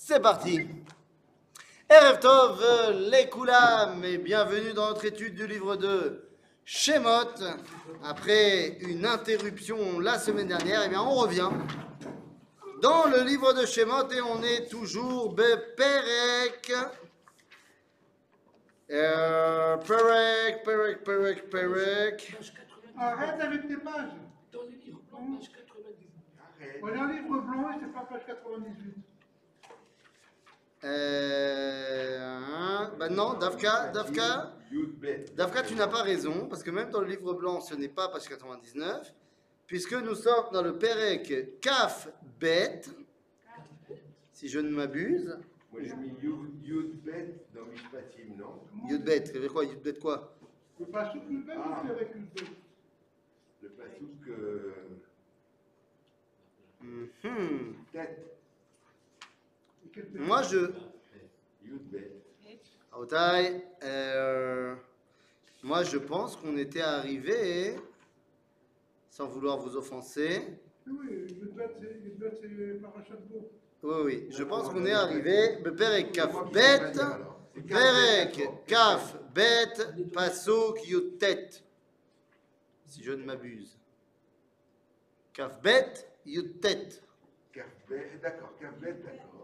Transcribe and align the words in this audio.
C'est 0.00 0.22
parti. 0.22 0.60
Erev 1.90 2.20
Tov, 2.20 2.64
les 3.10 3.28
Koulam, 3.28 4.04
et 4.04 4.16
bienvenue 4.16 4.72
dans 4.72 4.90
notre 4.90 5.04
étude 5.04 5.34
du 5.34 5.44
livre 5.48 5.74
de 5.74 6.30
Shemot. 6.64 7.34
Après 8.04 8.78
une 8.78 9.04
interruption 9.04 9.98
la 9.98 10.16
semaine 10.16 10.46
dernière, 10.46 10.82
eh 10.86 10.88
bien 10.88 11.02
on 11.02 11.14
revient 11.14 11.50
dans 12.80 13.06
le 13.08 13.24
livre 13.24 13.52
de 13.54 13.66
Shemot 13.66 14.08
et 14.12 14.20
on 14.20 14.40
est 14.44 14.70
toujours 14.70 15.34
Beperek. 15.34 16.72
Euh, 18.90 19.76
Perek, 19.78 20.62
Perek, 20.62 21.04
Perek, 21.04 21.50
Perek. 21.50 22.36
Arrête 22.96 23.40
avec 23.40 23.66
tes 23.66 23.76
pages. 23.76 24.12
Dans 24.52 24.62
les 24.62 24.76
livres 24.76 25.02
blancs, 25.10 25.40
page 25.40 25.50
98. 25.56 26.08
On 26.82 26.86
a 26.86 27.02
un 27.02 27.12
livre 27.12 27.40
blanc 27.40 27.70
et 27.72 27.80
c'est 27.80 27.92
pas 27.92 28.06
page 28.08 28.26
98. 28.26 29.07
Euh, 30.84 32.86
bah 32.98 33.08
non, 33.08 33.34
Davka, 33.34 33.88
Davka, 33.88 34.54
Davka, 35.36 35.62
tu 35.64 35.74
n'as 35.74 35.88
pas 35.88 36.02
raison, 36.02 36.46
parce 36.48 36.62
que 36.62 36.70
même 36.70 36.90
dans 36.90 37.00
le 37.00 37.08
livre 37.08 37.34
blanc, 37.34 37.60
ce 37.60 37.74
n'est 37.74 37.88
pas 37.88 38.08
page 38.08 38.28
99, 38.28 39.12
puisque 39.66 39.94
nous 39.94 40.14
sommes 40.14 40.46
dans 40.52 40.62
le 40.62 40.78
Perek 40.78 41.60
Kaf 41.60 42.08
Bet, 42.40 42.82
si 44.32 44.48
je 44.48 44.60
ne 44.60 44.70
m'abuse. 44.70 45.36
Moi 45.72 45.82
j'ai 45.84 45.94
mis 45.96 46.12
Yud, 46.22 46.64
Yud 46.64 47.02
Bet 47.02 47.34
dans 47.54 47.66
Mishpatim, 47.66 48.36
non? 48.38 48.62
Yud 48.88 49.04
Bet, 49.04 49.26
ça 49.26 49.38
veut 49.38 49.48
quoi 49.48 49.64
Yud 49.64 49.82
Bet 49.82 49.94
quoi? 49.98 50.34
Le 50.80 50.86
pas 50.86 51.10
sous 51.12 51.18
le 51.28 51.38
bête 51.44 51.56
Ah. 51.62 51.82
ou 51.84 51.90
avec 51.90 52.14
une 52.14 52.24
bête 52.26 52.44
Le 53.62 53.68
pasouk 53.70 54.28
euh, 54.28 54.72
Mhm. 56.80 57.74
tête, 57.92 58.37
Moi, 60.14 60.42
je... 60.42 60.70
Euh, 63.82 64.74
moi, 65.62 65.82
je 65.84 65.98
pense 65.98 66.36
qu'on 66.36 66.56
était 66.56 66.80
arrivé, 66.80 67.76
sans 69.10 69.26
vouloir 69.26 69.58
vous 69.58 69.76
offenser, 69.76 70.42
Oui, 70.86 70.94
oui, 73.82 73.94
oui, 74.04 74.26
je 74.30 74.42
pense 74.44 74.68
qu'on 74.70 74.84
est 74.86 74.92
arrivé, 74.92 75.58
Perek 75.76 76.12
Kaf 76.12 76.50
Bet, 76.52 76.92
Perek. 77.66 78.64
Kaf, 78.66 79.16
Bet, 79.34 79.74
Pasuk, 80.12 80.86
Yutet. 80.88 81.50
Si 82.86 83.02
je 83.02 83.12
ne 83.12 83.24
m'abuse. 83.24 83.78
Kaf, 85.32 85.60
Bet, 85.60 86.10
Yutet. 86.26 87.02
Kaf 87.52 87.66
Bet, 87.88 88.18
D'accord, 88.22 88.52
Kaf 88.60 88.74
Bet, 88.80 88.94
d'accord. 88.94 89.37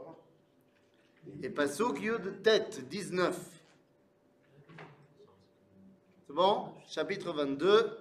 Et 1.43 1.49
Pasuk, 1.51 2.01
Yutet, 2.01 2.69
19. 2.91 3.39
C'est 6.27 6.33
bon? 6.33 6.69
Chapitre 6.89 7.33
22, 7.33 7.99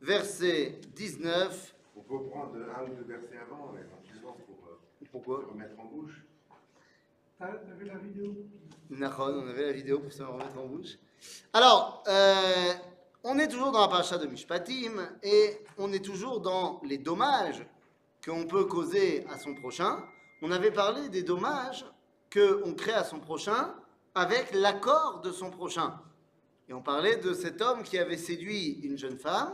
verset 0.00 0.80
19. 0.94 1.74
On 1.96 2.00
peut 2.00 2.28
prendre 2.28 2.54
un 2.56 2.84
ou 2.84 2.94
deux 2.94 3.04
versets 3.04 3.38
avant, 3.38 3.72
éventuellement, 3.74 4.36
pour 4.46 4.68
euh, 4.68 5.06
Pourquoi? 5.10 5.40
se 5.42 5.46
remettre 5.46 5.78
en 5.78 5.84
bouche. 5.86 6.22
La 7.38 7.98
vidéo? 7.98 8.34
On 8.90 9.02
avait 9.48 9.66
la 9.66 9.72
vidéo 9.72 9.98
pour 10.00 10.12
se 10.12 10.22
remettre 10.22 10.58
en 10.58 10.66
bouche. 10.66 10.96
Alors, 11.52 12.02
euh, 12.08 12.72
on 13.24 13.38
est 13.38 13.48
toujours 13.48 13.72
dans 13.72 13.80
la 13.80 13.88
paracha 13.88 14.16
de 14.16 14.26
Mishpatim 14.26 15.10
et 15.22 15.58
on 15.76 15.92
est 15.92 16.04
toujours 16.04 16.40
dans 16.40 16.80
les 16.84 16.96
dommages 16.98 17.64
qu'on 18.24 18.46
peut 18.46 18.64
causer 18.64 19.26
à 19.28 19.38
son 19.38 19.54
prochain. 19.54 20.02
On 20.40 20.50
avait 20.50 20.70
parlé 20.70 21.08
des 21.08 21.22
dommages 21.22 21.84
qu'on 22.32 22.74
crée 22.74 22.92
à 22.92 23.04
son 23.04 23.20
prochain 23.20 23.74
avec 24.14 24.54
l'accord 24.54 25.20
de 25.20 25.30
son 25.30 25.50
prochain. 25.50 26.00
Et 26.68 26.72
on 26.72 26.82
parlait 26.82 27.16
de 27.16 27.32
cet 27.32 27.60
homme 27.60 27.82
qui 27.82 27.98
avait 27.98 28.16
séduit 28.16 28.80
une 28.82 28.98
jeune 28.98 29.18
femme 29.18 29.52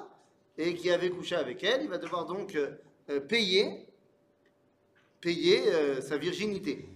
et 0.56 0.74
qui 0.74 0.90
avait 0.90 1.10
couché 1.10 1.34
avec 1.34 1.62
elle. 1.62 1.82
Il 1.82 1.88
va 1.88 1.98
devoir 1.98 2.26
donc 2.26 2.54
euh, 2.54 2.70
euh, 3.10 3.20
payer, 3.20 3.88
payer 5.20 5.72
euh, 5.72 6.00
sa 6.00 6.16
virginité. 6.16 6.88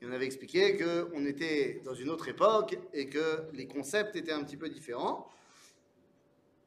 Et 0.00 0.06
on 0.06 0.12
avait 0.12 0.26
expliqué 0.26 0.76
qu'on 0.76 1.24
était 1.24 1.80
dans 1.84 1.94
une 1.94 2.10
autre 2.10 2.28
époque 2.28 2.78
et 2.92 3.08
que 3.08 3.48
les 3.52 3.66
concepts 3.66 4.14
étaient 4.16 4.32
un 4.32 4.44
petit 4.44 4.56
peu 4.56 4.68
différents. 4.68 5.30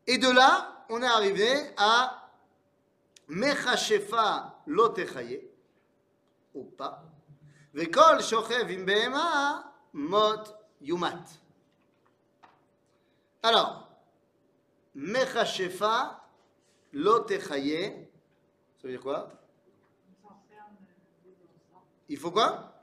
Et 0.08 0.18
de 0.18 0.30
là, 0.30 0.86
on 0.90 1.02
est 1.02 1.06
arrivé 1.06 1.48
à 1.78 2.30
Mechashefa 3.28 4.62
lotechaye, 4.68 5.42
ou 6.54 6.64
pas, 6.64 7.11
Vekol 7.74 8.22
shochev 8.22 8.70
im 8.72 8.86
behema 8.86 9.64
mot 9.94 10.44
yumat. 10.82 11.40
Alors, 13.44 13.88
Mechashefa 14.94 16.22
lotechaye, 16.94 18.08
ça 18.78 18.88
veut 18.88 18.92
dire 18.92 19.02
quoi 19.02 19.30
Il 22.10 22.18
faut 22.18 22.32
quoi 22.32 22.74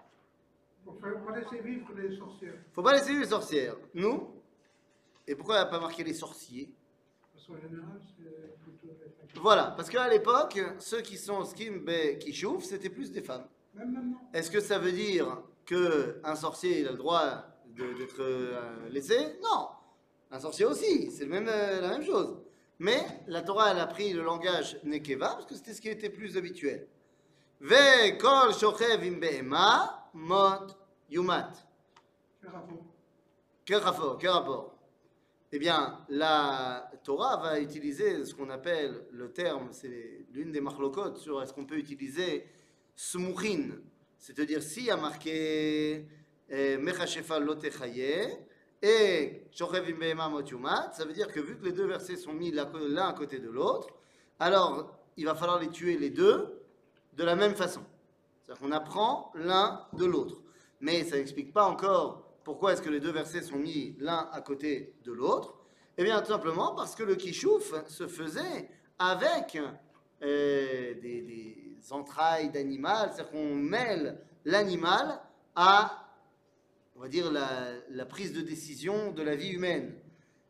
Pour 0.84 0.98
faire 0.98 1.21
pour 1.21 1.32
laisser 1.32 1.60
vivre 1.60 1.93
les 1.94 2.16
sorcières. 2.16 2.54
faut 2.72 2.82
pas 2.82 2.94
laisser 2.94 3.12
les 3.12 3.27
sorcières. 3.27 3.77
Nous 3.93 4.31
Et 5.27 5.34
pourquoi 5.37 5.56
il 5.56 5.59
n'y 5.59 5.65
a 5.65 5.66
pas 5.66 5.81
marqué 5.81 6.03
les 6.03 6.15
sorciers? 6.15 6.75
Parce 7.34 7.47
qu'en 7.47 7.56
général, 7.56 8.00
c'est 8.16 8.59
plutôt 8.62 8.87
les 8.87 9.10
femmes. 9.10 9.43
Voilà, 9.43 9.75
parce 9.77 9.91
qu'à 9.91 10.09
l'époque, 10.09 10.59
ceux 10.78 11.03
qui 11.03 11.19
sont 11.19 11.44
skim 11.44 11.84
be 11.84 12.19
qui 12.19 12.32
chauffent, 12.32 12.65
c'était 12.65 12.88
plus 12.88 13.12
des 13.12 13.21
femmes. 13.22 13.47
Est-ce 14.33 14.51
que 14.51 14.61
ça 14.61 14.79
veut 14.79 14.93
dire 14.93 15.43
que 15.65 16.21
un 16.25 16.34
sorcier 16.34 16.81
il 16.81 16.89
a 16.89 16.93
le 16.93 16.97
droit 16.97 17.45
d'être 17.67 18.21
euh, 18.21 18.89
laissé? 18.91 19.17
Non. 19.43 19.69
Un 20.31 20.41
sorcier 20.41 20.65
aussi, 20.65 21.11
c'est 21.11 21.27
même, 21.27 21.49
euh, 21.49 21.81
la 21.81 21.89
même 21.89 22.05
chose. 22.05 22.37
Mais 22.78 23.05
la 23.27 23.43
Torah, 23.43 23.73
elle 23.73 23.78
a 23.78 23.87
pris 23.87 24.12
le 24.12 24.23
langage 24.23 24.78
nekeva, 24.84 25.28
parce 25.28 25.47
que 25.47 25.55
c'était 25.55 25.75
ce 25.75 25.81
qui 25.81 25.89
était 25.89 26.11
plus 26.11 26.37
habituel. 26.37 26.87
Ve 27.61 28.17
kol 28.19 28.53
shochev 28.55 29.05
im 29.05 29.19
mot 30.15 30.67
yumat. 31.11 31.53
Quel 32.41 32.51
rapport? 32.51 32.84
Quel 33.65 33.78
rapport? 33.78 34.19
Quel 34.19 34.31
rapport? 34.31 34.75
Eh 35.51 35.59
bien, 35.59 36.05
la 36.09 36.91
Torah 37.03 37.39
va 37.39 37.59
utiliser 37.59 38.25
ce 38.25 38.34
qu'on 38.34 38.51
appelle 38.51 39.07
le 39.11 39.33
terme, 39.33 39.69
c'est 39.73 40.27
l'une 40.31 40.53
des 40.53 40.61
marlocotes 40.61 41.17
sur 41.17 41.43
est-ce 41.43 41.53
qu'on 41.55 41.65
peut 41.65 41.78
utiliser 41.78 42.47
smuchin, 42.98 43.78
c'est-à-dire 44.19 44.60
s'il 44.60 44.86
y 44.86 44.91
a 44.91 44.97
marqué 44.97 46.04
eh, 46.48 46.76
mechashefa 46.78 47.38
lotechaye 47.38 48.26
et 48.82 49.44
shochevim 49.53 49.98
behema 50.00 50.28
mot 50.28 50.42
yumat, 50.42 50.91
ça 50.94 51.04
veut 51.04 51.12
dire 51.12 51.28
que 51.28 51.38
vu 51.38 51.56
que 51.56 51.64
les 51.64 51.72
deux 51.72 51.86
versets 51.86 52.16
sont 52.16 52.32
mis 52.32 52.50
l'un 52.50 53.09
à 53.09 53.12
côté 53.12 53.38
de 53.38 53.48
l'autre, 53.48 53.88
alors 54.41 54.98
il 55.16 55.26
va 55.26 55.36
falloir 55.36 55.60
les 55.60 55.69
tuer 55.69 55.97
les 55.97 56.10
deux 56.10 56.60
de 57.12 57.22
la 57.22 57.36
même 57.36 57.54
façon. 57.54 57.82
C'est-à-dire 58.42 58.60
qu'on 58.60 58.72
apprend 58.72 59.30
l'un 59.36 59.86
de 59.92 60.04
l'autre. 60.04 60.42
Mais 60.80 61.04
ça 61.04 61.16
n'explique 61.16 61.53
pas 61.53 61.66
encore 61.66 62.25
pourquoi 62.42 62.72
est-ce 62.72 62.82
que 62.82 62.91
les 62.91 63.00
deux 63.00 63.12
versets 63.12 63.42
sont 63.42 63.59
mis 63.59 63.94
l'un 64.00 64.28
à 64.32 64.41
côté 64.41 64.97
de 65.04 65.12
l'autre. 65.12 65.54
Eh 65.98 66.03
bien, 66.03 66.20
tout 66.20 66.32
simplement 66.32 66.75
parce 66.75 66.97
que 66.97 67.04
le 67.04 67.15
kishouf 67.15 67.75
se 67.86 68.09
faisait 68.09 68.69
avec 68.98 69.56
euh, 70.23 70.95
des, 70.95 71.55
entrailles 71.91 72.51
d'animal, 72.51 73.11
c'est-à-dire 73.12 73.31
qu'on 73.31 73.55
mêle 73.55 74.21
l'animal 74.45 75.23
à, 75.55 76.06
on 76.97 77.01
va 77.01 77.09
dire, 77.09 77.31
la, 77.33 78.05
prise 78.05 78.33
de 78.34 78.43
décision 78.43 79.12
de 79.12 79.23
la 79.23 79.37
vie 79.37 79.51
humaine. 79.51 79.95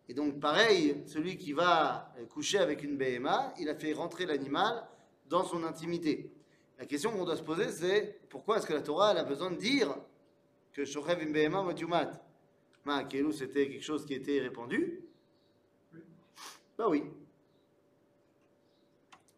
Et 0.09 0.15
donc, 0.15 0.41
pareil, 0.41 1.03
celui 1.07 1.37
qui 1.37 1.53
va 1.53 2.13
coucher 2.31 2.59
avec 2.59 2.83
une 2.83 2.97
BMA, 2.97 3.55
il 3.61 3.69
a 3.69 3.77
fait 3.77 3.93
rentrer 3.93 4.27
l'animal 4.27 4.85
dans 5.29 5.45
son 5.45 5.63
intimité. 5.63 6.33
La 6.79 6.87
question 6.87 7.13
qu'on 7.13 7.25
doit 7.25 7.37
se 7.37 7.43
poser, 7.43 7.71
c'est 7.71 8.19
pourquoi 8.29 8.57
est-ce 8.57 8.67
que 8.67 8.73
la 8.73 8.83
Torah 8.83 9.11
a 9.11 9.25
besoin 9.25 9.51
de 9.51 9.57
dire 9.57 9.95
que 10.73 10.85
Shochev 10.85 11.25
mot 11.27 11.73
yumat 11.73 12.21
Ma, 12.85 13.07
c'était 13.33 13.69
quelque 13.69 13.85
chose 13.85 14.07
qui 14.07 14.15
était 14.15 14.41
répandu? 14.41 15.01
Bah 16.79 16.87
oui. 16.89 17.05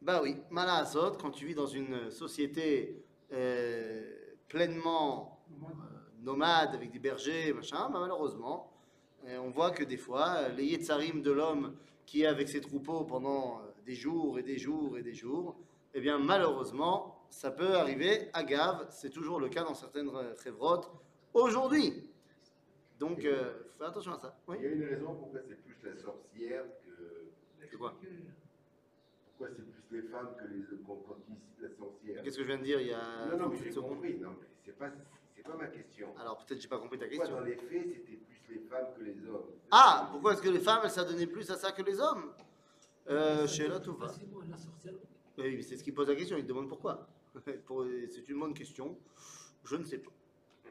Bah 0.03 0.21
oui. 0.23 0.37
Malahasot, 0.51 1.13
quand 1.21 1.31
tu 1.31 1.45
vis 1.45 1.55
dans 1.55 1.67
une 1.67 2.11
société 2.11 3.05
euh, 3.33 4.11
pleinement 4.49 5.39
euh, 5.51 5.65
nomade, 6.23 6.75
avec 6.75 6.91
des 6.91 6.99
bergers, 6.99 7.53
machin, 7.53 7.91
bah 7.91 7.99
malheureusement, 8.01 8.73
euh, 9.27 9.37
on 9.39 9.51
voit 9.51 9.73
que 9.73 9.85
des 9.85 9.99
fois, 9.99 10.49
les 10.49 10.65
Yetzarim 10.65 11.21
de 11.21 11.31
l'homme 11.31 11.77
qui 12.07 12.23
est 12.23 12.27
avec 12.27 12.49
ses 12.49 12.63
troupeaux 12.63 13.05
pendant 13.05 13.61
des 13.85 13.95
jours 13.95 14.39
et 14.39 14.43
des 14.43 14.57
jours 14.57 14.97
et 14.97 15.03
des 15.03 15.13
jours, 15.13 15.55
eh 15.93 16.01
bien 16.01 16.19
malheureusement, 16.19 17.27
ça 17.29 17.51
peut 17.51 17.75
arriver 17.75 18.31
à 18.33 18.43
Gave, 18.43 18.87
c'est 18.91 19.11
toujours 19.11 19.39
le 19.39 19.51
cas 19.51 19.65
dans 19.65 19.75
certaines 19.75 20.11
révrotes 20.43 20.91
aujourd'hui. 21.35 22.11
Donc, 22.99 23.21
fais 23.21 23.85
attention 23.85 24.15
à 24.15 24.19
ça. 24.19 24.35
Oui 24.49 24.57
Il 24.61 24.65
y 24.65 24.67
a 24.67 24.73
une 24.73 24.85
raison 24.85 25.15
pourquoi 25.15 25.41
c'est 25.47 25.63
plus 25.63 25.77
la 25.85 25.97
sorcière 25.97 26.65
que. 26.85 27.69
C'est 27.71 27.77
quoi? 27.77 27.95
Pourquoi 29.39 29.49
c'est 29.55 29.63
plus 29.63 29.80
les 29.91 30.03
femmes 30.03 30.29
que 30.39 30.45
les 30.47 30.59
ils 30.59 30.67
citent 30.67 31.61
la 31.61 31.69
sorcière 31.71 32.23
Qu'est-ce 32.23 32.37
que 32.37 32.43
je 32.43 32.47
viens 32.49 32.59
de 32.59 32.65
dire 32.65 32.81
il 32.81 32.89
y 32.89 32.93
a 32.93 33.27
Non, 33.31 33.37
non, 33.39 33.49
mais 33.49 33.57
38 33.57 33.65
j'ai 33.65 33.73
secondes 33.73 33.89
compris. 33.91 34.19
Non, 34.19 34.31
mais 34.41 34.47
c'est 34.65 34.77
pas, 34.79 34.91
c'est 35.37 35.43
pas 35.43 35.57
ma 35.57 35.67
question. 35.67 36.09
Alors 36.19 36.45
peut-être 36.45 36.61
j'ai 36.61 36.69
pas 36.69 36.79
compris 36.79 36.99
ta 36.99 37.07
Pourquoi 37.07 37.25
question. 37.27 37.41
dans 37.41 37.45
les 37.45 37.57
faits, 37.57 37.89
c'était 37.89 38.17
plus 38.17 38.41
les 38.55 38.61
femmes 38.61 38.87
que 38.97 39.03
les 39.03 39.27
hommes? 39.29 39.47
Ah, 39.71 40.09
pourquoi 40.13 40.33
est-ce 40.35 40.43
que 40.43 40.49
les 40.49 40.61
femmes, 40.61 40.81
elles 40.85 40.91
s'adonnaient 40.91 41.27
plus 41.27 41.51
à 41.51 41.57
ça 41.57 41.73
que 41.73 41.83
les 41.83 42.01
hommes? 42.01 42.33
Euh, 43.09 43.47
Chez 43.47 43.67
la 43.69 43.81
Touva. 43.81 44.13
Oui, 45.39 45.57
mais 45.57 45.63
c'est 45.63 45.77
ce 45.77 45.83
qui 45.85 45.93
pose 45.93 46.09
la 46.09 46.15
question, 46.17 46.37
il 46.37 46.47
demande 46.47 46.69
pourquoi. 46.69 47.09
Pour- 47.67 47.87
C'est 48.09 48.29
une 48.29 48.39
bonne 48.41 48.55
question, 48.55 48.99
je 49.65 49.77
ne 49.77 49.85
sais 49.85 49.99
pas. 49.99 50.11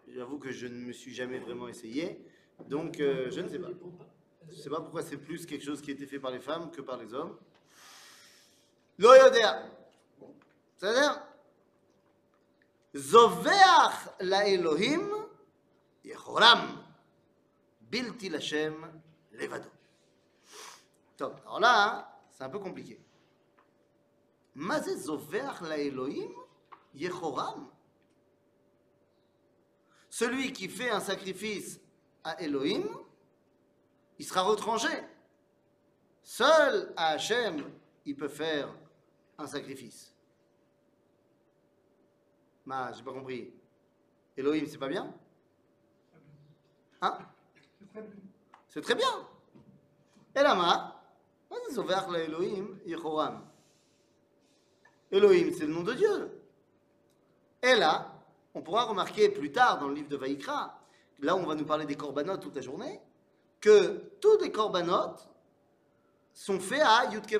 J'avoue 0.07 0.38
que 0.39 0.51
je 0.51 0.68
ne 0.68 0.86
me 0.86 0.92
suis 0.92 1.13
jamais 1.13 1.39
vraiment 1.39 1.68
essayé, 1.68 2.19
donc 2.68 3.00
euh, 3.00 3.30
je 3.31 3.42
ne 3.42 3.48
sais 3.48 3.60
pas. 3.60 3.69
Je 4.50 4.56
ne 4.56 4.60
sais 4.60 4.69
pas 4.69 4.81
pourquoi 4.81 5.01
c'est 5.04 5.18
plus 5.18 5.45
quelque 5.45 5.63
chose 5.63 5.81
qui 5.81 5.92
a 5.92 5.94
été 5.94 6.06
fait 6.07 6.19
par 6.19 6.31
les 6.31 6.39
femmes 6.39 6.71
que 6.71 6.81
par 6.81 6.98
les 6.98 7.13
hommes. 7.13 7.36
לא 8.99 9.25
יודע. 9.25 9.67
בסדר? 10.76 11.14
זובח 12.94 14.08
לאלוהים 14.20 15.12
יחורם, 16.05 16.82
בלתי 17.81 18.31
לשם 18.31 18.82
לבדו. 19.32 19.69
טוב, 21.17 21.32
alors 21.46 21.61
là, 21.61 22.05
c'est 22.31 22.44
un 22.44 22.50
peu 22.50 22.58
compliqué. 22.58 22.99
מה 24.55 24.81
זה 24.81 24.96
זובח 24.96 25.62
לאלוהים 25.62 26.35
יחורם? 26.94 27.70
Celui 30.11 30.52
qui 30.52 30.69
fait 30.69 30.91
un 30.91 31.00
sacrifice 31.00 31.81
à 32.23 32.41
Elohim, 32.41 32.85
il 34.20 34.25
sera 34.25 34.43
retranché. 34.43 35.02
Seul 36.23 36.93
à 36.96 37.08
Hachem, 37.14 37.69
il 38.06 38.14
peut 38.14 38.29
faire 38.29 38.69
un 39.39 39.47
sacrifice. 39.47 40.13
Ma, 42.65 42.91
j'ai 42.91 43.03
pas 43.03 43.13
compris. 43.13 43.51
Elohim, 44.38 44.65
c'est 44.68 44.77
pas 44.77 44.88
bien? 44.88 45.13
Hein? 47.01 47.18
C'est 48.68 48.81
très 48.81 48.95
bien. 48.95 49.27
C'est. 50.33 50.41
Et 50.41 50.44
là, 50.44 50.53
ma, 50.53 51.01
vas-y, 51.50 51.74
Zover 51.74 52.01
la 52.12 52.19
Elohim, 52.19 52.80
Yehoram. 52.86 53.41
Elohim, 55.12 55.51
c'est 55.53 55.65
le 55.65 55.74
nom 55.74 55.83
de 55.83 55.94
Dieu. 55.94 56.42
Et 57.63 57.75
là, 57.75 58.13
on 58.53 58.62
pourra 58.62 58.83
remarquer 58.83 59.30
plus 59.30 59.51
tard 59.51 59.80
dans 59.80 59.88
le 59.88 59.95
livre 59.95 60.09
de 60.09 60.18
Vaïkra, 60.18 60.80
là 61.19 61.35
on 61.35 61.45
va 61.45 61.56
nous 61.56 61.65
parler 61.65 61.85
des 61.85 61.95
corbanotes 61.95 62.42
toute 62.42 62.56
la 62.56 62.62
journée, 62.62 63.01
que 63.59 64.12
tous 64.21 64.38
les 64.39 64.51
corbanotes 64.51 65.27
sont 66.33 66.59
faits 66.59 66.81
à 66.83 67.06
Yudke 67.12 67.39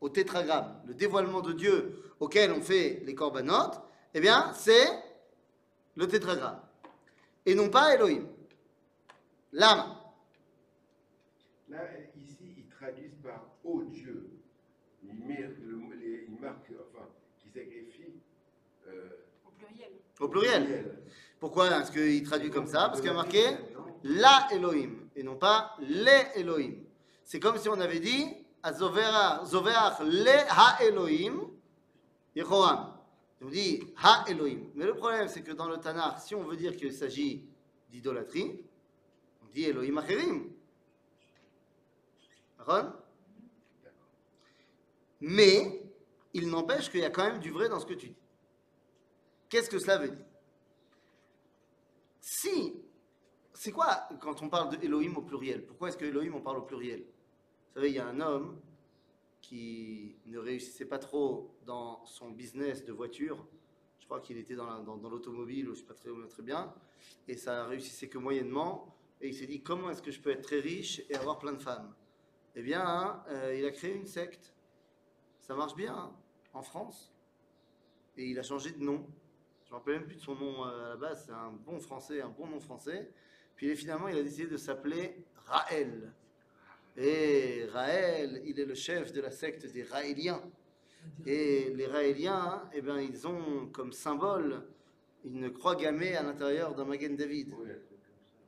au 0.00 0.08
tétragramme. 0.08 0.80
Le 0.86 0.94
dévoilement 0.94 1.40
de 1.40 1.52
Dieu 1.52 2.02
auquel 2.18 2.52
on 2.52 2.60
fait 2.60 3.02
les 3.04 3.14
corbanotes, 3.14 3.80
eh 4.14 4.20
bien, 4.20 4.52
c'est 4.54 4.88
le 5.96 6.06
tétragramme. 6.06 6.60
Et 7.46 7.54
non 7.54 7.68
pas 7.68 7.94
Elohim. 7.94 8.26
L'âme. 9.52 9.96
Là, 11.68 11.78
ici, 12.16 12.54
ils 12.58 12.68
traduisent 12.68 13.18
par 13.22 13.46
ô 13.64 13.82
Dieu. 13.82 14.30
Ils, 15.02 15.14
marquent 15.14 16.40
marquent, 16.40 16.72
enfin, 16.88 17.06
qui 17.38 17.48
sacrifient. 17.48 18.20
Euh, 18.88 19.08
Au 19.46 19.50
pluriel. 19.50 19.90
Au 20.20 20.28
pluriel. 20.28 20.98
Pourquoi 21.38 21.68
est-ce 21.68 21.90
qu'il 21.90 22.22
traduit 22.22 22.50
comme 22.50 22.66
ça? 22.66 22.88
Parce 22.88 23.00
qu'il 23.00 23.08
y 23.08 23.12
a 23.12 23.14
marqué 23.14 23.42
la 24.04 24.48
Elohim 24.52 25.08
et 25.16 25.22
non 25.22 25.36
pas 25.36 25.76
les 25.80 26.40
Elohim. 26.40 26.74
C'est 27.24 27.40
comme 27.40 27.56
si 27.58 27.68
on 27.68 27.80
avait 27.80 28.00
dit 28.00 28.24
Ha 28.62 28.72
Elohim 30.82 31.48
Yehoram. 32.34 32.96
On 33.42 33.48
dit 33.48 33.82
ha 33.96 34.24
Elohim. 34.28 34.70
Mais 34.74 34.84
le 34.84 34.94
problème, 34.94 35.28
c'est 35.28 35.42
que 35.42 35.52
dans 35.52 35.68
le 35.68 35.78
Tanakh, 35.78 36.20
si 36.20 36.34
on 36.34 36.44
veut 36.44 36.56
dire 36.56 36.76
qu'il 36.76 36.92
s'agit 36.92 37.48
d'idolâtrie, 37.90 38.62
on 39.42 39.46
dit 39.48 39.64
Elohim 39.64 39.98
Acherim. 39.98 40.52
Mais 45.20 45.82
il 46.34 46.48
n'empêche 46.48 46.90
qu'il 46.90 47.00
y 47.00 47.04
a 47.04 47.10
quand 47.10 47.24
même 47.24 47.40
du 47.40 47.50
vrai 47.50 47.68
dans 47.68 47.80
ce 47.80 47.86
que 47.86 47.94
tu 47.94 48.08
dis. 48.08 48.16
Qu'est-ce 49.48 49.68
que 49.68 49.78
cela 49.78 49.98
veut 49.98 50.10
dire? 50.10 50.24
Si, 52.20 52.74
c'est 53.52 53.72
quoi 53.72 54.08
quand 54.20 54.42
on 54.42 54.48
parle 54.48 54.78
de 54.78 54.94
au 54.94 55.22
pluriel? 55.22 55.66
Pourquoi 55.66 55.88
est-ce 55.88 55.96
que 55.96 56.04
Elohim 56.04 56.34
on 56.34 56.40
parle 56.40 56.58
au 56.58 56.62
pluriel? 56.62 57.04
Vous 57.70 57.74
savez, 57.80 57.90
il 57.90 57.96
y 57.96 57.98
a 57.98 58.06
un 58.06 58.20
homme 58.20 58.60
qui 59.40 60.16
ne 60.26 60.38
réussissait 60.38 60.84
pas 60.86 60.98
trop 60.98 61.54
dans 61.66 62.04
son 62.06 62.30
business 62.30 62.84
de 62.84 62.92
voiture. 62.92 63.46
Je 64.00 64.06
crois 64.06 64.20
qu'il 64.20 64.38
était 64.38 64.54
dans 64.56 64.66
la- 64.66 64.80
dans- 64.80 64.96
dans 64.96 65.08
l'automobile, 65.10 65.68
ou 65.68 65.74
je 65.74 65.80
ne 65.80 65.86
sais 65.86 65.88
pas 65.88 65.94
très, 65.94 66.10
très 66.28 66.42
bien, 66.42 66.74
et 67.28 67.36
ça 67.36 67.66
réussissait 67.66 68.08
que 68.08 68.18
moyennement. 68.18 68.96
Et 69.20 69.28
il 69.28 69.34
s'est 69.34 69.46
dit 69.46 69.62
comment 69.62 69.90
est-ce 69.90 70.02
que 70.02 70.10
je 70.10 70.20
peux 70.20 70.30
être 70.30 70.42
très 70.42 70.60
riche 70.60 71.02
et 71.10 71.14
avoir 71.16 71.38
plein 71.38 71.52
de 71.52 71.62
femmes? 71.62 71.94
Eh 72.56 72.62
bien, 72.62 72.82
hein, 72.84 73.22
euh, 73.28 73.54
il 73.56 73.64
a 73.64 73.70
créé 73.70 73.94
une 73.94 74.06
secte. 74.06 74.54
Ça 75.40 75.54
marche 75.54 75.74
bien 75.76 75.94
hein, 75.94 76.12
en 76.54 76.62
France. 76.62 77.12
Et 78.16 78.26
il 78.30 78.38
a 78.38 78.42
changé 78.42 78.72
de 78.72 78.82
nom. 78.82 79.06
Je 79.64 79.68
ne 79.68 79.72
me 79.72 79.76
rappelle 79.78 79.94
même 79.98 80.06
plus 80.06 80.16
de 80.16 80.20
son 80.20 80.34
nom 80.34 80.64
euh, 80.66 80.86
à 80.86 80.88
la 80.90 80.96
base. 80.96 81.24
C'est 81.26 81.32
un 81.32 81.52
bon 81.52 81.78
français, 81.80 82.20
un 82.20 82.28
bon 82.28 82.46
nom 82.46 82.60
français. 82.60 83.10
Puis 83.56 83.74
finalement, 83.76 84.08
il 84.08 84.16
a 84.18 84.22
décidé 84.22 84.46
de 84.48 84.56
s'appeler 84.56 85.24
Raël. 85.46 86.12
Et 86.96 87.64
Raël, 87.72 88.42
il 88.44 88.58
est 88.58 88.64
le 88.64 88.74
chef 88.74 89.12
de 89.12 89.20
la 89.20 89.30
secte 89.30 89.66
des 89.66 89.82
Raéliens. 89.82 90.42
Et 91.26 91.72
les 91.74 91.86
Raéliens, 91.86 92.68
eh 92.74 92.80
ben, 92.82 93.00
ils 93.00 93.26
ont 93.26 93.68
comme 93.72 93.92
symbole 93.92 94.62
une 95.24 95.52
croix 95.52 95.76
gammée 95.76 96.14
à 96.16 96.22
l'intérieur 96.22 96.74
d'un 96.74 96.84
Magen 96.84 97.16
David. 97.16 97.50
Truc 97.50 97.58
comme 97.58 97.68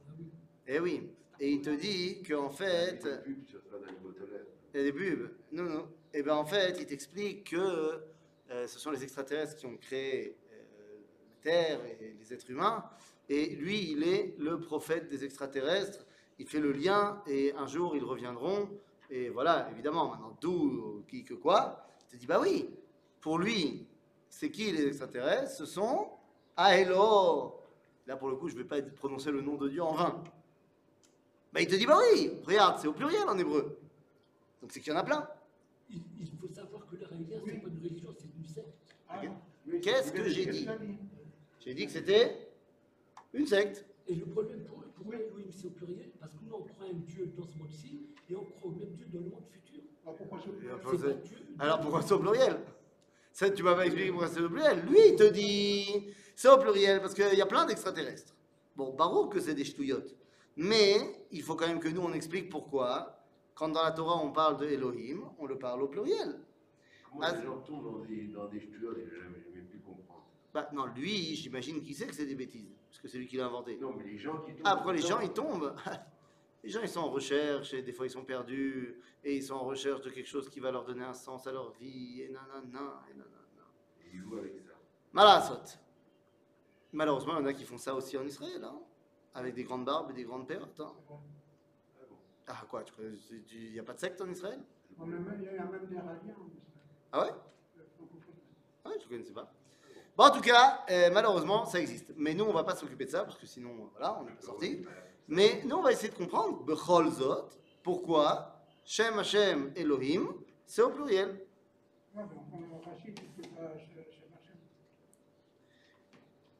Ah 0.09 0.13
oui. 0.19 0.27
Eh 0.67 0.81
oui. 0.81 1.11
Et 1.41 1.51
il 1.51 1.61
te 1.61 1.71
dit 1.71 2.23
qu'en 2.23 2.51
fait, 2.51 3.03
Des 3.05 3.35
pubs 3.35 3.45
sur 3.47 3.63
ça 3.65 3.79
dans 3.79 3.87
les 3.87 3.93
boîtes 3.99 4.21
aux 4.21 4.33
lettres. 4.33 4.47
il 4.75 4.79
y 4.79 4.81
a 4.81 4.85
des 4.85 4.93
pubs. 4.93 5.31
Non, 5.53 5.65
non. 5.65 5.89
Et 6.15 6.23
bien 6.23 6.35
en 6.37 6.45
fait, 6.45 6.77
il 6.79 6.87
t'explique 6.87 7.51
que 7.51 8.03
euh, 8.51 8.67
ce 8.67 8.79
sont 8.79 8.91
les 8.91 9.03
extraterrestres 9.03 9.57
qui 9.57 9.67
ont 9.67 9.77
créé 9.77 10.37
euh, 10.53 10.99
la 11.45 11.51
Terre 11.51 11.81
et 11.87 12.15
les 12.19 12.33
êtres 12.35 12.51
humains. 12.51 12.85
Et 13.29 13.57
lui, 13.57 13.93
il 13.93 14.03
est 14.03 14.35
le 14.39 14.61
prophète 14.61 15.09
des 15.09 15.25
extraterrestres. 15.25 16.05
Il 16.43 16.49
fait 16.49 16.59
le 16.59 16.73
lien 16.73 17.23
et 17.29 17.53
un 17.55 17.69
jour, 17.69 17.95
ils 17.95 18.03
reviendront. 18.03 18.69
Et 19.09 19.29
voilà, 19.29 19.71
évidemment, 19.71 20.09
maintenant, 20.09 20.37
d'où, 20.41 21.05
qui, 21.07 21.23
que 21.23 21.35
quoi. 21.35 21.87
Il 22.01 22.07
te 22.09 22.17
dit, 22.17 22.27
bah 22.27 22.41
oui, 22.41 22.69
pour 23.21 23.39
lui, 23.39 23.87
c'est 24.29 24.51
qui 24.51 24.73
les 24.73 24.89
extraterrestres? 24.89 25.53
Ce 25.53 25.67
sont 25.67 26.09
Aelo. 26.57 27.61
Là, 28.09 28.17
pour 28.17 28.29
le 28.29 28.35
coup, 28.35 28.49
je 28.49 28.57
ne 28.57 28.63
vais 28.63 28.69
pas 28.69 28.83
prononcer 28.83 29.31
le 29.31 29.41
nom 29.41 29.57
de 29.57 29.69
Dieu 29.69 29.85
en 29.85 29.93
vain. 29.93 30.21
Bah, 31.53 31.61
il 31.61 31.69
te 31.69 31.77
dit, 31.77 31.87
bah 31.87 32.01
oui, 32.13 32.33
regarde, 32.45 32.81
c'est 32.81 32.89
au 32.89 32.93
pluriel 32.93 33.29
en 33.29 33.39
hébreu. 33.39 33.79
Donc 34.61 34.73
c'est 34.73 34.81
qu'il 34.81 34.93
y 34.93 34.97
en 34.97 34.99
a 34.99 35.05
plein. 35.05 35.29
Il, 35.91 36.03
il 36.19 36.27
faut 36.41 36.53
savoir 36.53 36.85
que 36.89 36.97
la 36.97 37.07
religion, 37.07 37.41
c'est 37.47 37.53
pas 37.53 37.69
une 37.69 37.83
religion, 37.85 38.13
c'est 38.19 38.27
une 38.37 38.49
secte. 38.53 38.67
Ah, 39.09 39.21
Qu'est-ce 39.81 40.11
que 40.11 40.29
j'ai 40.29 40.47
dit? 40.47 40.69
J'ai 41.61 41.75
dit 41.75 41.87
que 41.87 41.93
c'était 41.93 42.49
une 43.33 43.47
secte. 43.47 43.85
Et 44.09 44.17
le 44.17 44.27
problème, 44.27 44.65
pour, 44.65 44.82
pourquoi 45.03 45.21
Elohim 45.21 45.51
c'est 45.51 45.67
au 45.67 45.71
pluriel 45.71 46.11
Parce 46.21 46.33
que 46.33 46.45
nous, 46.45 46.55
on 46.55 46.63
croit 46.63 46.87
un 46.87 46.95
Dieu 46.95 47.33
dans 47.37 47.45
ce 47.47 47.59
monde-ci 47.59 48.07
et 48.31 48.37
on 48.37 48.45
croit 48.45 48.71
au 48.71 48.75
même 48.75 48.93
Dieu 48.95 49.07
dans 49.13 49.21
le 49.21 49.27
monde 49.27 49.45
futur. 49.51 49.83
Alors 50.05 50.17
pourquoi 50.17 50.39
Et 50.39 50.71
après, 50.71 50.99
C'est. 50.99 51.63
Alors 51.63 51.81
pourquoi 51.81 52.03
c'est 52.03 52.15
au 52.15 52.19
pluriel? 52.19 52.59
Ça, 53.33 53.51
tu 53.51 53.63
m'as 53.63 53.75
pas 53.75 53.87
expliqué 53.87 54.11
pourquoi 54.11 54.29
c'est 54.29 54.41
au 54.41 54.49
pluriel. 54.49 54.81
Lui, 54.87 54.99
il 55.09 55.17
te 55.17 55.31
dit 55.31 56.15
c'est 56.37 56.49
au 56.49 56.59
pluriel 56.59 57.01
parce 57.01 57.15
qu'il 57.15 57.35
y 57.35 57.41
a 57.43 57.47
plein 57.47 57.65
d'extraterrestres. 57.67 58.35
Bon, 58.77 58.93
baroque 58.95 59.33
que 59.35 59.41
c'est 59.41 59.55
des 59.55 59.65
ch'touillottes. 59.65 60.15
Mais 60.57 60.97
il 61.31 61.43
faut 61.43 61.55
quand 61.55 61.67
même 61.67 61.81
que 61.81 61.89
nous, 61.89 62.03
on 62.03 62.13
explique 62.13 62.51
pourquoi, 62.51 63.19
quand 63.55 63.69
dans 63.69 63.83
la 63.83 63.93
Torah, 63.93 64.23
on 64.23 64.33
parle 64.33 64.59
de 64.59 64.67
Elohim, 64.67 65.23
on 65.39 65.47
le 65.47 65.59
parle 65.59 65.83
au 65.83 65.89
pluriel. 65.89 66.41
Comment 67.09 67.25
Ah, 67.25 67.35
les 67.37 67.43
gens 67.45 67.59
tombent 67.61 67.85
dans 67.85 68.05
des, 68.05 68.25
dans 68.29 68.47
des 68.49 68.61
ch'touillottes 68.61 68.99
et 68.99 69.05
j'ai 69.05 69.17
jamais, 69.17 69.43
jamais 69.55 69.67
pu 69.67 69.79
comprendre. 69.79 70.22
Bah 70.55 70.69
non, 70.73 70.87
lui, 70.87 71.35
j'imagine 71.35 71.83
qu'il 71.83 71.95
sait 71.95 72.07
que 72.07 72.15
c'est 72.15 72.27
des 72.27 72.35
bêtises, 72.35 72.77
parce 72.89 73.01
que 73.01 73.09
c'est 73.09 73.17
lui 73.19 73.27
qui 73.27 73.37
l'a 73.39 73.47
inventé. 73.47 73.79
Non, 73.79 73.93
mais 73.95 74.05
les 74.05 74.19
gens 74.19 74.39
qui 74.43 74.53
tombent. 74.55 74.67
Après, 74.67 74.93
les 74.93 75.01
gens, 75.01 75.21
ils 75.21 75.33
tombent. 75.33 75.75
Les 76.65 76.71
gens, 76.71 76.81
ils 76.81 76.89
sont 76.89 77.01
en 77.01 77.11
recherche, 77.11 77.75
et 77.75 77.83
des 77.83 77.93
fois, 77.93 78.07
ils 78.07 78.11
sont 78.11 78.25
perdus, 78.25 78.95
et 79.25 79.35
ils 79.37 79.43
sont 79.43 79.55
en 79.57 79.65
recherche 79.65 80.01
de 80.03 80.11
quelque 80.11 80.29
chose 80.29 80.49
qui 80.49 80.61
va 80.61 80.71
leur 80.71 80.85
donner 80.85 81.03
un 81.03 81.13
sens 81.13 81.45
à 81.49 81.51
leur 81.53 81.73
vie, 81.73 82.23
et 82.23 82.29
nanana, 82.29 83.03
et 83.11 83.15
nanana. 83.15 83.67
Ils 84.13 84.21
jouent 84.21 84.37
avec 84.39 84.61
ça. 84.61 84.71
Malasot. 85.13 85.77
Malheureusement, 86.93 87.33
il 87.33 87.41
y 87.41 87.43
en 87.43 87.47
a 87.47 87.53
qui 87.53 87.65
font 87.65 87.79
ça 87.79 87.97
aussi 87.97 88.17
en 88.17 88.25
Israël, 88.25 88.63
hein, 88.63 88.79
avec 89.35 89.55
des 89.57 89.65
grandes 89.65 89.85
barbes 89.85 90.11
et 90.11 90.15
des 90.15 90.23
grandes 90.23 90.47
perrottes. 90.47 90.79
hein. 90.79 90.93
Ah 92.47 92.53
Ah, 92.63 92.67
quoi, 92.71 92.85
il 93.01 93.73
n'y 93.73 93.81
a 93.81 93.83
pas 93.83 93.95
de 93.95 93.99
secte 93.99 94.21
en 94.21 94.29
Israël? 94.31 94.61
On 95.01 95.03
a 95.03 95.07
même- 95.07 95.35
Il 95.41 95.45
y 95.45 95.49
a 95.59 95.65
même 95.65 95.87
des 95.87 95.97
radiens 95.97 96.37
en 96.39 96.47
Israël. 96.47 96.87
Ah 97.11 97.23
ouais? 97.25 97.31
Euh, 97.31 97.83
francophones. 97.97 98.35
Ouais, 98.87 98.93
je 99.01 99.05
ne 99.05 99.09
connaissais 99.09 99.33
pas. 99.33 99.53
Bon, 100.17 100.25
en 100.25 100.31
tout 100.31 100.43
cas, 100.43 100.85
euh, 100.91 101.11
malheureusement, 101.13 101.65
ça 101.65 101.81
existe. 101.81 102.13
Mais 102.17 102.35
nous, 102.35 102.45
on 102.45 102.49
ne 102.49 102.53
va 102.53 102.65
pas 102.65 102.77
s'occuper 102.77 103.07
de 103.07 103.11
ça, 103.11 103.25
parce 103.25 103.39
que 103.39 103.47
sinon, 103.47 103.71
euh, 103.71 103.89
voilà, 103.93 104.19
on 104.21 104.25
n'est 104.25 104.33
pas 104.33 104.43
sorti. 104.43 104.85
Mais 105.29 105.63
nous, 105.65 105.77
on 105.77 105.83
va 105.83 105.93
essayer 105.93 106.11
de 106.11 106.15
comprendre, 106.15 106.63
Becholzot, 106.65 107.49
pourquoi 107.83 108.63
Shem 108.85 109.19
Hashem 109.19 109.73
Elohim, 109.75 110.29
c'est 110.67 110.83
au 110.83 110.91
pluriel. 110.91 111.41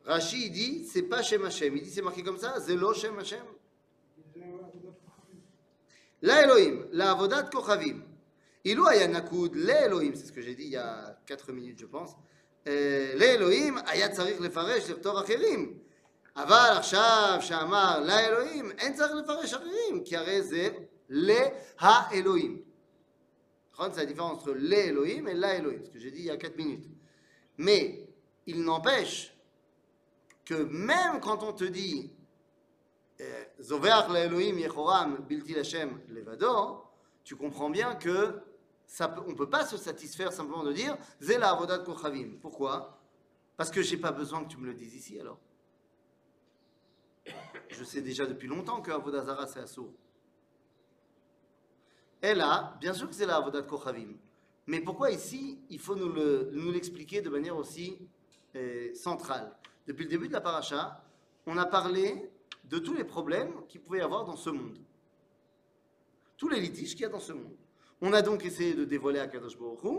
Rashi, 0.05 0.47
il 0.47 0.53
dit, 0.53 0.85
c'est 0.87 1.03
pas 1.03 1.23
Shem 1.23 1.45
Hashem. 1.45 1.77
Il 1.77 1.83
dit, 1.83 1.91
c'est 1.91 2.03
marqué 2.03 2.23
comme 2.23 2.39
ça, 2.39 2.59
Zelo 2.59 2.95
Shem 2.95 3.19
Hashem. 3.19 3.45
La 6.23 6.45
Elohim, 6.45 6.87
la 6.93 7.13
Avodat 7.13 7.45
Kochavim. 7.45 8.03
Ilou 8.65 8.87
Ayanakud, 8.87 9.55
la 9.57 9.87
Elohim, 9.87 10.15
c'est 10.15 10.27
ce 10.27 10.33
que 10.33 10.41
j'ai 10.41 10.55
dit 10.55 10.65
il 10.65 10.71
y 10.71 10.77
a 10.77 11.19
4 11.27 11.53
minutes, 11.53 11.81
je 11.81 11.87
pense. 11.87 12.17
לאלוהים 13.16 13.78
היה 13.86 14.10
צריך 14.10 14.42
לפרש 14.42 14.90
לכתוב 14.90 15.18
אחרים. 15.18 15.78
אבל 16.36 16.70
עכשיו 16.78 17.38
שאמר 17.42 18.00
לאלוהים, 18.00 18.72
אין 18.72 18.94
צריך 18.94 19.12
לפרש 19.12 19.54
אחרים, 19.54 20.04
כי 20.06 20.18
הרי 20.18 20.42
זה 20.42 20.70
להאלוהים. 21.10 22.62
נכון? 23.74 23.92
C'est 23.94 24.00
la 24.00 24.06
différence 24.06 24.40
entre 24.40 24.54
l'élohim 24.54 25.28
et 25.28 25.36
l'aélohim, 25.36 25.84
ce 25.86 25.92
que 25.92 26.00
j'ai 26.00 26.10
dit 26.10 26.20
il 26.20 26.26
y 26.26 26.32
a 26.32 26.38
4 26.38 26.58
minutes. 26.58 26.88
Mais 27.58 28.08
il 28.48 28.64
n'empêche 28.64 29.36
que 30.46 30.56
même 30.56 31.20
quand 31.20 31.44
on 31.44 31.54
te 31.54 31.66
dit 31.66 32.12
euh, 33.22 33.44
Zoveach 33.62 34.10
l'Elohim 34.10 34.58
Yehoram 34.58 35.18
Bilti 35.28 35.58
Hashem 35.58 36.00
Levado, 36.10 36.84
tu 37.24 37.36
comprends 37.36 37.70
bien 37.70 37.96
que 37.96 38.40
on 39.01 39.31
ne 39.31 39.35
peut 39.35 39.49
pas 39.49 39.65
se 39.65 39.77
satisfaire 39.77 40.33
simplement 40.33 40.65
de 40.65 40.73
dire 40.73 40.97
Zela 41.21 41.51
Avodat 41.51 41.79
Kochavim. 41.79 42.39
Pourquoi? 42.41 42.99
Parce 43.57 43.71
que 43.71 43.83
j'ai 43.83 43.97
pas 43.97 44.13
besoin 44.13 44.45
que 44.45 44.49
tu 44.49 44.59
me 44.59 44.67
le 44.67 44.75
dises 44.75 44.95
ici 44.95 45.19
alors. 45.19 45.39
Je 47.69 47.85
sais 47.85 48.03
déjà 48.03 48.27
depuis 48.27 48.49
longtemps 48.49 48.81
que 48.81 48.91
Avodazara 48.91 49.47
c'est 49.47 49.61
assourd. 49.61 49.93
Et 52.21 52.35
là, 52.35 52.77
bien 52.81 52.93
sûr 52.93 53.09
que 53.09 53.15
c'est 53.15 53.27
la 53.27 53.37
Avodat 53.37 53.63
Kochavim. 53.63 54.15
Mais 54.67 54.81
pourquoi 54.81 55.11
ici, 55.11 55.59
il 55.71 55.81
faut 55.81 55.97
nous 55.97 56.71
l'expliquer 56.71 57.21
de 57.21 57.31
manière 57.31 57.57
aussi 57.57 57.99
euh, 58.55 58.95
centrale? 58.95 59.57
Depuis 59.87 60.05
le 60.05 60.11
début 60.11 60.29
de 60.29 60.33
la 60.33 60.41
paracha, 60.41 61.05
on 61.47 61.57
a 61.57 61.67
parlé 61.67 62.31
de 62.65 62.79
tous 62.79 62.95
les 62.95 63.05
problèmes 63.05 63.67
qu'il 63.67 63.81
pouvait 63.81 63.99
y 63.99 64.03
avoir 64.03 64.25
dans 64.25 64.37
ce 64.37 64.51
monde. 64.51 64.79
Tous 66.37 66.49
les 66.49 66.61
litiges 66.61 66.93
qu'il 66.93 67.03
y 67.03 67.07
a 67.07 67.09
dans 67.09 67.21
ce 67.21 67.33
monde. 67.33 67.57
On 68.05 68.13
a 68.13 68.21
donc 68.21 68.45
essayé 68.45 68.75
de 68.75 68.85
dévoiler 68.85 69.21
à 69.21 69.29
Baruch 69.29 69.85
Hu, 69.85 69.97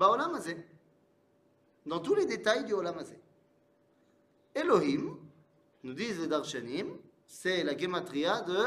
Hazeh. 0.00 0.66
Dans 1.84 2.00
tous 2.00 2.14
les 2.14 2.24
détails 2.24 2.64
du 2.64 2.72
Olam. 2.72 2.96
Elohim, 4.54 5.18
nous 5.82 5.92
disent 5.92 6.20
les 6.20 6.26
Darshanim, 6.26 6.96
c'est 7.26 7.62
la 7.62 7.76
gematria 7.76 8.40
de 8.40 8.58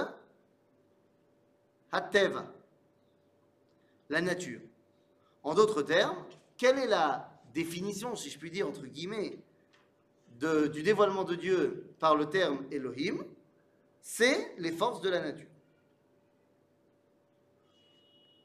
Hateva, 1.91 2.53
la 4.09 4.21
nature. 4.21 4.61
En 5.41 5.55
d'autres 5.55 5.81
termes, 5.81 6.23
quelle 6.55 6.77
est 6.77 6.87
la 6.87 7.31
définition, 7.55 8.15
si 8.15 8.29
je 8.29 8.37
puis 8.37 8.51
dire, 8.51 8.67
entre 8.67 8.85
guillemets, 8.85 9.39
du 10.39 10.83
dévoilement 10.83 11.23
de 11.23 11.33
Dieu 11.33 11.95
par 11.97 12.15
le 12.15 12.29
terme 12.29 12.67
Elohim? 12.69 13.25
C'est 14.01 14.53
les 14.59 14.71
forces 14.71 15.01
de 15.01 15.09
la 15.09 15.21
nature. 15.21 15.47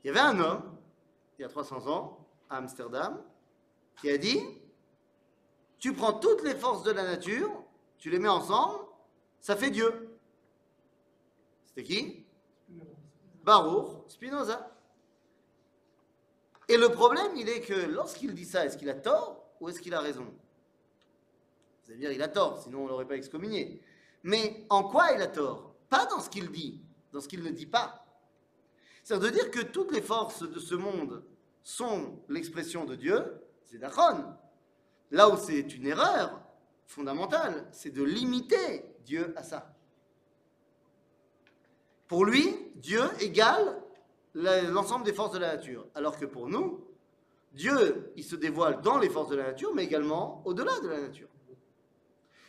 Il 0.05 0.09
y 0.09 0.11
avait 0.11 0.21
un 0.21 0.39
homme, 0.41 0.77
il 1.39 1.43
y 1.43 1.45
a 1.45 1.49
300 1.49 1.87
ans, 1.89 2.27
à 2.51 2.57
Amsterdam, 2.57 3.23
qui 4.01 4.11
a 4.11 4.19
dit 4.19 4.41
Tu 5.79 5.93
prends 5.95 6.15
toutes 6.15 6.43
les 6.43 6.55
forces 6.55 6.83
de 6.83 6.91
la 6.91 7.05
nature, 7.05 7.51
tu 7.99 8.11
les 8.11 8.19
mets 8.19 8.29
ensemble, 8.29 8.85
ça 9.41 9.57
fait 9.57 9.71
Dieu. 9.71 10.19
C'était 11.67 11.85
qui? 11.85 12.27
Baruch 13.45 14.09
Spinoza. 14.09 14.71
Et 16.69 16.77
le 16.77 16.89
problème, 16.91 17.33
il 17.37 17.49
est 17.49 17.61
que 17.61 17.87
lorsqu'il 17.87 18.35
dit 18.35 18.45
ça, 18.45 18.65
est-ce 18.65 18.77
qu'il 18.77 18.89
a 18.89 18.95
tort 18.95 19.45
ou 19.61 19.69
est-ce 19.69 19.81
qu'il 19.81 19.95
a 19.95 20.01
raison? 20.01 20.25
Vous 21.85 21.91
allez 21.91 22.01
dire, 22.01 22.13
il 22.13 22.23
a 22.23 22.29
tort, 22.29 22.63
sinon 22.63 22.81
on 22.81 22.85
ne 22.85 22.89
l'aurait 22.89 23.07
pas 23.07 23.17
excommunié. 23.17 23.81
Mais 24.23 24.65
en 24.71 24.85
quoi 24.85 25.13
il 25.13 25.21
a 25.21 25.27
tort? 25.27 25.75
Pas 25.89 26.07
dans 26.07 26.21
ce 26.21 26.31
qu'il 26.31 26.51
dit, 26.51 26.81
dans 27.13 27.21
ce 27.21 27.29
qu'il 27.29 27.43
ne 27.43 27.51
dit 27.51 27.67
pas. 27.67 28.02
C'est 29.03 29.19
de 29.19 29.29
dire 29.29 29.51
que 29.51 29.61
toutes 29.61 29.93
les 29.93 30.03
forces 30.03 30.49
de 30.49 30.59
ce 30.59 30.75
monde 30.75 31.25
sont 31.63 32.21
l'expression 32.29 32.85
de 32.85 32.95
Dieu, 32.95 33.41
c'est 33.65 33.79
d'Achon. 33.79 34.25
Là 35.11 35.29
où 35.29 35.37
c'est 35.37 35.75
une 35.75 35.87
erreur 35.87 36.41
fondamentale, 36.87 37.67
c'est 37.73 37.91
de 37.91 38.03
limiter 38.03 38.85
Dieu 39.05 39.33
à 39.37 39.43
ça. 39.43 39.75
Pour 42.07 42.25
lui, 42.25 42.55
Dieu 42.77 43.03
égale 43.21 43.83
l'ensemble 44.35 45.05
des 45.05 45.13
forces 45.13 45.33
de 45.33 45.39
la 45.39 45.57
nature. 45.57 45.87
Alors 45.95 46.19
que 46.19 46.27
pour 46.27 46.49
nous, 46.49 46.87
Dieu, 47.53 48.13
il 48.17 48.25
se 48.25 48.37
dévoile 48.37 48.81
dans 48.81 48.99
les 48.99 49.11
forces 49.11 49.31
de 49.31 49.37
la 49.37 49.45
nature, 49.45 49.75
mais 49.75 49.85
également 49.85 50.43
au-delà 50.45 50.79
de 50.81 50.89
la 50.89 51.01
nature. 51.01 51.29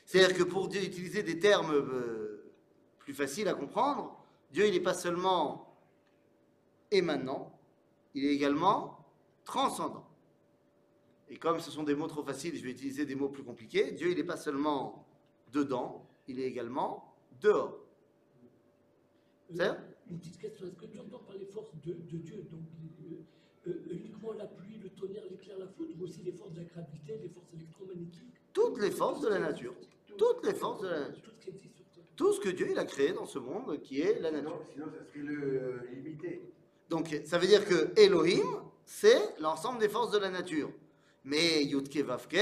C'est-à-dire 0.05 0.37
que 0.37 0.43
pour 0.43 0.67
Dieu 0.67 0.81
utiliser 0.81 1.23
des 1.23 1.39
termes 1.39 1.73
euh, 1.73 2.51
plus 2.99 3.13
faciles 3.13 3.47
à 3.47 3.53
comprendre, 3.53 4.17
Dieu, 4.51 4.67
il 4.67 4.73
n'est 4.73 4.79
pas 4.79 4.93
seulement 4.93 5.72
émanant, 6.93 7.59
il 8.13 8.25
est 8.25 8.33
également 8.33 9.05
transcendant. 9.43 10.07
Et 11.29 11.37
comme 11.37 11.59
ce 11.59 11.71
sont 11.71 11.83
des 11.83 11.95
mots 11.95 12.07
trop 12.07 12.23
faciles, 12.23 12.55
je 12.55 12.63
vais 12.63 12.71
utiliser 12.71 13.05
des 13.05 13.15
mots 13.15 13.29
plus 13.29 13.43
compliqués. 13.43 13.91
Dieu, 13.91 14.11
il 14.11 14.17
n'est 14.17 14.23
pas 14.23 14.37
seulement 14.37 15.07
dedans, 15.51 16.07
il 16.27 16.39
est 16.39 16.45
également 16.45 17.15
dehors. 17.41 17.79
C'est 19.49 19.57
ça 19.57 19.77
Une 20.09 20.19
petite 20.19 20.37
question, 20.37 20.67
est-ce 20.67 20.75
que 20.75 20.85
tu 20.85 20.99
entends 20.99 21.19
par 21.19 21.35
les 21.35 21.45
forces 21.45 21.71
de, 21.83 21.93
de 21.93 22.17
Dieu, 22.17 22.47
donc 22.51 22.61
euh, 23.11 23.69
euh, 23.69 23.83
uniquement 23.91 24.33
la 24.33 24.45
pluie, 24.45 24.77
le 24.77 24.89
tonnerre, 24.89 25.23
l'éclair, 25.29 25.57
la 25.57 25.67
foudre, 25.67 25.91
ou 25.99 26.03
aussi 26.03 26.21
les 26.21 26.33
forces 26.33 26.53
de 26.53 26.59
la 26.59 26.65
gravité, 26.65 27.17
les 27.21 27.29
forces 27.29 27.53
électromagnétiques? 27.53 28.33
Toutes 28.53 28.79
les 28.79 28.91
forces 28.91 29.21
de 29.21 29.29
la 29.29 29.39
nature. 29.39 29.73
Toutes 30.17 30.45
les 30.45 30.53
forces 30.53 30.81
de 30.81 30.87
la 30.87 30.99
nature. 31.09 31.23
Tout 31.23 31.31
ce 31.31 31.43
qui 31.43 31.49
existe 31.49 31.75
sur 31.75 31.85
Terre. 31.85 32.03
Tout 32.15 32.33
ce 32.33 32.39
que 32.39 32.49
Dieu 32.49 32.67
il 32.71 32.77
a 32.77 32.85
créé 32.85 33.13
dans 33.13 33.25
ce 33.25 33.39
monde 33.39 33.81
qui 33.81 34.01
est 34.01 34.19
la 34.19 34.31
nature. 34.31 34.61
Sinon, 34.71 34.85
sinon, 34.85 34.97
ça 34.99 35.05
serait 35.05 35.19
le 35.19 35.61
euh, 35.61 35.79
limité. 35.93 36.52
Donc 36.93 37.09
ça 37.25 37.39
veut 37.39 37.47
dire 37.47 37.65
que 37.65 37.91
Elohim, 37.99 38.45
c'est 38.85 39.35
l'ensemble 39.39 39.79
des 39.79 39.89
forces 39.89 40.11
de 40.11 40.19
la 40.19 40.29
nature. 40.29 40.69
Mais 41.23 41.63
Yudke 41.63 42.05
Vavke, 42.05 42.37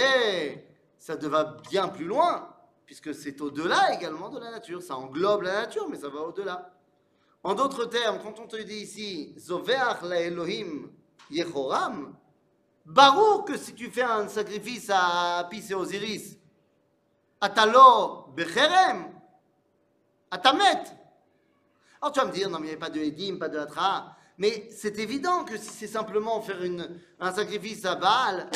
ça 0.97 1.15
va 1.15 1.55
bien 1.69 1.87
plus 1.87 2.03
loin, 2.03 2.53
puisque 2.85 3.15
c'est 3.15 3.39
au-delà 3.39 3.93
également 3.93 4.27
de 4.27 4.41
la 4.41 4.51
nature. 4.51 4.83
Ça 4.83 4.97
englobe 4.97 5.43
la 5.43 5.53
nature, 5.53 5.87
mais 5.87 5.95
ça 5.95 6.09
va 6.09 6.19
au-delà. 6.19 6.69
En 7.41 7.53
d'autres 7.53 7.85
termes, 7.85 8.19
quand 8.21 8.41
on 8.41 8.45
te 8.47 8.57
dit 8.57 8.79
ici, 8.79 9.33
Zoveach 9.39 10.01
la 10.01 10.19
Elohim 10.19 10.91
Yehoram, 11.29 12.13
Baruch 12.85 13.47
que 13.47 13.57
si 13.57 13.73
tu 13.73 13.89
fais 13.89 14.01
un 14.01 14.27
sacrifice 14.27 14.89
à 14.89 15.37
Apis 15.37 15.67
et 15.69 15.75
Osiris, 15.75 16.37
Atalo 17.39 18.25
Becherem, 18.35 19.13
Atamet, 20.29 20.83
alors 22.01 22.11
tu 22.11 22.19
vas 22.19 22.25
me 22.25 22.33
dire, 22.33 22.49
non 22.49 22.59
mais 22.59 22.67
il 22.67 22.71
n'y 22.71 22.75
a 22.75 22.79
pas 22.79 22.89
de 22.89 22.99
Edim, 22.99 23.37
pas 23.37 23.47
de 23.47 23.57
Hatra. 23.57 24.17
Mais 24.37 24.69
c'est 24.71 24.97
évident 24.99 25.43
que 25.43 25.57
si 25.57 25.69
c'est 25.69 25.87
simplement 25.87 26.41
faire 26.41 26.63
une, 26.63 26.99
un 27.19 27.31
sacrifice 27.31 27.85
à 27.85 27.95
Baal, 27.95 28.49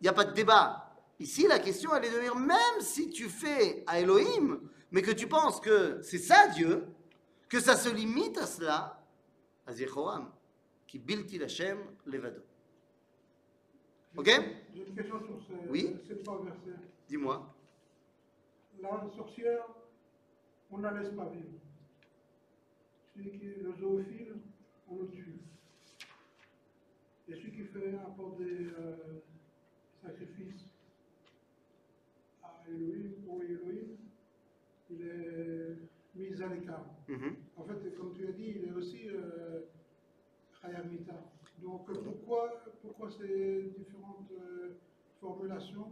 il 0.00 0.04
n'y 0.04 0.08
a 0.08 0.12
pas 0.12 0.24
de 0.24 0.32
débat. 0.32 0.94
Ici, 1.18 1.46
la 1.46 1.58
question, 1.58 1.94
elle 1.94 2.04
est 2.04 2.10
de 2.10 2.20
dire, 2.20 2.34
même 2.36 2.80
si 2.80 3.08
tu 3.10 3.28
fais 3.28 3.84
à 3.86 4.00
Elohim, 4.00 4.60
mais 4.90 5.02
que 5.02 5.12
tu 5.12 5.26
penses 5.28 5.60
que 5.60 6.00
c'est 6.02 6.18
ça 6.18 6.48
Dieu, 6.48 6.86
que 7.48 7.60
ça 7.60 7.76
se 7.76 7.88
limite 7.88 8.36
à 8.38 8.46
cela, 8.46 9.00
à 9.66 9.72
Yehoram, 9.72 10.30
qui 10.86 10.98
bilti 10.98 11.38
l'Hachem 11.38 11.78
levado. 12.06 12.42
Ok? 14.16 14.26
J'ai 14.74 14.86
une 14.86 14.94
question 14.94 15.20
sur 15.24 15.38
ces, 15.46 15.68
Oui? 15.70 15.96
ces 16.06 16.18
trois 16.18 16.42
versets. 16.42 16.78
Dis-moi. 17.08 17.54
La 18.80 18.90
sorcière, 19.16 19.64
on 20.70 20.78
ne 20.78 20.82
la 20.82 21.00
laisse 21.00 21.14
pas 21.14 21.26
vivre. 21.26 21.48
Celui 23.14 23.38
qui 23.38 23.46
est 23.46 23.62
le 23.62 23.72
zoophile, 23.78 24.34
on 24.92 25.02
le 25.02 25.08
tue. 25.08 25.38
Et 27.28 27.34
celui 27.34 27.52
qui 27.52 27.64
fait 27.64 27.94
apporter 27.94 28.44
des 28.44 28.66
euh, 28.66 29.22
sacrifices 30.02 30.66
à 32.42 32.62
Elohim, 32.68 33.12
pour 33.24 33.42
Elohim, 33.42 33.96
il 34.90 35.02
est 35.02 35.76
mis 36.14 36.42
à 36.42 36.48
l'écart. 36.48 36.86
Mhm. 37.08 37.36
En 37.56 37.64
fait, 37.64 37.96
comme 37.96 38.14
tu 38.14 38.26
as 38.26 38.32
dit, 38.32 38.54
il 38.56 38.68
est 38.68 38.72
aussi 38.72 39.08
euh. 39.08 39.60
Donc 41.62 41.88
euh, 41.90 41.94
pourquoi, 42.04 42.62
pourquoi 42.80 43.10
ces 43.10 43.72
différentes 43.76 44.30
euh, 44.32 44.74
formulations 45.20 45.88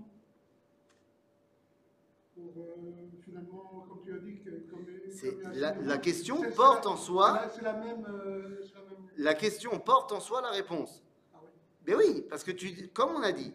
pour 2.54 2.62
euh, 2.62 3.11
finalement, 3.25 3.87
comme 3.88 4.02
tu 4.04 4.12
as 4.14 4.18
dit, 4.18 4.40
que, 4.42 4.50
comme, 4.70 4.85
comme 4.87 5.87
la, 5.87 5.99
question 5.99 6.42
porte 6.56 6.85
la- 6.85 6.90
en 6.90 6.97
soi, 6.97 7.42
C'est 7.54 7.62
la 7.62 7.73
même. 7.75 8.04
euh, 8.09 8.61
la 8.75 8.80
même- 8.82 9.09
la 9.16 9.35
question 9.35 9.78
porte 9.78 10.12
en 10.12 10.20
soi 10.20 10.40
la 10.42 10.50
réponse. 10.50 11.02
Ah. 11.35 11.38
Ben 11.85 11.97
oui, 11.97 12.26
parce 12.28 12.42
que 12.44 12.50
tu, 12.52 12.88
comme 12.88 13.11
on 13.16 13.23
a 13.23 13.32
dit, 13.32 13.52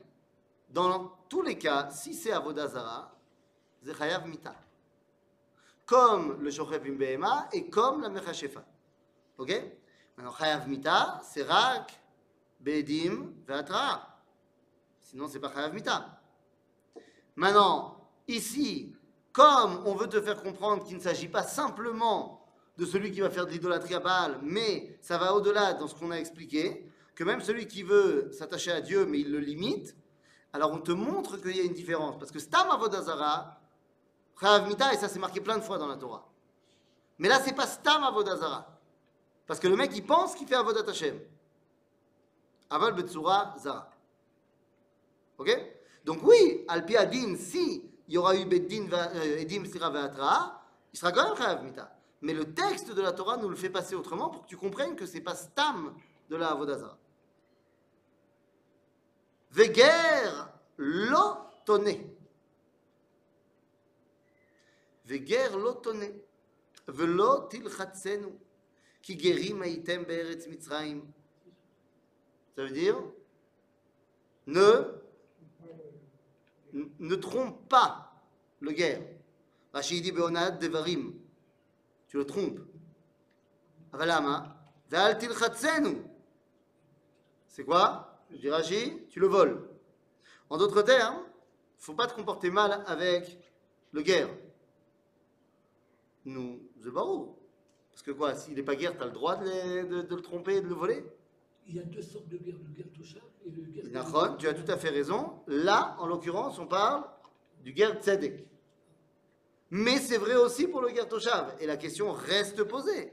dans 0.69 1.09
tous 1.29 1.41
les 1.41 1.57
cas, 1.57 1.89
si 1.89 2.13
c'est 2.13 2.31
Avodazara, 2.31 3.15
c'est 3.81 3.95
Chayav 3.97 4.27
Mita. 4.27 4.53
Comme 5.85 6.41
le 6.41 6.49
Shochevim 6.49 6.95
Behema 6.95 7.47
et 7.53 7.69
comme 7.69 8.01
la 8.01 8.09
Mechashefa. 8.09 8.65
Ok? 9.37 9.51
Maintenant, 10.17 10.33
Chayav 10.33 10.67
Mita, 10.67 11.21
c'est 11.23 11.43
Rak, 11.43 11.99
Bedim, 12.59 13.33
Veatra. 13.47 14.19
Sinon, 14.99 15.27
c'est 15.27 15.39
pas 15.39 15.53
Chayav 15.53 15.73
Mita. 15.73 16.19
Maintenant, 17.35 17.94
ici, 18.27 18.95
comme 19.31 19.81
on 19.85 19.95
veut 19.95 20.07
te 20.07 20.21
faire 20.21 20.41
comprendre 20.41 20.83
qu'il 20.83 20.97
ne 20.97 21.01
s'agit 21.01 21.27
pas 21.27 21.43
simplement 21.43 22.45
de 22.77 22.85
celui 22.85 23.11
qui 23.11 23.21
va 23.21 23.29
faire 23.29 23.45
de 23.45 23.51
l'idolâtrie 23.51 23.95
à 23.95 23.99
Baal, 23.99 24.39
mais 24.41 24.97
ça 25.01 25.17
va 25.17 25.33
au-delà 25.33 25.73
dans 25.73 25.87
ce 25.87 25.95
qu'on 25.95 26.11
a 26.11 26.17
expliqué, 26.17 26.89
que 27.15 27.23
même 27.23 27.41
celui 27.41 27.67
qui 27.67 27.83
veut 27.83 28.31
s'attacher 28.31 28.71
à 28.71 28.81
Dieu, 28.81 29.05
mais 29.05 29.19
il 29.19 29.31
le 29.31 29.39
limite, 29.39 29.95
alors 30.51 30.71
on 30.71 30.79
te 30.79 30.91
montre 30.91 31.37
qu'il 31.37 31.55
y 31.55 31.59
a 31.61 31.63
une 31.63 31.73
différence. 31.73 32.17
Parce 32.17 32.31
que 32.31 32.39
Stam 32.39 32.69
Avodazara, 32.69 33.59
Chayav 34.39 34.67
Mita, 34.67 34.93
et 34.93 34.97
ça 34.97 35.07
c'est 35.07 35.19
marqué 35.19 35.39
plein 35.39 35.57
de 35.57 35.63
fois 35.63 35.77
dans 35.77 35.87
la 35.87 35.95
Torah. 35.95 36.27
Mais 37.17 37.29
là, 37.29 37.39
c'est 37.43 37.55
pas 37.55 37.67
Stam 37.67 38.03
Avodazara. 38.03 38.75
Parce 39.47 39.59
que 39.59 39.67
le 39.67 39.75
mec, 39.75 39.91
il 39.95 40.05
pense 40.05 40.35
qu'il 40.35 40.47
fait 40.47 40.55
Avodat 40.55 40.89
Hashem. 40.89 41.19
Aval 42.69 42.93
Betsura 42.93 43.55
Zara. 43.59 43.91
Ok? 45.37 45.49
Donc 46.03 46.19
oui, 46.23 46.65
Alpi 46.67 46.97
Adin, 46.97 47.35
si 47.35 47.83
il 48.07 48.13
y 48.13 48.17
aura 48.17 48.35
eu 48.35 48.45
Beddin, 48.45 48.87
Edim, 49.39 49.65
Sira, 49.65 49.89
Veatra, 49.89 50.61
il 50.93 50.99
sera 50.99 51.11
quand 51.11 51.27
même 51.27 51.37
Chayav 51.37 51.63
Mita. 51.63 51.97
Mais 52.21 52.33
le 52.33 52.53
texte 52.53 52.91
de 52.91 53.01
la 53.01 53.11
Torah 53.11 53.37
nous 53.37 53.49
le 53.49 53.55
fait 53.55 53.69
passer 53.69 53.95
autrement 53.95 54.29
pour 54.29 54.43
que 54.43 54.47
tu 54.47 54.57
comprennes 54.57 54.95
que 54.95 55.05
c'est 55.05 55.21
pas 55.21 55.35
Stam 55.35 55.95
de 56.29 56.35
la 56.35 56.51
Avodazara. 56.51 56.97
Veger 59.51 60.31
lo 60.77 61.37
toné. 61.65 62.15
Veger 65.05 65.49
lo 65.51 65.73
toné. 65.75 66.13
Velo 66.87 67.47
tilchatsenu. 67.47 68.39
Ki 69.01 69.19
gerim 69.19 69.61
aitem 69.61 70.03
be'eretz 70.03 70.47
Mitzrayim. 70.47 71.03
Ça 72.55 72.63
veut 72.63 72.71
dire 72.71 72.97
ne, 74.47 74.99
ne 76.99 77.15
trompe 77.15 77.67
pas 77.69 78.21
le 78.59 78.71
guerre. 78.71 79.01
Rashi 79.73 80.01
dit 80.01 80.11
devarim. 80.11 81.13
Tu 82.07 82.17
le 82.17 82.25
trompes. 82.25 82.59
Avalama. 83.93 84.55
Tilchatsenu. 84.89 85.97
C'est 87.47 87.63
quoi? 87.63 88.21
Je 88.31 88.37
dis 88.37 88.49
Rashi, 88.49 89.05
tu 89.09 89.19
le 89.19 89.27
voles. 89.27 89.67
En 90.49 90.57
d'autres 90.57 90.81
termes, 90.81 91.17
il 91.17 91.79
ne 91.79 91.83
faut 91.83 91.93
pas 91.93 92.07
te 92.07 92.13
comporter 92.13 92.49
mal 92.49 92.83
avec 92.87 93.37
le 93.91 94.01
guerre. 94.01 94.29
Nous, 96.25 96.61
the 96.83 96.87
barreau. 96.87 97.39
Parce 97.91 98.01
que 98.01 98.11
quoi, 98.11 98.35
s'il 98.35 98.55
n'est 98.55 98.63
pas 98.63 98.75
guerre, 98.75 98.97
tu 98.97 99.03
as 99.03 99.05
le 99.05 99.11
droit 99.11 99.37
de, 99.37 100.01
le 100.01 100.21
tromper 100.21 100.57
et 100.57 100.61
de 100.61 100.67
le 100.67 100.73
voler 100.73 101.05
Il 101.67 101.75
y 101.75 101.79
a 101.79 101.83
deux 101.83 102.01
sortes 102.01 102.27
de 102.27 102.37
guerre, 102.37 102.55
le 102.57 102.73
guerre. 102.73 102.87
Nachon, 103.91 104.35
tu 104.37 104.47
as 104.47 104.53
tout 104.53 104.69
à 104.71 104.77
fait 104.77 104.89
raison. 104.89 105.41
Là, 105.47 105.95
en 105.99 106.07
l'occurrence, 106.07 106.59
on 106.59 106.67
parle 106.67 107.03
du 107.63 107.73
guerre 107.73 108.01
tzedek. 108.01 108.47
Mais 109.71 109.97
c'est 109.97 110.17
vrai 110.17 110.35
aussi 110.35 110.67
pour 110.67 110.81
le 110.81 110.89
guerre 110.89 111.07
toshav. 111.07 111.55
Et 111.59 111.65
la 111.65 111.77
question 111.77 112.11
reste 112.11 112.63
posée. 112.63 113.11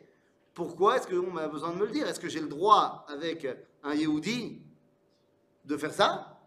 Pourquoi 0.54 0.96
est-ce 0.96 1.06
qu'on 1.06 1.36
a 1.36 1.48
besoin 1.48 1.70
de 1.70 1.76
me 1.76 1.86
le 1.86 1.92
dire? 1.92 2.06
Est-ce 2.06 2.20
que 2.20 2.28
j'ai 2.28 2.40
le 2.40 2.48
droit, 2.48 3.06
avec 3.08 3.46
un 3.82 3.94
Yehudi, 3.94 4.60
de 5.64 5.76
faire 5.76 5.92
ça? 5.92 6.40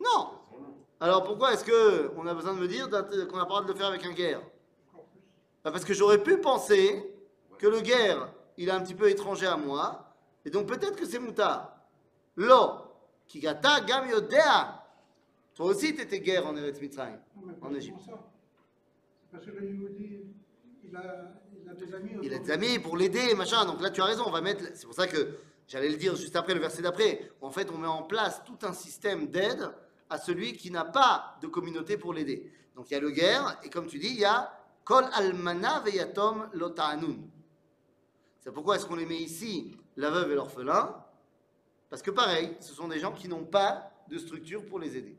Non 0.00 0.30
Alors 1.00 1.24
pourquoi 1.24 1.54
est-ce 1.54 1.64
qu'on 1.64 2.26
a 2.26 2.34
besoin 2.34 2.54
de 2.54 2.60
me 2.60 2.68
dire 2.68 2.84
qu'on 2.84 2.90
pas 2.90 3.08
le 3.10 3.24
droit 3.26 3.62
de 3.62 3.68
le 3.68 3.74
faire 3.74 3.86
avec 3.86 4.04
un 4.04 4.12
guerre. 4.12 4.42
Bah, 5.64 5.70
Parce 5.70 5.84
que 5.84 5.94
j'aurais 5.94 6.22
pu 6.22 6.38
penser 6.38 7.02
que 7.58 7.66
le 7.66 7.80
guerre, 7.80 8.32
il 8.56 8.68
est 8.68 8.72
un 8.72 8.80
petit 8.80 8.94
peu 8.94 9.08
étranger 9.08 9.46
à 9.46 9.56
moi, 9.56 10.14
et 10.44 10.50
donc 10.50 10.66
peut-être 10.66 10.96
que 10.96 11.06
c'est 11.06 11.18
moutard. 11.18 11.77
Toi 15.54 15.66
aussi, 15.66 15.94
tu 15.94 16.02
étais 16.02 16.20
guerre 16.20 16.46
en 16.46 16.56
Eretz 16.56 16.80
Mitzrayim. 16.80 17.18
Non, 17.36 17.42
mais 17.46 17.54
pas 17.54 17.66
En 17.66 17.74
Égypte. 17.74 17.98
il 20.84 20.96
a, 20.96 21.34
des 21.74 21.94
amis. 21.94 22.10
Il 22.22 22.32
a 22.32 22.36
autour 22.36 22.38
des 22.38 22.38
de 22.38 22.44
lui. 22.44 22.52
amis 22.52 22.78
pour 22.78 22.96
l'aider, 22.96 23.34
machin. 23.34 23.64
Donc 23.64 23.82
là, 23.82 23.90
tu 23.90 24.00
as 24.00 24.04
raison, 24.04 24.22
on 24.26 24.30
va 24.30 24.40
mettre. 24.40 24.64
C'est 24.74 24.86
pour 24.86 24.94
ça 24.94 25.08
que 25.08 25.36
j'allais 25.66 25.88
le 25.88 25.96
dire 25.96 26.14
juste 26.14 26.36
après, 26.36 26.54
le 26.54 26.60
verset 26.60 26.82
d'après. 26.82 27.32
En 27.40 27.50
fait, 27.50 27.68
on 27.72 27.78
met 27.78 27.88
en 27.88 28.04
place 28.04 28.40
tout 28.44 28.58
un 28.62 28.72
système 28.72 29.26
d'aide 29.26 29.68
à 30.08 30.18
celui 30.18 30.52
qui 30.52 30.70
n'a 30.70 30.84
pas 30.84 31.36
de 31.42 31.48
communauté 31.48 31.96
pour 31.96 32.14
l'aider. 32.14 32.52
Donc 32.76 32.90
il 32.90 32.94
y 32.94 32.96
a 32.96 33.00
le 33.00 33.10
guerre, 33.10 33.58
et 33.64 33.68
comme 33.68 33.88
tu 33.88 33.98
dis, 33.98 34.10
il 34.10 34.20
y 34.20 34.24
a 34.24 34.52
Kol 34.84 35.04
almana 35.12 35.80
veyatom 35.80 36.48
lotanun. 36.52 37.18
C'est 38.40 38.52
pourquoi 38.52 38.76
est-ce 38.76 38.86
qu'on 38.86 38.94
les 38.94 39.04
met 39.04 39.18
ici, 39.18 39.76
la 39.96 40.10
veuve 40.10 40.30
et 40.30 40.34
l'orphelin? 40.36 40.94
Parce 41.90 42.02
que 42.02 42.10
pareil, 42.10 42.54
ce 42.60 42.74
sont 42.74 42.88
des 42.88 42.98
gens 42.98 43.12
qui 43.12 43.28
n'ont 43.28 43.44
pas 43.44 43.90
de 44.08 44.18
structure 44.18 44.64
pour 44.66 44.78
les 44.78 44.96
aider. 44.96 45.16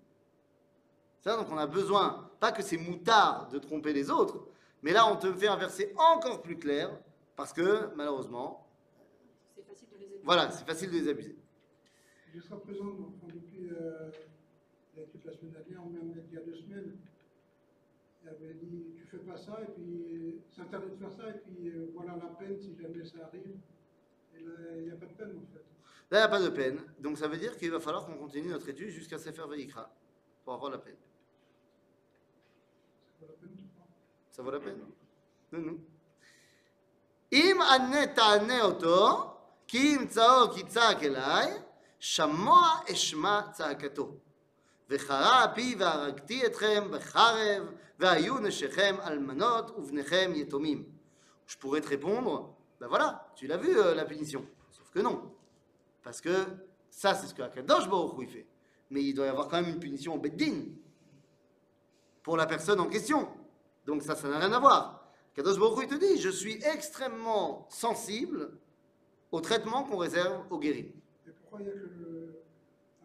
Ça, 1.22 1.36
donc 1.36 1.48
on 1.52 1.58
a 1.58 1.68
besoin, 1.68 2.30
pas 2.40 2.52
que 2.52 2.64
c'est 2.64 2.78
moutard 2.78 3.50
de 3.50 3.60
tromper 3.60 3.92
les 3.94 4.10
autres, 4.10 4.48
mais 4.82 4.94
là 4.94 5.06
on 5.12 5.18
te 5.18 5.32
fait 5.34 5.48
un 5.48 5.58
verset 5.58 5.94
encore 5.98 6.42
plus 6.42 6.58
clair, 6.58 6.98
parce 7.36 7.52
que 7.52 7.94
malheureusement, 7.96 8.66
C'est 9.56 9.66
facile 9.66 9.88
de 9.92 9.98
les 9.98 10.06
aider. 10.06 10.22
voilà, 10.24 10.52
c'est 10.52 10.66
facile 10.66 10.92
de 10.92 10.96
les 10.98 11.08
abuser. 11.10 11.36
Jusqu'à 12.34 12.56
présent, 12.56 12.96
depuis 13.28 13.70
euh, 13.72 14.12
la 15.26 15.34
semaine 15.34 15.52
dernière, 15.52 15.86
ou 15.86 15.90
même 15.90 16.14
il 16.30 16.34
y 16.34 16.38
a 16.38 16.42
deux 16.42 16.56
semaines, 16.56 16.96
il 18.24 18.30
avait 18.30 18.54
dit 18.54 18.94
tu 18.96 19.06
fais 19.08 19.18
pas 19.18 19.38
ça, 19.38 19.60
et 19.62 19.72
puis 19.74 20.42
c'est 20.56 20.62
interdit 20.62 20.92
de 20.92 20.96
faire 20.96 21.12
ça, 21.12 21.30
et 21.30 21.40
puis 21.40 21.70
euh, 21.70 21.92
voilà 21.94 22.16
la 22.16 22.30
peine 22.36 22.58
si 22.60 22.76
jamais 22.82 23.04
ça 23.04 23.26
arrive. 23.26 23.58
Et 24.38 24.44
là, 24.44 24.52
il 24.78 24.84
n'y 24.84 24.92
a 24.92 24.96
pas 24.96 25.06
de 25.08 25.14
peine 25.14 25.38
en 25.38 25.54
fait. 25.54 25.66
Là, 26.11 26.19
il 26.19 26.21
n'y 26.21 26.25
a 26.25 26.29
pas 26.29 26.41
de 26.41 26.49
peine, 26.49 26.81
donc 26.99 27.19
ça 27.19 27.29
veut 27.29 27.37
dire 27.37 27.57
qu'il 27.57 27.71
va 27.71 27.81
falloir 27.81 28.07
qu'on 28.07 28.17
continue 28.17 28.49
notre 28.49 28.69
étude 28.69 28.91
jusqu'à 28.91 29.19
Sefer 29.19 29.47
Veikra, 29.49 29.91
pour 30.45 30.55
avoir 30.55 30.71
la 30.71 30.79
peine. 30.79 30.97
C'est 33.19 33.27
pas 33.27 33.33
la 33.33 33.39
peine, 33.39 33.57
tu 33.57 33.65
crois 33.75 33.87
Ça 34.31 34.43
vaut 34.43 34.51
la 34.51 34.61
peine 34.61 34.81
Non, 35.53 35.59
non. 35.61 35.79
אם 37.33 37.59
ענה 37.71 38.07
תענה 38.07 38.63
אותו, 38.63 39.31
כי 39.67 39.79
ימצאו 39.79 40.53
כי 40.55 40.67
צעק 40.67 41.03
אליי, 41.03 41.53
שמוע 41.99 42.69
אשמע 42.93 43.41
צעקתו. 43.53 44.15
וחרה 44.91 45.45
אפי 45.45 45.77
והרגתי 45.79 46.47
אתכם 46.47 46.91
בחרב, 46.91 47.63
והיו 47.99 48.39
נשיכם 48.39 48.97
אלמנות 49.07 49.71
ובניכם 49.71 50.33
יתומים. 50.35 50.85
Je 51.47 51.59
pourrais 51.59 51.83
te 51.83 51.89
répondre, 51.89 52.55
ben 52.81 52.89
voilà, 52.89 53.27
tu 53.37 53.47
l'as 53.47 53.59
vu 53.59 53.79
euh, 53.79 53.95
la 53.95 54.07
punition. 54.07 54.47
Sauf 54.71 54.91
que 54.91 55.01
non. 55.01 55.35
Parce 56.04 56.22
que 56.22 56.30
ça, 56.90 57.14
c'est 57.14 57.28
ce 57.28 57.34
que 57.34 57.42
Akadosh 57.42 57.90
Baruch 57.90 58.30
fait. 58.30 58.46
Mais 58.90 59.04
il 59.04 59.14
doit 59.14 59.26
y 59.26 59.30
avoir 59.30 59.48
quand 59.48 59.62
même 59.62 59.74
une 59.74 59.80
punition 59.80 60.16
au 60.16 60.20
Beddin 60.20 60.66
pour 62.24 62.38
la 62.38 62.46
personne 62.46 62.80
en 62.80 62.88
question. 62.88 63.28
Donc 63.86 64.02
ça, 64.04 64.16
ça 64.16 64.28
n'a 64.30 64.40
rien 64.40 64.52
à 64.52 64.60
voir. 64.60 65.12
Kadosh 65.36 65.60
Baruch 65.60 65.84
il 65.84 65.88
te 65.88 65.96
dit, 66.16 66.20
je 66.22 66.30
suis 66.30 66.56
extrêmement 66.64 67.68
sensible 67.70 68.58
au 69.32 69.40
traitement 69.42 69.84
qu'on 69.84 69.98
réserve 69.98 70.46
aux 70.52 70.60
guérim. 70.60 70.88
Et 71.28 71.32
pourquoi 71.32 71.60
il 71.62 71.66
n'y 71.66 71.70
a 71.70 71.74
que 71.74 71.78
le. 71.80 72.42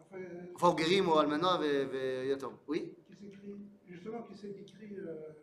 Enfin, 0.01 0.17
Enfin, 0.55 0.69
aux 0.69 0.75
guérim, 0.75 1.09
aux 1.09 1.17
almanah 1.17 1.59
et 1.63 2.27
yatom. 2.29 2.53
Oui 2.67 2.93
qui 3.07 3.15
s'écrit, 3.15 3.55
justement, 3.87 4.23
qui 4.23 4.35
s'est 4.35 4.49
écrit, 4.49 4.95
euh, 4.97 5.33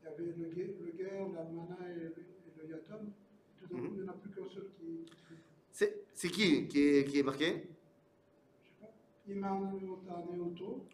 il 0.00 0.04
y 0.04 0.08
avait 0.08 0.32
le, 0.32 0.92
guerre, 0.96 1.28
l'almana 1.34 1.76
et, 1.90 1.94
le- 1.94 2.14
et 2.16 2.62
le 2.62 2.68
yatom. 2.70 3.10
Tout 3.58 3.66
d'un 3.66 3.80
coup, 3.80 3.94
il 3.96 4.02
n'y 4.02 4.08
en 4.08 4.12
a 4.12 4.14
plus 4.16 4.30
qu'un 4.30 4.48
seul 4.48 4.68
qui. 4.78 5.06
C'est 6.22 6.30
qui 6.30 6.68
qui 6.68 6.78
est, 6.78 7.04
qui 7.04 7.18
est 7.18 7.24
marqué? 7.24 7.68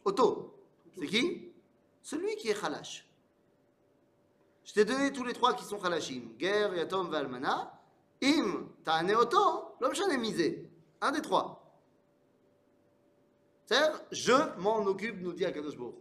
Otto. 0.02 0.54
C'est 0.98 1.06
qui? 1.06 1.52
Celui 2.00 2.34
qui 2.36 2.48
est 2.48 2.58
khalash. 2.58 3.06
Je 4.64 4.72
t'ai 4.72 4.86
donné 4.86 5.12
tous 5.12 5.24
les 5.24 5.34
trois 5.34 5.52
qui 5.52 5.66
sont 5.66 5.78
khalashim. 5.78 6.30
Guerre, 6.38 6.74
yatom, 6.74 7.10
valmana. 7.10 7.78
Im, 8.22 8.70
ta'ane 8.84 9.14
Otto, 9.16 9.74
l'homme 9.82 9.94
j'en 9.94 10.08
ai 10.08 10.16
misé. 10.16 10.66
Un 11.02 11.12
des 11.12 11.20
trois. 11.20 11.78
C'est-à-dire, 13.66 14.00
je 14.10 14.58
m'en 14.58 14.78
occupe, 14.86 15.20
nous 15.20 15.34
dit 15.34 15.44
Akadosh 15.44 15.76
Baruch 15.76 15.94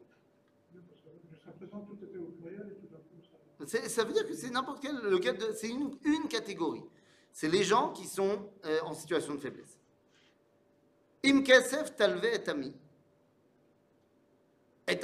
ça. 3.66 4.06
Veut 4.06 4.13
dire 4.13 4.26
que 4.26 4.36
c'est 4.36 4.52
n'importe 4.52 4.82
quel, 4.82 4.96
lequel 4.96 5.38
c'est 5.54 5.68
une, 5.68 5.98
une 6.06 6.30
catégorie 6.30 6.86
c'est 7.38 7.50
les 7.50 7.62
gens 7.62 7.91
qui 7.91 8.08
sont 8.08 8.50
euh, 8.65 8.80
en 8.82 8.95
situation 8.95 9.36
de 9.36 9.39
faiblesse. 9.39 9.80
Imkasef 11.23 11.95
talve 11.95 12.26
et 12.26 12.50
ami. 12.50 12.73
Et 14.88 15.00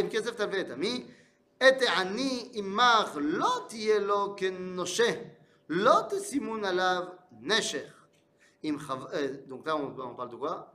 imkasef 0.00 0.34
talve 0.34 0.56
et 0.56 0.68
ami. 0.72 1.06
Et 1.60 1.86
ani 1.96 2.50
imach 2.56 3.14
lo 3.14 3.60
tiye 3.68 4.00
lo 4.00 4.34
kenoshe. 4.34 5.20
Lo 5.68 6.08
tesimun 6.10 6.64
alav 6.64 7.16
nesher. 7.40 7.92
Euh, 8.64 9.46
donc 9.46 9.64
là, 9.68 9.76
on, 9.76 9.96
on 10.00 10.14
parle 10.16 10.30
de 10.30 10.36
quoi? 10.36 10.74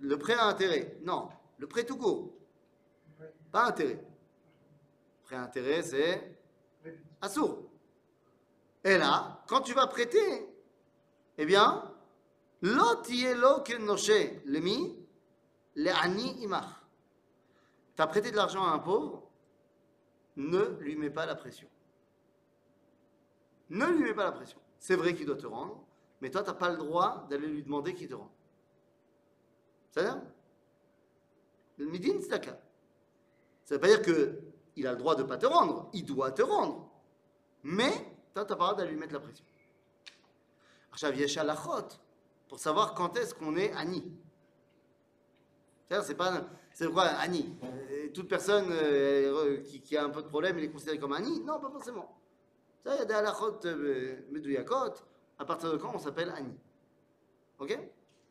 Le 0.00 0.18
prêt 0.18 0.34
à 0.34 0.46
intérêt. 0.46 0.98
Non, 1.02 1.28
le 1.58 1.68
prêt 1.68 1.84
tout 1.84 1.96
court. 1.96 2.32
Pas 3.52 3.66
intérêt. 3.68 4.04
Prêt 5.22 5.36
à 5.36 5.42
intérêt, 5.42 5.80
c'est 5.80 6.36
assourd. 7.20 7.69
Et 8.84 8.96
là, 8.98 9.42
quand 9.46 9.60
tu 9.60 9.74
vas 9.74 9.86
prêter, 9.86 10.48
eh 11.38 11.46
bien, 11.46 11.90
le 12.62 14.60
mi, 14.60 15.06
le 15.76 15.90
ani 15.90 16.42
imach. 16.42 16.66
Tu 17.96 18.02
as 18.02 18.06
prêté 18.06 18.30
de 18.30 18.36
l'argent 18.36 18.64
à 18.64 18.70
un 18.70 18.78
pauvre, 18.78 19.28
ne 20.36 20.64
lui 20.80 20.96
mets 20.96 21.10
pas 21.10 21.26
la 21.26 21.34
pression. 21.34 21.68
Ne 23.68 23.86
lui 23.86 24.04
mets 24.04 24.14
pas 24.14 24.24
la 24.24 24.32
pression. 24.32 24.58
C'est 24.78 24.96
vrai 24.96 25.14
qu'il 25.14 25.26
doit 25.26 25.36
te 25.36 25.46
rendre, 25.46 25.84
mais 26.20 26.30
toi, 26.30 26.42
tu 26.42 26.48
n'as 26.48 26.54
pas 26.54 26.70
le 26.70 26.76
droit 26.76 27.26
d'aller 27.28 27.48
lui 27.48 27.62
demander 27.62 27.94
qu'il 27.94 28.08
te 28.08 28.14
rende. 28.14 28.30
Ça 29.90 30.02
veut 30.02 30.08
dire 30.08 30.22
Le 31.78 31.86
midin, 31.86 32.20
c'est. 32.20 32.28
Ça 32.28 32.50
ne 33.70 33.74
veut 33.74 33.80
pas 33.80 33.88
dire 33.88 34.02
qu'il 34.02 34.86
a 34.86 34.92
le 34.92 34.98
droit 34.98 35.14
de 35.14 35.22
ne 35.22 35.28
pas 35.28 35.36
te 35.36 35.46
rendre. 35.46 35.90
Il 35.92 36.04
doit 36.04 36.32
te 36.32 36.42
rendre. 36.42 36.90
Mais 37.62 38.09
T'as 38.34 38.44
ta 38.44 38.56
parade 38.56 38.80
à 38.80 38.84
lui 38.84 38.96
mettre 38.96 39.12
la 39.12 39.20
pression. 39.20 39.44
Arshav 40.92 41.16
Yeshalachot, 41.16 41.88
pour 42.48 42.58
savoir 42.58 42.94
quand 42.94 43.16
est-ce 43.16 43.34
qu'on 43.34 43.56
est 43.56 43.72
Annie. 43.72 44.12
C'est-à-dire, 45.90 46.06
c'est 46.06 46.14
pas. 46.14 46.46
C'est 46.72 46.88
quoi 46.88 47.02
Annie 47.02 47.56
euh, 47.64 48.08
Toute 48.14 48.28
personne 48.28 48.66
euh, 48.70 49.58
euh, 49.58 49.62
qui, 49.62 49.96
a 49.96 50.04
un 50.04 50.10
peu 50.10 50.22
de 50.22 50.28
problème, 50.28 50.56
elle 50.58 50.64
est 50.64 50.70
considérée 50.70 50.98
comme 50.98 51.12
Annie 51.12 51.40
Non, 51.40 51.58
pas 51.58 51.70
forcément. 51.70 52.16
Ça, 52.84 52.94
il 52.94 52.98
y 52.98 53.02
a 53.02 53.04
des 53.04 53.14
halachot 53.14 53.58
medouyakot, 54.30 54.94
à 55.38 55.44
partir 55.44 55.72
de 55.72 55.76
quand 55.78 55.92
on 55.94 55.98
s'appelle 55.98 56.32
Annie? 56.34 56.56
Ok? 57.58 57.76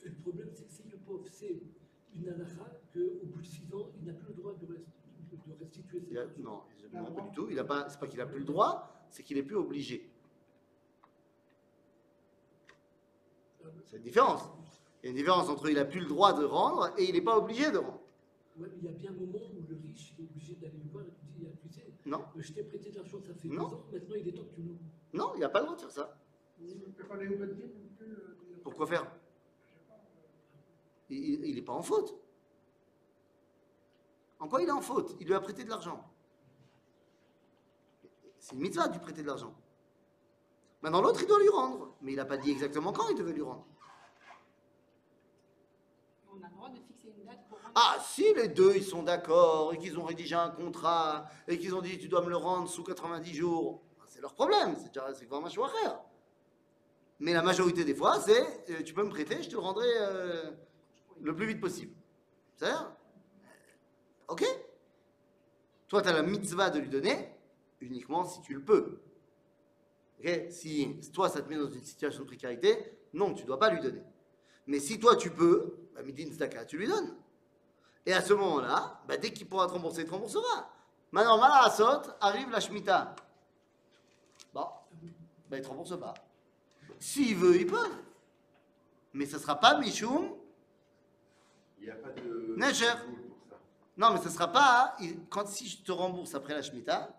Le 0.04 0.12
problème, 0.24 0.50
c'est 0.54 0.66
que 0.66 0.72
si 0.72 0.84
le 0.90 0.98
pauvre 0.98 1.26
c'est 1.30 1.60
une 2.16 2.30
halakha, 2.30 2.64
qu'au 2.94 3.26
bout 3.26 3.42
de 3.42 3.46
6 3.46 3.74
ans, 3.76 3.90
il 4.00 4.06
n'a 4.08 4.14
plus 4.14 4.30
le 4.30 4.34
droit 4.36 4.54
de, 4.54 4.68
restituer 5.60 6.02
ses 6.02 6.42
Non, 6.42 6.64
non, 6.94 7.12
pas 7.12 7.22
du 7.22 7.32
tout. 7.32 7.48
Il 7.52 7.60
a 7.60 7.66
pas, 7.66 7.90
c'est 7.90 8.00
pas 8.00 8.08
qu'il 8.08 8.20
n'a 8.20 8.26
plus 8.26 8.40
le 8.40 8.46
droit, 8.46 8.90
c'est 9.10 9.24
qu'il 9.24 9.38
est 9.38 9.44
plus 9.44 9.56
obligé. 9.58 10.10
C'est 13.86 13.98
une 13.98 14.04
différence. 14.04 14.44
Il 15.02 15.06
y 15.06 15.08
a 15.08 15.12
une 15.12 15.18
différence 15.18 15.50
entre 15.50 15.70
il 15.70 15.78
a 15.80 15.86
plus 15.86 16.02
le 16.02 16.06
droit 16.08 16.34
de 16.34 16.44
rendre 16.46 16.94
et 16.98 17.06
il 17.06 17.14
n'est 17.14 17.22
pas 17.22 17.38
obligé 17.38 17.72
de 17.72 17.78
rendre. 17.78 18.00
Ouais, 18.58 18.68
mais 18.72 18.78
il 18.82 18.86
y 18.86 18.88
a 18.90 18.92
bien 18.92 19.12
un 19.12 19.14
moment 19.14 19.40
où 19.54 19.64
le 19.70 19.78
riche 19.88 20.14
est 20.20 20.24
obligé 20.24 20.56
d'aller 20.56 20.80
le 20.84 20.90
voir 20.92 21.06
et 21.06 21.08
lui 21.08 21.40
dire 21.46 21.50
Tu 21.62 21.70
sais, 21.70 21.86
Non, 22.06 22.24
je 22.36 22.52
t'ai 22.52 22.64
prêté 22.64 22.90
de 22.92 22.98
l'argent, 22.98 23.20
ça 23.22 23.34
fait 23.34 23.48
Non. 23.48 23.68
deux 23.70 23.76
ans, 23.76 23.86
maintenant 23.92 24.16
il 24.16 24.28
est 24.28 24.32
temps 24.34 24.44
que 24.44 24.56
tu 24.56 24.62
nous. 24.62 24.78
non, 25.14 25.32
il 25.36 25.40
n'a 25.40 25.50
pas 25.50 25.60
le 25.60 25.66
droit 25.66 25.76
de 25.78 25.82
faire 25.82 25.92
ça. 25.92 26.18
Euh, 26.62 26.76
Pourquoi 28.64 28.86
faire? 28.88 29.04
Euh, 29.04 29.08
Il 31.10 31.56
n'est 31.56 31.62
pas 31.62 31.74
en 31.74 31.82
faute. 31.82 32.14
En 34.40 34.48
quoi 34.48 34.62
il 34.62 34.68
est 34.68 34.72
en 34.72 34.82
faute? 34.82 35.16
Il 35.20 35.28
lui 35.28 35.34
a 35.34 35.40
prêté 35.40 35.64
de 35.64 35.70
l'argent. 35.70 36.04
C'est 38.50 38.56
une 38.56 38.62
mitzvah 38.62 38.88
de 38.88 38.94
lui 38.94 39.00
prêter 39.00 39.22
de 39.22 39.28
l'argent. 39.28 39.54
Maintenant, 40.82 41.02
l'autre, 41.02 41.20
il 41.22 41.28
doit 41.28 41.40
lui 41.40 41.50
rendre. 41.50 41.94
Mais 42.02 42.14
il 42.14 42.16
n'a 42.16 42.26
pas 42.26 42.38
dit 42.38 42.50
exactement 42.50 42.92
quand 42.92 43.08
il 43.10 43.16
devait 43.16 43.34
lui 43.34 43.44
rendre. 43.44 43.68
On 46.34 46.42
a 46.44 46.48
le 46.48 46.56
droit 46.56 46.70
de 46.70 46.80
fixer 46.80 47.14
une 47.16 47.26
date 47.26 47.48
pour 47.48 47.60
rendre. 47.60 47.74
Ah, 47.76 47.98
si 48.04 48.34
les 48.34 48.48
deux, 48.48 48.76
ils 48.76 48.84
sont 48.84 49.04
d'accord 49.04 49.72
et 49.74 49.78
qu'ils 49.78 50.00
ont 50.00 50.04
rédigé 50.04 50.34
un 50.34 50.50
contrat 50.50 51.28
et 51.48 51.60
qu'ils 51.60 51.76
ont 51.76 51.82
dit 51.82 52.00
tu 52.00 52.08
dois 52.08 52.24
me 52.24 52.30
le 52.30 52.38
rendre 52.38 52.68
sous 52.68 52.84
90 52.84 53.36
jours, 53.36 53.84
c'est 54.08 54.20
leur 54.20 54.34
problème. 54.34 54.76
C'est 54.78 54.88
déjà 54.88 55.14
c'est 55.14 55.26
vraiment 55.26 55.46
un 55.46 55.52
choix 55.52 55.68
à 55.68 55.82
faire. 55.82 56.00
Mais 57.20 57.34
la 57.34 57.44
majorité 57.44 57.86
des 57.86 57.94
fois, 57.94 58.20
c'est 58.20 58.72
euh, 58.72 58.82
tu 58.84 58.96
peux 58.96 59.04
me 59.04 59.10
prêter, 59.10 59.44
je 59.44 59.50
te 59.50 59.54
le 59.54 59.60
rendrai 59.60 59.88
euh, 60.00 60.50
le 61.22 61.36
plus 61.36 61.46
vite 61.46 61.62
possible. 61.62 61.94
C'est-à-dire 62.56 62.96
Ok? 64.28 64.44
Toi, 65.88 66.02
tu 66.02 66.10
as 66.10 66.14
la 66.14 66.24
mitzvah 66.24 66.72
de 66.72 66.80
lui 66.80 66.90
donner 66.90 67.39
uniquement 67.82 68.24
si 68.26 68.42
tu 68.42 68.54
le 68.54 68.64
peux. 68.64 69.02
Si 70.50 71.00
toi, 71.14 71.30
ça 71.30 71.42
te 71.42 71.50
met 71.50 71.56
dans 71.56 71.70
une 71.70 71.84
situation 71.84 72.22
de 72.22 72.28
précarité, 72.28 73.00
non, 73.14 73.34
tu 73.34 73.44
ne 73.44 73.48
dois 73.48 73.60
pas 73.60 73.70
lui 73.70 73.80
donner. 73.80 74.04
Mais 74.68 74.80
si 74.80 75.00
toi, 75.00 75.16
tu 75.16 75.32
peux, 75.32 75.88
bah, 75.96 76.02
tu 76.68 76.78
lui 76.78 76.88
donnes. 76.88 77.16
Et 78.06 78.14
à 78.14 78.22
ce 78.22 78.34
moment-là, 78.34 79.02
bah, 79.08 79.18
dès 79.18 79.32
qu'il 79.32 79.48
pourra 79.48 79.68
te 79.68 79.72
rembourser, 79.72 80.02
il 80.02 80.08
te 80.08 80.12
remboursera. 80.12 80.72
Maintenant, 81.12 81.40
Malarasot, 81.40 82.12
arrive 82.22 82.50
la 82.50 82.60
Shemitah. 82.60 83.16
Bon, 84.54 84.68
bah, 85.50 85.58
il 85.58 85.62
te 85.62 85.68
rembourse 85.68 86.00
pas. 86.00 86.14
S'il 87.00 87.36
veut, 87.36 87.56
il 87.56 87.66
peut. 87.66 87.90
Mais 89.14 89.26
ce 89.26 89.38
ne 89.38 89.42
sera 89.42 89.60
pas 89.60 89.80
Michoum. 89.80 90.36
Il 91.80 91.86
n'y 91.86 91.92
a 91.92 91.96
pas 91.96 92.10
de. 92.10 92.56
Neger. 92.58 92.94
Non, 93.98 94.14
mais 94.14 94.20
ce 94.20 94.26
ne 94.26 94.34
sera 94.34 94.52
pas. 94.52 94.96
Quand 95.30 95.48
si 95.48 95.68
je 95.68 95.82
te 95.82 95.92
rembourse 95.92 96.36
après 96.36 96.54
la 96.54 96.62
Shemitah, 96.62 97.16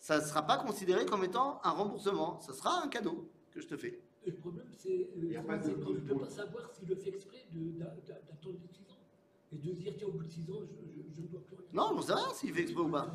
ça 0.00 0.18
ne 0.20 0.24
sera 0.24 0.42
pas 0.42 0.58
considéré 0.58 1.04
comme 1.06 1.24
étant 1.24 1.60
un 1.64 1.70
remboursement. 1.70 2.40
Ce 2.40 2.52
sera 2.52 2.82
un 2.82 2.88
cadeau 2.88 3.28
que 3.50 3.60
je 3.60 3.66
te 3.68 3.76
fais. 3.76 4.00
Le 4.26 4.32
problème, 4.34 4.66
c'est 4.76 5.10
Il 5.16 5.32
y 5.32 5.36
a 5.36 5.40
euh, 5.40 5.42
pas 5.42 5.56
de 5.58 5.64
c'est 5.64 5.80
qu'on 5.80 5.90
ne 5.90 6.00
peut 6.00 6.16
pas 6.18 6.28
savoir 6.28 6.70
s'il 6.72 6.88
le 6.88 6.96
fait 6.96 7.08
exprès 7.10 7.44
d'attendre 7.52 8.58
les 8.62 8.68
6 8.68 8.90
ans. 8.90 8.98
Et 9.52 9.56
de 9.56 9.72
dire 9.72 9.94
Tiens, 9.96 10.08
au 10.08 10.12
bout 10.12 10.24
de 10.24 10.28
6 10.30 10.40
ans, 10.50 10.60
je, 11.16 11.22
ne 11.22 11.26
dois 11.28 11.40
plus 11.44 11.56
rien. 11.56 11.66
Non, 11.72 11.90
on 11.92 11.96
ne 11.96 12.02
sait 12.02 12.14
rien 12.14 12.32
s'il 12.34 12.52
fait 12.52 12.62
exprès 12.62 12.82
ou 12.82 12.88
pas. 12.90 13.08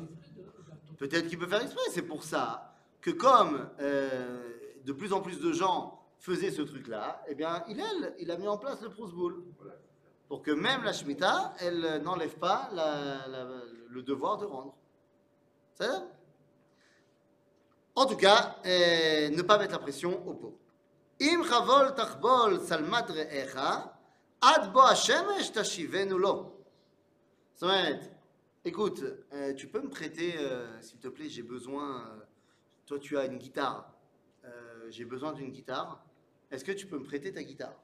Peut-être 0.98 1.28
qu'il 1.28 1.38
peut 1.38 1.46
faire 1.46 1.62
exprès. 1.62 1.82
C'est 1.90 2.02
pour 2.02 2.24
ça 2.24 2.74
que 3.00 3.10
comme 3.10 3.68
euh, 3.80 4.42
de 4.84 4.92
plus 4.92 5.12
en 5.12 5.20
plus 5.20 5.40
de 5.40 5.52
gens 5.52 6.00
faisaient 6.18 6.50
ce 6.50 6.62
truc-là, 6.62 7.22
eh 7.28 7.34
bien, 7.34 7.62
il, 7.68 7.78
elle, 7.78 8.14
il 8.18 8.30
a 8.30 8.36
mis 8.38 8.48
en 8.48 8.56
place 8.58 8.80
le 8.82 8.88
Proust 8.88 9.14
Bowl. 9.14 9.42
Pour 10.28 10.42
que 10.42 10.50
même 10.50 10.82
la 10.84 10.92
Shemitah, 10.92 11.54
elle 11.60 11.84
euh, 11.84 11.98
n'enlève 11.98 12.36
pas 12.38 12.70
la- 12.72 13.26
la- 13.28 13.62
le 13.88 14.02
devoir 14.02 14.38
de 14.38 14.46
rendre. 14.46 14.74
Ça 15.74 15.86
va? 15.86 16.06
En 17.96 18.06
tout 18.06 18.16
cas, 18.16 18.56
euh, 18.66 19.28
ne 19.28 19.42
pas 19.42 19.56
mettre 19.56 19.72
la 19.72 19.78
pression 19.78 20.26
au 20.26 20.34
pauvre. 20.34 20.58
Im 21.20 21.44
chavol 21.44 21.94
tachbol 21.94 22.60
salmat 22.60 23.06
ad 24.40 24.72
bo 24.72 24.80
hashemesh 24.80 25.52
tashivenu 25.52 26.18
lo. 26.18 26.66
Ça 27.54 27.66
va 27.66 27.90
être, 27.90 28.10
écoute, 28.64 29.04
euh, 29.32 29.54
tu 29.54 29.68
peux 29.68 29.80
me 29.80 29.88
prêter, 29.88 30.34
euh, 30.38 30.80
s'il 30.82 30.98
te 30.98 31.06
plaît, 31.06 31.28
j'ai 31.28 31.44
besoin, 31.44 32.04
toi 32.84 32.98
tu 32.98 33.16
as 33.16 33.26
une 33.26 33.38
guitare, 33.38 33.92
j'ai 34.90 35.04
besoin 35.04 35.32
d'une 35.32 35.50
guitare, 35.50 36.04
est-ce 36.50 36.64
que 36.64 36.72
tu 36.72 36.86
peux 36.86 36.98
me 36.98 37.04
prêter 37.04 37.32
ta 37.32 37.44
guitare? 37.44 37.80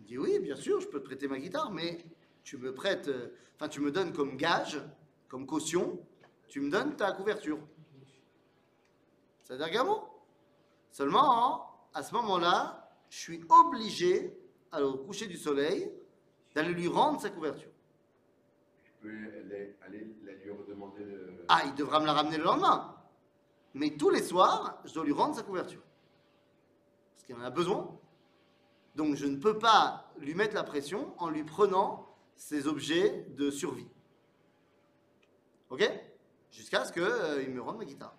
Il 0.00 0.04
dit 0.04 0.18
oui, 0.18 0.38
bien 0.38 0.54
sûr, 0.54 0.80
je 0.80 0.86
peux 0.86 1.00
te 1.00 1.06
prêter 1.06 1.26
ma 1.28 1.38
guitare, 1.38 1.72
mais 1.72 2.04
tu 2.44 2.58
me 2.58 2.74
prêtes, 2.74 3.10
enfin 3.56 3.68
tu 3.68 3.80
me 3.80 3.90
donnes 3.90 4.12
comme 4.12 4.36
gage, 4.36 4.80
comme 5.28 5.46
caution, 5.46 5.98
tu 6.46 6.60
me 6.60 6.70
donnes 6.70 6.94
ta 6.94 7.12
couverture. 7.12 7.58
C'est-à-dire 9.48 9.84
Seulement, 10.90 11.88
à 11.94 12.02
ce 12.02 12.12
moment-là, 12.14 12.90
je 13.08 13.18
suis 13.18 13.44
obligé, 13.48 14.36
à 14.72 14.82
au 14.82 14.98
coucher 14.98 15.26
du 15.26 15.36
soleil, 15.36 15.92
d'aller 16.54 16.72
lui 16.74 16.88
rendre 16.88 17.20
sa 17.20 17.30
couverture. 17.30 17.70
Je 18.84 18.90
peux 19.00 19.08
aller, 19.08 19.76
aller 19.86 20.14
la 20.24 20.32
lui 20.34 20.50
redemander. 20.50 21.04
le- 21.04 21.44
Ah, 21.48 21.62
il 21.64 21.74
devra 21.74 22.00
me 22.00 22.06
la 22.06 22.12
ramener 22.12 22.36
le 22.36 22.44
lendemain. 22.44 22.94
Mais 23.74 23.96
tous 23.96 24.10
les 24.10 24.22
soirs, 24.22 24.80
je 24.84 24.92
dois 24.94 25.04
lui 25.04 25.12
rendre 25.12 25.34
sa 25.34 25.42
couverture. 25.42 25.82
Parce 27.14 27.24
qu'il 27.26 27.36
en 27.36 27.42
a 27.42 27.50
besoin. 27.50 27.98
Donc 28.96 29.14
je 29.14 29.26
ne 29.26 29.36
peux 29.36 29.58
pas 29.58 30.10
lui 30.18 30.34
mettre 30.34 30.54
la 30.54 30.64
pression 30.64 31.14
en 31.18 31.28
lui 31.30 31.44
prenant 31.44 32.16
ses 32.34 32.66
objets 32.66 33.26
de 33.30 33.50
survie. 33.50 33.88
Ok? 35.70 35.88
Jusqu'à 36.50 36.84
ce 36.84 36.92
qu'il 36.92 37.54
me 37.54 37.60
rende 37.60 37.78
ma 37.78 37.84
guitare. 37.84 38.16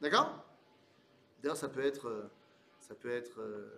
D'accord? 0.00 0.44
D'ailleurs, 1.42 1.56
ça 1.56 1.68
peut 1.68 1.84
être, 1.84 2.08
euh, 2.08 2.28
euh, 3.38 3.70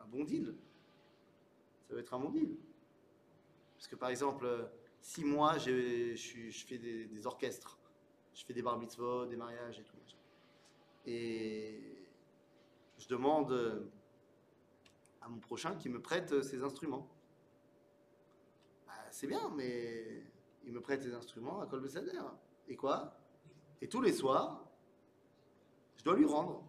un 0.00 0.06
bon 0.06 0.24
deal. 0.24 0.54
Ça 1.88 1.94
peut 1.94 1.98
être 1.98 2.14
un 2.14 2.18
bon 2.18 2.30
deal. 2.30 2.56
Parce 3.76 3.88
que 3.88 3.96
par 3.96 4.08
exemple, 4.08 4.46
euh, 4.46 4.64
si 5.00 5.24
moi 5.24 5.58
je, 5.58 6.14
fais 6.66 6.78
des, 6.78 7.26
orchestres, 7.26 7.78
je 8.34 8.44
fais 8.44 8.54
des 8.54 8.62
bar 8.62 8.78
mitzvot, 8.78 9.26
des 9.26 9.36
mariages 9.36 9.78
et 9.78 9.84
tout, 9.84 9.96
et 11.06 11.80
je 12.98 13.08
demande 13.08 13.88
à 15.22 15.28
mon 15.28 15.38
prochain 15.38 15.74
qu'il 15.76 15.92
me 15.92 16.02
prête 16.02 16.42
ses 16.42 16.62
instruments. 16.62 17.08
Bah, 18.86 18.92
c'est 19.10 19.26
bien, 19.26 19.50
mais 19.56 20.24
il 20.64 20.72
me 20.72 20.80
prête 20.80 21.02
ses 21.02 21.14
instruments 21.14 21.60
à 21.60 21.66
Kol 21.66 21.80
Beseder. 21.80 22.20
Et 22.68 22.76
quoi? 22.76 23.16
Et 23.80 23.88
tous 23.88 24.02
les 24.02 24.12
soirs, 24.12 24.67
je 25.98 26.04
dois 26.04 26.16
lui 26.16 26.24
rendre. 26.24 26.64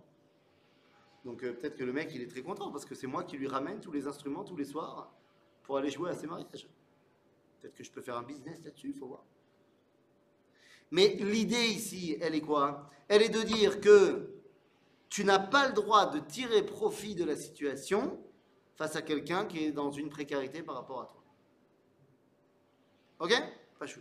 Donc 1.25 1.43
euh, 1.43 1.53
peut-être 1.53 1.77
que 1.77 1.83
le 1.83 1.93
mec 1.93 2.11
il 2.13 2.21
est 2.21 2.29
très 2.29 2.41
content 2.41 2.71
parce 2.71 2.85
que 2.85 2.95
c'est 2.95 3.07
moi 3.07 3.23
qui 3.23 3.37
lui 3.37 3.47
ramène 3.47 3.79
tous 3.79 3.91
les 3.91 4.07
instruments 4.07 4.43
tous 4.43 4.55
les 4.55 4.65
soirs 4.65 5.11
pour 5.63 5.77
aller 5.77 5.89
jouer 5.89 6.09
à 6.09 6.15
ses 6.15 6.27
mariages. 6.27 6.67
Peut-être 7.59 7.75
que 7.75 7.83
je 7.83 7.91
peux 7.91 8.01
faire 8.01 8.17
un 8.17 8.23
business 8.23 8.63
là-dessus, 8.63 8.89
il 8.89 8.95
faut 8.95 9.07
voir. 9.07 9.23
Mais 10.91 11.15
l'idée 11.19 11.67
ici, 11.67 12.17
elle 12.19 12.35
est 12.35 12.41
quoi? 12.41 12.89
Elle 13.07 13.21
est 13.21 13.29
de 13.29 13.41
dire 13.41 13.79
que 13.79 14.33
tu 15.09 15.23
n'as 15.23 15.39
pas 15.39 15.67
le 15.67 15.73
droit 15.73 16.07
de 16.07 16.19
tirer 16.19 16.65
profit 16.65 17.15
de 17.15 17.25
la 17.25 17.35
situation 17.35 18.19
face 18.75 18.95
à 18.95 19.01
quelqu'un 19.01 19.45
qui 19.45 19.65
est 19.65 19.71
dans 19.71 19.91
une 19.91 20.09
précarité 20.09 20.63
par 20.63 20.75
rapport 20.75 21.01
à 21.01 21.05
toi. 21.05 21.23
Ok? 23.19 23.33
Pas 23.77 23.85
chou. 23.85 23.99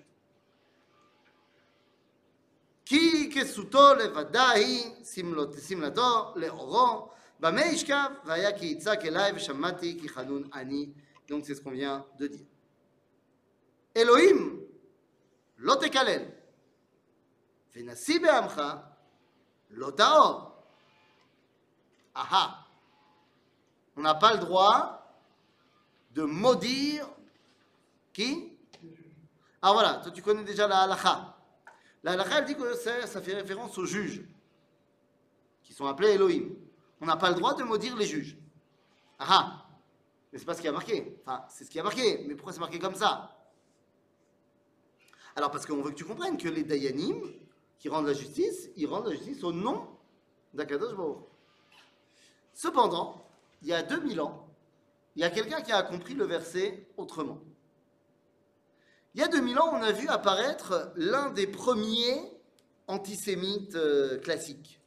כי 2.88 3.32
כסותו 3.36 3.94
לבדה 3.94 4.50
היא 4.50 5.06
שמלות- 5.06 5.56
שמלתו 5.68 6.34
לאורו, 6.36 7.10
במה 7.40 7.62
ישכב, 7.66 8.10
והיה 8.26 8.58
כי 8.60 8.66
יצעק 8.66 9.06
אליי 9.06 9.32
ושמעתי 9.36 9.98
כי 10.02 10.10
חנון 10.10 10.44
אני. 10.54 10.90
Donc 11.28 11.46
c'est 11.46 11.56
ce 11.56 11.62
qu'on 11.62 11.72
vient 11.72 12.04
de 12.18 12.28
dire. 12.28 12.46
אלוהים 13.98 14.60
לא 15.58 15.76
תקלל, 15.76 16.22
ונשיא 17.76 18.20
בעמך 18.22 18.62
לא 19.70 19.92
תאור. 19.92 20.50
Ah 22.16 22.66
On 23.96 24.02
n'a 24.02 24.14
pas 24.14 24.34
le 24.34 24.40
droit 24.40 25.04
de 26.12 26.24
maudire 26.24 27.08
qui 28.14 28.52
Ah 29.62 29.72
voilà, 29.72 29.96
toi 30.04 30.12
tu 30.12 30.22
connais 30.22 30.44
déjà 30.44 30.68
la 30.68 30.82
halakha. 30.82 31.36
La 32.03 32.13
halakha, 32.13 32.43
dit 32.43 32.55
que 32.55 32.75
ça, 32.75 33.07
ça 33.07 33.21
fait 33.21 33.35
référence 33.35 33.77
aux 33.79 33.87
juges, 33.87 34.23
qui 35.63 35.73
sont 35.73 35.87
appelés 35.87 36.11
Elohim. 36.11 36.51
On 37.01 37.07
n'a 37.07 37.17
pas 37.17 37.31
le 37.31 37.37
droit 37.37 37.55
de 37.55 37.63
maudire 37.63 37.97
les 37.97 38.07
juges. 38.07 38.37
Ah 39.19 39.27
ah 39.29 39.67
Mais 40.33 40.39
c'est 40.39 40.45
pas 40.45 40.55
ce 40.55 40.61
qui 40.61 40.69
a 40.69 40.73
marqué. 40.73 41.19
Enfin, 41.23 41.45
c'est 41.49 41.65
ce 41.65 41.71
qui 41.71 41.79
a 41.79 41.83
marqué. 41.83 42.25
Mais 42.27 42.35
pourquoi 42.35 42.53
c'est 42.53 42.61
marqué 42.61 42.79
comme 42.79 42.95
ça? 42.95 43.37
Alors 45.37 45.51
parce 45.51 45.67
qu'on 45.67 45.81
veut 45.83 45.91
que 45.91 45.97
tu 45.97 46.05
comprennes 46.05 46.37
que 46.37 46.49
les 46.49 46.65
Dayanim, 46.65 47.23
qui 47.79 47.89
rendent 47.89 48.07
la 48.07 48.13
justice, 48.13 48.71
ils 48.77 48.87
rendent 48.87 49.07
la 49.07 49.15
justice 49.15 49.45
au 49.45 49.53
nom 49.53 49.89
d'Akadosh 50.53 50.95
Baruch. 50.95 51.19
Cependant, 52.55 53.25
il 53.63 53.69
y 53.69 53.73
a 53.73 53.83
2000 53.83 54.21
ans, 54.21 54.49
il 55.15 55.23
y 55.23 55.25
a 55.25 55.31
quelqu'un 55.31 55.61
qui 55.61 55.71
a 55.71 55.83
compris 55.83 56.15
le 56.15 56.25
verset 56.25 56.89
autrement. 56.97 57.39
Il 59.19 59.23
y 59.23 59.25
a 59.25 59.29
2000 59.29 59.59
ans, 59.59 59.71
on 59.73 59.83
a 59.83 59.91
vu 59.91 60.07
apparaître 60.07 60.93
l'un 60.95 61.31
des 61.31 61.49
premiers 61.49 62.23
antisémites 62.87 63.75
euh, 63.75 64.21
classiques. 64.21 64.81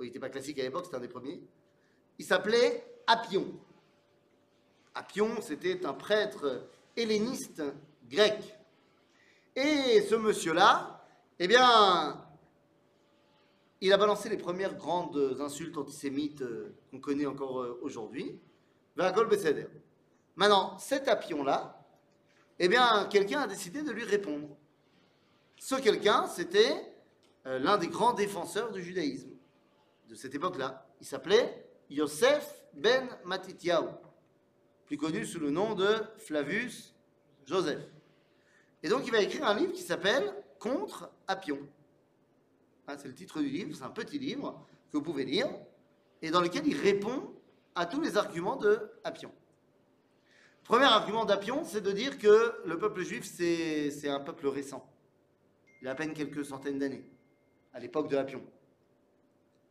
Il 0.00 0.06
n'était 0.06 0.18
pas 0.18 0.30
classique 0.30 0.58
à 0.58 0.62
l'époque, 0.62 0.86
c'était 0.86 0.96
un 0.96 1.00
des 1.00 1.08
premiers. 1.08 1.42
Il 2.18 2.24
s'appelait 2.24 2.82
Appion. 3.06 3.44
Appion, 4.94 5.42
c'était 5.42 5.84
un 5.84 5.92
prêtre 5.92 6.70
helléniste 6.96 7.62
grec. 8.08 8.38
Et 9.54 10.06
ce 10.08 10.14
monsieur-là, 10.14 11.04
eh 11.38 11.46
bien, 11.46 12.16
il 13.82 13.92
a 13.92 13.98
balancé 13.98 14.30
les 14.30 14.38
premières 14.38 14.74
grandes 14.74 15.36
insultes 15.38 15.76
antisémites 15.76 16.40
euh, 16.40 16.74
qu'on 16.90 16.98
connaît 16.98 17.26
encore 17.26 17.60
euh, 17.60 17.78
aujourd'hui. 17.82 18.40
Besséder. 18.96 19.66
Maintenant, 20.36 20.78
cet 20.78 21.08
Appion-là, 21.08 21.79
eh 22.62 22.68
bien, 22.68 23.08
quelqu'un 23.10 23.40
a 23.40 23.46
décidé 23.46 23.82
de 23.82 23.90
lui 23.90 24.04
répondre. 24.04 24.54
Ce 25.56 25.76
quelqu'un, 25.76 26.26
c'était 26.26 26.74
euh, 27.46 27.58
l'un 27.58 27.78
des 27.78 27.88
grands 27.88 28.12
défenseurs 28.12 28.70
du 28.70 28.82
judaïsme 28.82 29.30
de 30.08 30.14
cette 30.14 30.34
époque-là. 30.34 30.86
Il 31.00 31.06
s'appelait 31.06 31.66
Yosef 31.88 32.62
ben 32.74 33.08
Matityahu, 33.24 33.88
plus 34.84 34.98
connu 34.98 35.24
sous 35.24 35.40
le 35.40 35.50
nom 35.50 35.74
de 35.74 35.88
Flavius 36.18 36.94
Joseph. 37.46 37.82
Et 38.82 38.90
donc, 38.90 39.06
il 39.06 39.10
va 39.10 39.22
écrire 39.22 39.46
un 39.46 39.54
livre 39.54 39.72
qui 39.72 39.82
s'appelle 39.82 40.30
Contre 40.58 41.10
Appion. 41.28 41.58
Hein, 42.86 42.96
c'est 42.98 43.08
le 43.08 43.14
titre 43.14 43.40
du 43.40 43.48
livre, 43.48 43.74
c'est 43.74 43.84
un 43.84 43.90
petit 43.90 44.18
livre 44.18 44.66
que 44.92 44.98
vous 44.98 45.02
pouvez 45.02 45.24
lire, 45.24 45.48
et 46.20 46.30
dans 46.30 46.42
lequel 46.42 46.66
il 46.66 46.76
répond 46.76 47.32
à 47.74 47.86
tous 47.86 48.02
les 48.02 48.18
arguments 48.18 48.56
de 48.56 48.90
Appion. 49.02 49.32
Premier 50.70 50.84
argument 50.84 51.24
d'Appion, 51.24 51.64
c'est 51.64 51.80
de 51.80 51.90
dire 51.90 52.16
que 52.16 52.54
le 52.64 52.78
peuple 52.78 53.02
juif, 53.02 53.24
c'est 53.24 54.08
un 54.08 54.20
peuple 54.20 54.46
récent. 54.46 54.88
Il 55.82 55.88
a 55.88 55.90
à 55.90 55.94
peine 55.96 56.14
quelques 56.14 56.44
centaines 56.44 56.78
d'années, 56.78 57.04
à 57.74 57.80
l'époque 57.80 58.08
de 58.08 58.16
Appion. 58.16 58.40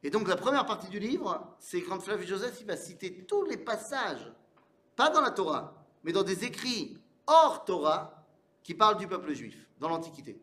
Et 0.03 0.09
donc 0.09 0.27
la 0.27 0.35
première 0.35 0.65
partie 0.65 0.89
du 0.89 0.99
livre, 0.99 1.55
c'est 1.57 1.83
quand 1.83 2.01
Flavius 2.01 2.27
Joseph 2.27 2.57
il 2.59 2.67
va 2.67 2.75
citer 2.75 3.23
tous 3.23 3.45
les 3.45 3.55
passages, 3.55 4.29
pas 4.97 5.09
dans 5.09 5.21
la 5.21 5.31
Torah, 5.31 5.85
mais 6.03 6.11
dans 6.11 6.23
des 6.23 6.43
écrits 6.43 6.97
hors 7.27 7.63
Torah, 7.63 8.27
qui 8.61 8.73
parlent 8.73 8.97
du 8.97 9.07
peuple 9.07 9.31
juif, 9.31 9.69
dans 9.79 9.87
l'Antiquité. 9.87 10.41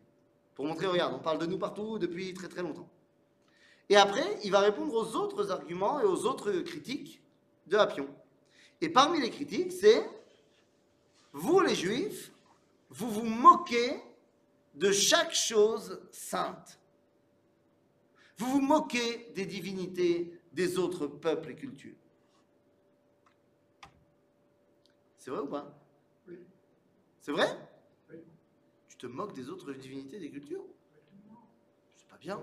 Pour 0.55 0.64
montrer, 0.64 0.87
regarde, 0.87 1.12
on 1.12 1.19
parle 1.19 1.37
de 1.37 1.45
nous 1.45 1.59
partout 1.59 1.99
depuis 1.99 2.33
très 2.33 2.49
très 2.49 2.62
longtemps. 2.62 2.88
Et 3.90 3.97
après, 3.97 4.38
il 4.42 4.53
va 4.53 4.61
répondre 4.61 4.95
aux 4.95 5.16
autres 5.16 5.51
arguments 5.51 6.01
et 6.01 6.07
aux 6.07 6.25
autres 6.25 6.51
critiques 6.61 7.23
de 7.66 7.77
Appion. 7.77 8.09
Et 8.81 8.88
parmi 8.88 9.21
les 9.21 9.29
critiques, 9.29 9.73
c'est 9.73 10.15
vous 11.37 11.61
les 11.61 11.75
juifs, 11.75 12.33
vous 12.88 13.11
vous 13.11 13.25
moquez 13.25 14.03
de 14.75 14.90
chaque 14.90 15.35
chose 15.35 16.01
sainte. 16.11 16.81
Vous 18.38 18.46
vous 18.46 18.61
moquez 18.61 19.31
des 19.35 19.44
divinités 19.44 20.40
des 20.53 20.79
autres 20.79 21.07
peuples 21.07 21.51
et 21.51 21.55
cultures. 21.55 21.96
C'est 25.18 25.31
vrai 25.31 25.40
ou 25.40 25.46
pas? 25.46 25.79
Oui. 26.27 26.38
C'est 27.20 27.33
vrai? 27.33 27.49
Oui. 28.11 28.16
Tu 28.88 28.96
te 28.96 29.07
moques 29.07 29.35
des 29.35 29.51
autres 29.51 29.72
divinités 29.72 30.18
des 30.18 30.31
cultures? 30.31 30.64
C'est 31.96 32.09
pas 32.09 32.18
bien. 32.18 32.40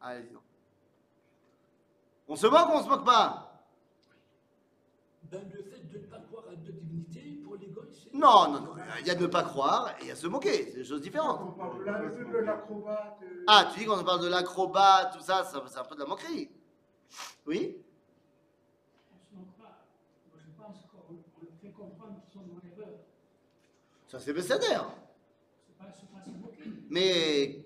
Allez. 0.00 0.28
On 2.28 2.36
se 2.36 2.46
moque 2.46 2.68
ou 2.68 2.72
on 2.72 2.82
se 2.82 2.88
moque 2.88 3.04
pas? 3.04 3.51
Ben, 5.32 5.40
le 5.54 5.62
fait 5.62 5.80
de 5.90 5.98
ne 5.98 6.04
pas 6.04 6.18
croire 6.18 6.44
à 6.52 6.56
deux 6.56 6.72
divinités, 6.72 7.40
pour 7.42 7.56
c'est... 7.90 8.12
Non, 8.12 8.52
non, 8.52 8.60
non. 8.60 8.74
Il 9.00 9.06
y 9.06 9.10
a 9.10 9.14
de 9.14 9.22
ne 9.22 9.26
pas 9.26 9.42
croire 9.42 9.94
et 9.98 10.02
il 10.02 10.08
y 10.08 10.10
a 10.10 10.14
se 10.14 10.26
moquer. 10.26 10.66
C'est 10.70 10.76
des 10.76 10.84
choses 10.84 11.00
différentes. 11.00 11.40
On 11.42 11.52
parle 11.52 11.78
de 11.78 11.84
de 11.84 12.36
euh, 12.36 13.44
Ah, 13.46 13.70
tu 13.72 13.80
dis 13.80 13.86
quand 13.86 13.98
on 13.98 14.04
parle 14.04 14.20
de 14.20 14.28
l'acrobat, 14.28 15.10
tout 15.10 15.22
ça, 15.22 15.42
ça 15.44 15.64
c'est 15.66 15.78
un 15.78 15.84
peu 15.84 15.94
de 15.94 16.00
la 16.00 16.06
moquerie. 16.06 16.50
Oui? 17.46 17.78
On 19.10 19.16
se 19.16 19.34
moque 19.34 19.56
pas. 19.56 19.86
Moi, 20.30 20.38
je 20.38 20.62
pense 20.62 20.82
qu'on 20.90 21.14
on 21.14 21.44
leur 21.44 21.54
fait 21.62 21.70
comprendre 21.70 22.20
qu'ils 22.20 22.32
sont 22.34 22.46
dans 22.46 22.60
l'erreur. 22.62 22.98
Ça 24.08 24.18
c'est 24.20 24.34
moquer. 26.42 26.70
Mais, 26.90 27.64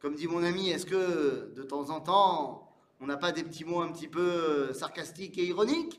comme 0.00 0.14
dit 0.14 0.28
mon 0.28 0.42
ami, 0.42 0.70
est-ce 0.70 0.86
que 0.86 1.52
de 1.54 1.62
temps 1.62 1.90
en 1.90 2.00
temps, 2.00 2.72
on 3.02 3.06
n'a 3.06 3.18
pas 3.18 3.32
des 3.32 3.42
petits 3.44 3.66
mots 3.66 3.82
un 3.82 3.92
petit 3.92 4.08
peu 4.08 4.72
sarcastiques 4.72 5.36
et 5.36 5.44
ironiques? 5.44 5.98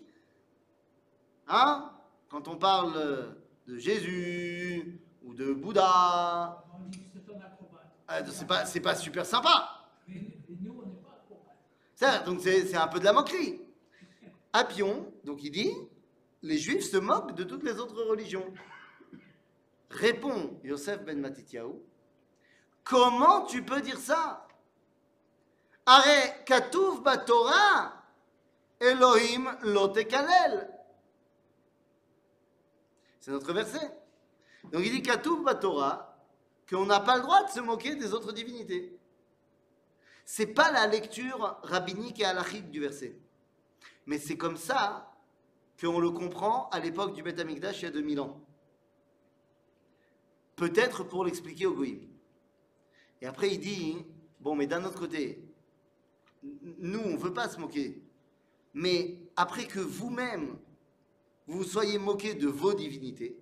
Hein? 1.47 1.91
Quand 2.29 2.47
on 2.47 2.55
parle 2.55 3.35
de 3.67 3.77
Jésus 3.77 4.99
ou 5.23 5.33
de 5.33 5.53
Bouddha, 5.53 6.63
que 8.07 8.31
c'est 8.31 8.43
euh, 8.43 8.47
pas, 8.47 8.65
pas 8.91 8.95
super 8.95 9.25
sympa. 9.25 9.69
Ça, 11.95 12.19
donc 12.19 12.41
c'est 12.41 12.75
un 12.75 12.87
peu 12.87 12.99
de 12.99 13.05
la 13.05 13.13
moquerie. 13.13 13.61
Appion, 14.51 15.11
donc 15.23 15.43
il 15.43 15.51
dit, 15.51 15.73
les 16.41 16.57
juifs 16.57 16.89
se 16.89 16.97
moquent 16.97 17.33
de 17.33 17.43
toutes 17.43 17.63
les 17.63 17.79
autres 17.79 18.03
religions. 18.03 18.53
Répond 19.89 20.59
Yosef 20.63 21.03
ben 21.03 21.19
Matityahu, 21.19 21.73
comment 22.83 23.45
tu 23.45 23.63
peux 23.63 23.81
dire 23.81 23.97
ça? 23.97 24.47
Are 25.85 26.03
katuv 26.45 27.03
Torah, 27.25 28.03
Elohim 28.79 29.51
lo 29.63 29.87
tekalel. 29.89 30.72
C'est 33.23 33.31
notre 33.31 33.53
verset. 33.53 33.89
Donc 34.65 34.81
il 34.83 34.91
dit 34.91 35.01
katuv 35.01 35.45
Torah, 35.61 36.21
qu'on 36.69 36.85
n'a 36.85 36.99
pas 36.99 37.15
le 37.15 37.21
droit 37.21 37.41
de 37.45 37.51
se 37.51 37.61
moquer 37.61 37.95
des 37.95 38.13
autres 38.13 38.33
divinités. 38.33 38.99
C'est 40.25 40.47
pas 40.47 40.73
la 40.73 40.87
lecture 40.87 41.57
rabbinique 41.63 42.19
et 42.19 42.25
halachique 42.25 42.69
du 42.69 42.81
verset. 42.81 43.17
Mais 44.07 44.17
c'est 44.17 44.35
comme 44.35 44.57
ça 44.57 45.09
qu'on 45.79 46.01
le 46.01 46.11
comprend 46.11 46.67
à 46.71 46.81
l'époque 46.81 47.13
du 47.13 47.23
Beth 47.23 47.39
Amikdash 47.39 47.79
il 47.79 47.85
y 47.85 47.87
a 47.87 47.91
2000 47.91 48.19
ans. 48.19 48.41
Peut-être 50.57 51.05
pour 51.05 51.23
l'expliquer 51.23 51.65
au 51.65 51.75
Goïm. 51.75 52.05
Et 53.21 53.25
après 53.25 53.53
il 53.53 53.59
dit, 53.61 54.05
bon 54.41 54.53
mais 54.53 54.67
d'un 54.67 54.83
autre 54.83 54.99
côté, 54.99 55.41
nous 56.41 56.99
on 56.99 57.15
veut 57.15 57.33
pas 57.33 57.47
se 57.47 57.57
moquer. 57.57 58.03
Mais 58.73 59.17
après 59.37 59.65
que 59.65 59.79
vous-même, 59.79 60.57
vous 61.47 61.57
vous 61.59 61.63
soyez 61.63 61.97
moqué 61.97 62.33
de 62.33 62.47
vos 62.47 62.73
divinités, 62.73 63.37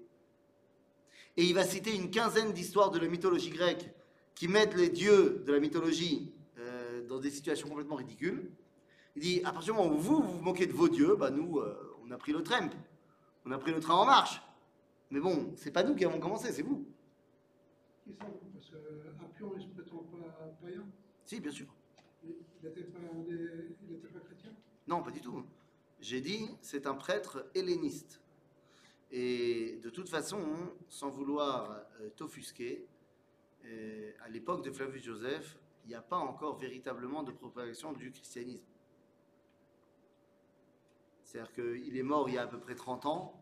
et 1.37 1.43
il 1.43 1.53
va 1.53 1.63
citer 1.63 1.95
une 1.95 2.11
quinzaine 2.11 2.51
d'histoires 2.51 2.91
de 2.91 2.99
la 2.99 3.07
mythologie 3.07 3.49
grecque 3.49 3.89
qui 4.35 4.47
mettent 4.47 4.75
les 4.75 4.89
dieux 4.89 5.43
de 5.45 5.51
la 5.51 5.59
mythologie 5.59 6.33
euh, 6.57 7.07
dans 7.07 7.19
des 7.19 7.29
situations 7.29 7.69
complètement 7.69 7.95
ridicules. 7.95 8.51
Il 9.15 9.21
dit, 9.21 9.41
à 9.43 9.51
partir 9.51 9.73
du 9.73 9.79
moment 9.79 9.93
où 9.93 9.97
vous 9.97 10.21
vous, 10.21 10.37
vous 10.37 10.41
moquez 10.41 10.67
de 10.67 10.73
vos 10.73 10.89
dieux, 10.89 11.15
bah 11.15 11.29
nous, 11.29 11.59
euh, 11.59 11.97
on 12.03 12.11
a 12.11 12.17
pris 12.17 12.31
le 12.33 12.43
tramp, 12.43 12.71
on 13.45 13.51
a 13.51 13.57
pris 13.57 13.71
le 13.71 13.79
train 13.79 13.95
en 13.95 14.05
marche. 14.05 14.41
Mais 15.09 15.19
bon, 15.19 15.53
c'est 15.55 15.71
pas 15.71 15.83
nous 15.83 15.95
qui 15.95 16.05
avons 16.05 16.19
commencé, 16.19 16.51
c'est 16.51 16.61
vous. 16.61 16.85
Qui 18.03 18.11
sont 18.11 18.39
Parce 18.53 18.69
qu'Appion, 18.69 19.53
il 19.57 19.63
se 19.63 19.67
prétend 19.67 19.97
pas 19.97 20.55
païen. 20.61 20.85
Si, 21.25 21.39
bien 21.39 21.51
sûr. 21.51 21.67
Il 22.23 22.29
n'était 22.63 22.83
pas, 22.83 22.99
pas 22.99 24.19
chrétien? 24.25 24.51
Non, 24.87 25.01
pas 25.01 25.11
du 25.11 25.21
tout. 25.21 25.43
J'ai 26.01 26.19
dit, 26.19 26.49
c'est 26.61 26.87
un 26.87 26.95
prêtre 26.95 27.45
helléniste. 27.53 28.21
Et 29.11 29.77
de 29.83 29.89
toute 29.91 30.09
façon, 30.09 30.41
sans 30.89 31.09
vouloir 31.09 31.79
euh, 31.99 32.09
t'offusquer, 32.15 32.87
euh, 33.65 34.11
à 34.21 34.29
l'époque 34.29 34.63
de 34.63 34.71
Flavius 34.71 35.03
Joseph, 35.03 35.59
il 35.83 35.89
n'y 35.89 35.95
a 35.95 36.01
pas 36.01 36.17
encore 36.17 36.57
véritablement 36.57 37.21
de 37.21 37.31
propagation 37.31 37.93
du 37.93 38.11
christianisme. 38.11 38.65
C'est-à-dire 41.23 41.53
qu'il 41.53 41.95
est 41.95 42.03
mort 42.03 42.27
il 42.29 42.35
y 42.35 42.37
a 42.39 42.43
à 42.43 42.47
peu 42.47 42.59
près 42.59 42.75
30 42.75 43.05
ans. 43.05 43.37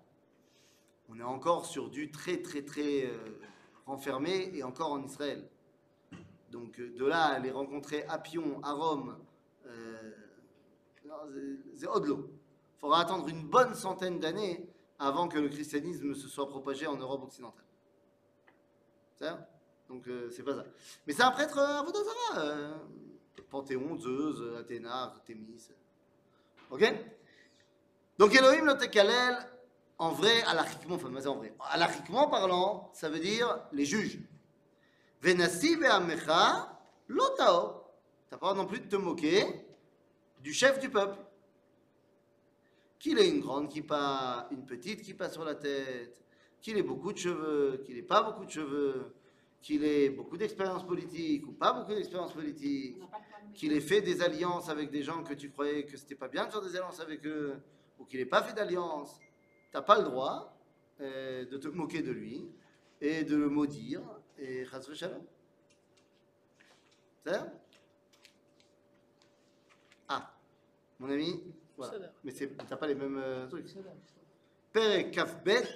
on 1.08 1.18
est 1.20 1.24
encore 1.24 1.66
sur 1.66 1.90
du 1.90 2.12
très 2.12 2.42
très 2.42 2.62
très 2.64 3.06
euh, 3.08 3.40
renfermé 3.86 4.52
et 4.54 4.64
encore 4.64 4.92
en 4.92 5.02
Israël. 5.04 5.50
Donc 6.52 6.80
de 6.80 7.06
là 7.06 7.26
à 7.26 7.40
les 7.40 7.52
rencontrer 7.52 8.04
à 8.06 8.20
Pion, 8.20 8.62
à 8.64 8.74
Rome, 8.74 9.18
c'est- 11.76 11.88
au-delà. 11.88 12.16
Il 12.80 12.82
faudra 12.84 13.02
attendre 13.02 13.28
une 13.28 13.46
bonne 13.46 13.76
centaine 13.76 14.20
d'années 14.20 14.66
avant 14.98 15.28
que 15.28 15.38
le 15.38 15.50
christianisme 15.50 16.16
se 16.16 16.30
soit 16.30 16.48
propagé 16.48 16.88
en 16.88 16.96
Europe 16.96 17.24
occidentale. 17.24 17.66
Ça? 19.20 19.50
Donc 19.90 20.08
euh, 20.08 20.30
c'est 20.32 20.44
pas 20.44 20.56
ça. 20.56 20.64
Mais 21.06 21.12
c'est 21.12 21.24
un 21.24 21.32
prêtre 21.32 21.58
euh, 21.58 21.80
Avodazara. 21.80 22.38
euh, 22.38 22.78
Panthéon, 23.50 23.98
Zeus, 23.98 24.58
Athéna, 24.58 25.04
Artémis. 25.04 25.68
Ok? 26.72 26.94
Donc 28.18 28.34
Elohim 28.34 28.64
le 28.66 28.78
Tekalel, 28.78 29.38
en 29.98 30.12
vrai, 30.12 30.42
alachiquement, 30.44 30.96
enfin, 30.96 31.10
mais 31.10 31.28
en 31.28 31.36
vrai. 31.36 31.54
Parlant, 32.30 32.92
ça 32.94 33.10
veut 33.10 33.20
dire 33.20 33.60
les 33.74 33.84
juges. 33.84 34.20
Venassi 35.22 35.76
ve'amecha 35.76 36.80
lotao. 37.10 37.84
T'as 38.30 38.38
pas 38.38 38.54
non 38.54 38.66
plus 38.66 38.80
de 38.80 38.88
te 38.88 38.96
moquer 38.96 39.66
du 40.40 40.54
chef 40.54 40.80
du 40.80 40.90
peuple. 40.90 41.18
Qu'il 43.00 43.18
ait 43.18 43.30
une 43.30 43.40
grande 43.40 43.70
kippa, 43.70 44.48
une 44.52 44.66
petite 44.66 45.02
kippa 45.02 45.30
sur 45.30 45.46
la 45.46 45.56
tête, 45.56 46.22
qu'il 46.62 46.78
ait 46.78 46.84
beaucoup 46.84 47.14
de 47.14 47.18
cheveux, 47.18 47.82
qu'il 47.86 47.98
ait 47.98 48.04
pas 48.04 48.22
beaucoup 48.22 48.46
de 48.46 48.52
cheveux, 48.52 49.16
qu'il 49.62 49.84
ait 49.84 50.10
beaucoup 50.10 50.38
d'expérience 50.38 50.86
politique 50.86 51.48
ou 51.48 51.54
pas 51.54 51.72
beaucoup 51.72 51.94
d'expérience 51.94 52.34
politique, 52.34 52.98
qu'il 53.54 53.72
ait 53.74 53.82
fait 53.82 54.02
des 54.02 54.22
alliances 54.22 54.70
avec 54.70 54.90
des 54.90 55.02
gens 55.02 55.24
que 55.24 55.34
tu 55.34 55.50
croyais 55.50 55.86
que 55.86 55.98
c'était 55.98 56.16
pas 56.16 56.28
bien 56.28 56.46
de 56.46 56.52
faire 56.52 56.62
des 56.62 56.76
alliances 56.76 57.00
avec 57.00 57.26
eux, 57.26 57.62
ou 57.98 58.06
qu'il 58.06 58.20
n'ait 58.20 58.26
pas 58.26 58.44
fait 58.44 58.54
d'alliance, 58.54 59.20
t'as 59.72 59.82
pas 59.82 59.98
le 59.98 60.04
droit 60.04 60.58
euh, 61.02 61.46
de 61.46 61.58
te 61.58 61.68
moquer 61.70 62.02
de 62.02 62.12
lui 62.12 62.46
et 63.02 63.24
de 63.24 63.36
le 63.36 63.50
maudire 63.50 64.02
et 64.38 64.66
chas 64.66 64.94
shalom. 64.94 65.24
C'est 67.26 67.40
Ah, 70.08 70.36
mon 71.00 71.10
ami, 71.10 71.44
voilà. 71.79 72.09
Mais 72.25 72.31
c'est- 72.33 72.57
t'as 72.69 72.77
pas 72.77 72.87
les 72.87 72.95
mêmes 72.95 73.19
euh, 73.23 73.47
trucs. 73.49 73.67
Père 74.73 75.11
kafbet, 75.11 75.75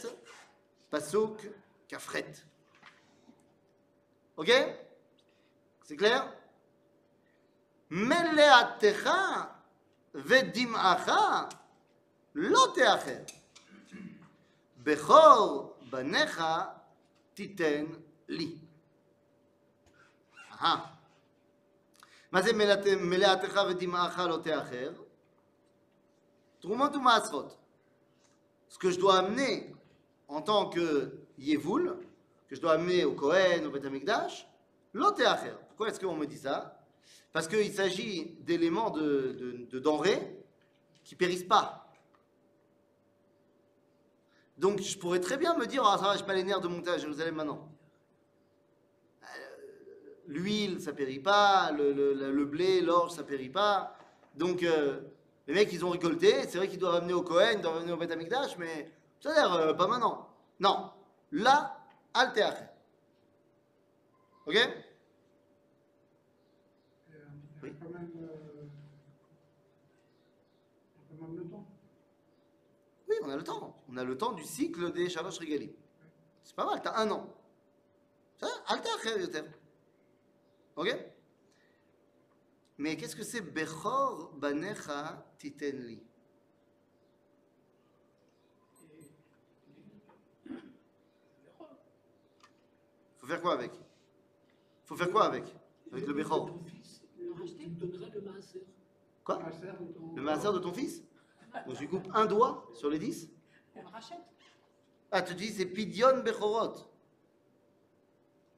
pasuk 0.90 1.48
kafret. 1.88 2.32
Ok 4.36 4.50
C'est 5.84 5.96
clair 5.96 6.22
מלאתך 7.90 9.08
ודמעך 10.14 11.08
לא 12.34 12.72
תאחר. 12.74 13.22
בכור 14.78 15.76
בניך 15.90 16.42
תיתן 17.34 17.84
לי. 18.28 18.58
אהה. 20.52 20.94
מה 22.32 22.42
זה 22.42 22.52
מלאת- 22.52 23.00
מלאתך 23.00 23.60
ודמעך 23.70 24.18
לא 24.18 24.38
תאחר? 24.44 24.92
Trumot 26.63 26.95
ou 26.95 27.01
Maasrot 27.01 27.49
Ce 28.69 28.77
que 28.77 28.89
je 28.89 28.97
dois 28.97 29.17
amener 29.17 29.75
en 30.29 30.41
tant 30.41 30.69
que 30.69 31.11
Yevoul, 31.37 31.97
que 32.47 32.55
je 32.55 32.61
dois 32.61 32.73
amener 32.73 33.03
au 33.03 33.11
Kohen, 33.11 33.67
au 33.67 33.69
Beth 33.69 33.83
Amikdash, 33.83 34.47
l'Otéacher. 34.93 35.51
Pourquoi 35.67 35.89
est-ce 35.89 35.99
qu'on 35.99 36.15
me 36.15 36.25
dit 36.25 36.37
ça? 36.37 36.81
Parce 37.33 37.49
qu'il 37.49 37.73
s'agit 37.73 38.37
d'éléments 38.39 38.91
de, 38.91 39.35
de, 39.37 39.65
de 39.69 39.79
denrées 39.79 40.39
qui 41.03 41.15
périssent 41.15 41.43
pas. 41.43 41.91
Donc 44.57 44.81
je 44.81 44.97
pourrais 44.97 45.19
très 45.19 45.35
bien 45.35 45.57
me 45.57 45.65
dire, 45.65 45.83
ah 45.85 45.97
ça 45.97 46.05
va, 46.05 46.15
j'ai 46.15 46.23
pas 46.23 46.33
les 46.33 46.45
nerfs 46.45 46.61
de 46.61 46.69
monter 46.69 46.91
à 46.91 46.97
Jérusalem 46.97 47.35
maintenant. 47.35 47.69
Euh, 49.23 49.27
l'huile, 50.27 50.79
ça 50.79 50.93
périt 50.93 51.19
pas, 51.19 51.71
le, 51.71 52.45
blé, 52.45 52.79
l'orge, 52.79 53.11
ça 53.11 53.23
périt 53.23 53.49
pas. 53.49 53.97
Donc 54.35 54.63
euh, 54.63 55.01
les 55.47 55.53
mecs, 55.53 55.71
ils 55.73 55.83
ont 55.83 55.89
récolté, 55.89 56.43
c'est 56.47 56.57
vrai 56.57 56.67
qu'ils 56.67 56.79
doivent 56.79 56.95
amener 56.95 57.13
au 57.13 57.21
Kohen, 57.21 57.59
ils 57.59 57.61
doivent 57.61 57.77
amener 57.77 57.91
au 57.91 57.97
Beth 57.97 58.11
Amikdash, 58.11 58.57
mais 58.57 58.91
ça 59.19 59.31
a 59.31 59.35
l'air 59.35 59.53
euh, 59.53 59.73
pas 59.73 59.87
maintenant. 59.87 60.29
Non, 60.59 60.91
là, 61.31 61.77
altéacher. 62.13 62.65
Ok? 64.45 64.55
Euh, 64.55 64.73
Oui. 67.61 67.73
on 73.23 73.29
a 73.29 73.35
le 73.35 73.43
temps. 73.43 73.75
On 73.89 73.97
a 73.97 74.03
le 74.03 74.17
temps 74.17 74.33
du 74.33 74.43
cycle 74.43 74.91
des 74.91 75.09
Shalosh 75.09 75.39
Regalim. 75.39 75.71
C'est 76.43 76.55
pas 76.55 76.65
mal, 76.65 76.81
t'as 76.81 76.97
un 76.97 77.09
an. 77.11 77.33
Ça, 78.37 78.47
yoter. 79.17 79.43
Ok? 80.75 81.12
Mais 82.77 82.97
qu'est-ce 82.97 83.15
que 83.15 83.23
c'est 83.23 83.41
Bechor 83.41 84.33
banecha 84.35 85.25
titen 85.37 85.85
li? 85.85 86.03
Faut 93.17 93.27
faire 93.27 93.41
quoi 93.41 93.53
avec? 93.53 93.71
Faut 94.85 94.95
faire 94.95 95.11
quoi 95.11 95.25
avec? 95.25 95.43
Avec 95.91 96.07
le 96.07 96.13
Bechor? 96.13 96.59
Quoi? 99.23 99.39
Le 100.15 100.21
maaser 100.21 100.51
de 100.51 100.59
ton 100.59 100.73
fils? 100.73 101.03
Donc 101.67 101.77
tu 101.77 101.87
coupes 101.87 102.09
un 102.13 102.25
doigt 102.25 102.69
sur 102.73 102.89
les 102.89 102.99
dix 102.99 103.29
On 103.75 103.81
le 103.81 103.87
rachète. 103.87 104.19
Ah, 105.11 105.21
tu 105.21 105.35
dis 105.35 105.49
c'est 105.49 105.67
Pidion 105.67 106.23
Bechorot. 106.23 106.73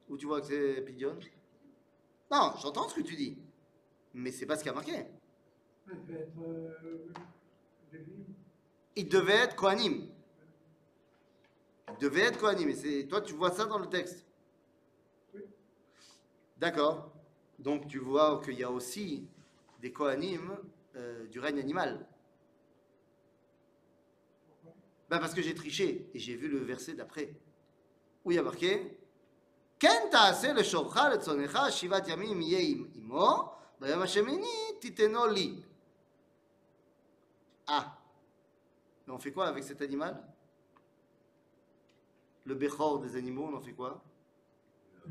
Où 0.08 0.18
tu 0.18 0.26
vois 0.26 0.40
que 0.40 0.48
c'est 0.48 0.82
Pidion 0.82 1.18
Non, 2.32 2.54
j'entends 2.62 2.88
ce 2.88 2.96
que 2.96 3.02
tu 3.02 3.16
dis. 3.16 3.38
Mais 4.16 4.32
c'est 4.32 4.46
pas 4.46 4.56
ce 4.56 4.64
qui 4.64 4.70
a 4.70 4.74
marqué. 4.74 5.06
Il 8.96 9.10
devait 9.10 9.34
être 9.34 9.54
euh, 9.54 9.58
Kohanim. 9.58 10.08
Il 11.90 11.98
devait 12.00 12.22
être 12.22 12.40
Kohanim. 12.40 12.74
Toi, 13.10 13.20
tu 13.22 13.34
vois 13.34 13.52
ça 13.52 13.66
dans 13.66 13.78
le 13.78 13.88
texte. 13.88 14.26
Oui. 15.34 15.42
D'accord. 16.58 17.12
Donc, 17.60 17.90
tu 17.90 18.00
vois 18.00 18.42
qu'il 18.42 18.58
y 18.58 18.64
a 18.64 18.72
aussi 18.72 19.28
des 19.82 19.92
Kohanim 19.92 20.60
euh, 20.96 21.28
du 21.28 21.40
règne 21.40 21.60
animal. 21.60 22.08
Bah 25.10 25.20
parce 25.20 25.34
que 25.34 25.42
j'ai 25.42 25.54
triché 25.54 26.10
et 26.14 26.20
j'ai 26.20 26.36
vu 26.36 26.48
le 26.48 26.60
verset 26.60 26.94
d'après 26.94 27.36
où 28.24 28.32
il 28.32 28.36
y 28.36 28.40
a 28.40 28.44
marqué 28.44 28.98
ביום 33.81 34.03
השמיני 34.03 34.57
תיתנו 34.81 35.27
לי. 35.27 35.63
Ah 37.69 37.85
Mais 39.07 39.13
on 39.15 39.19
fait 39.19 39.33
quoi 39.33 39.47
avec 39.47 39.63
cet 39.65 39.81
animal 39.81 40.15
Le 42.45 42.55
béchor 42.57 42.99
des 43.01 43.15
animaux, 43.17 43.47
on 43.51 43.55
en 43.57 43.61
fait 43.61 43.73
quoi 43.75 44.03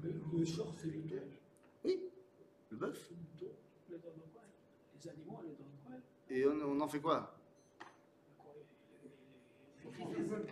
Le, 0.03 0.09
le 0.37 0.45
short, 0.45 0.75
c'est 0.79 0.87
le 0.87 1.01
dos. 1.03 1.15
Oui, 1.85 2.01
le 2.71 2.75
bœuf. 2.77 2.99
Le 3.11 3.17
dos, 3.39 3.53
on 3.87 3.91
le 3.93 3.97
donne 3.97 4.13
quoi 4.33 4.41
Les 5.01 5.09
animaux, 5.09 5.35
on 5.39 5.43
les 5.43 5.55
donne 5.59 5.75
quoi 5.85 5.95
Et 6.29 6.45
on, 6.45 6.55
on 6.71 6.81
en 6.81 6.87
fait 6.89 6.99
quoi 6.99 7.33
Quoi, 8.37 8.51
les- 8.55 8.65
les- 9.93 10.05
les- 10.09 10.17
Le 10.17 10.23
bœuf. 10.25 10.45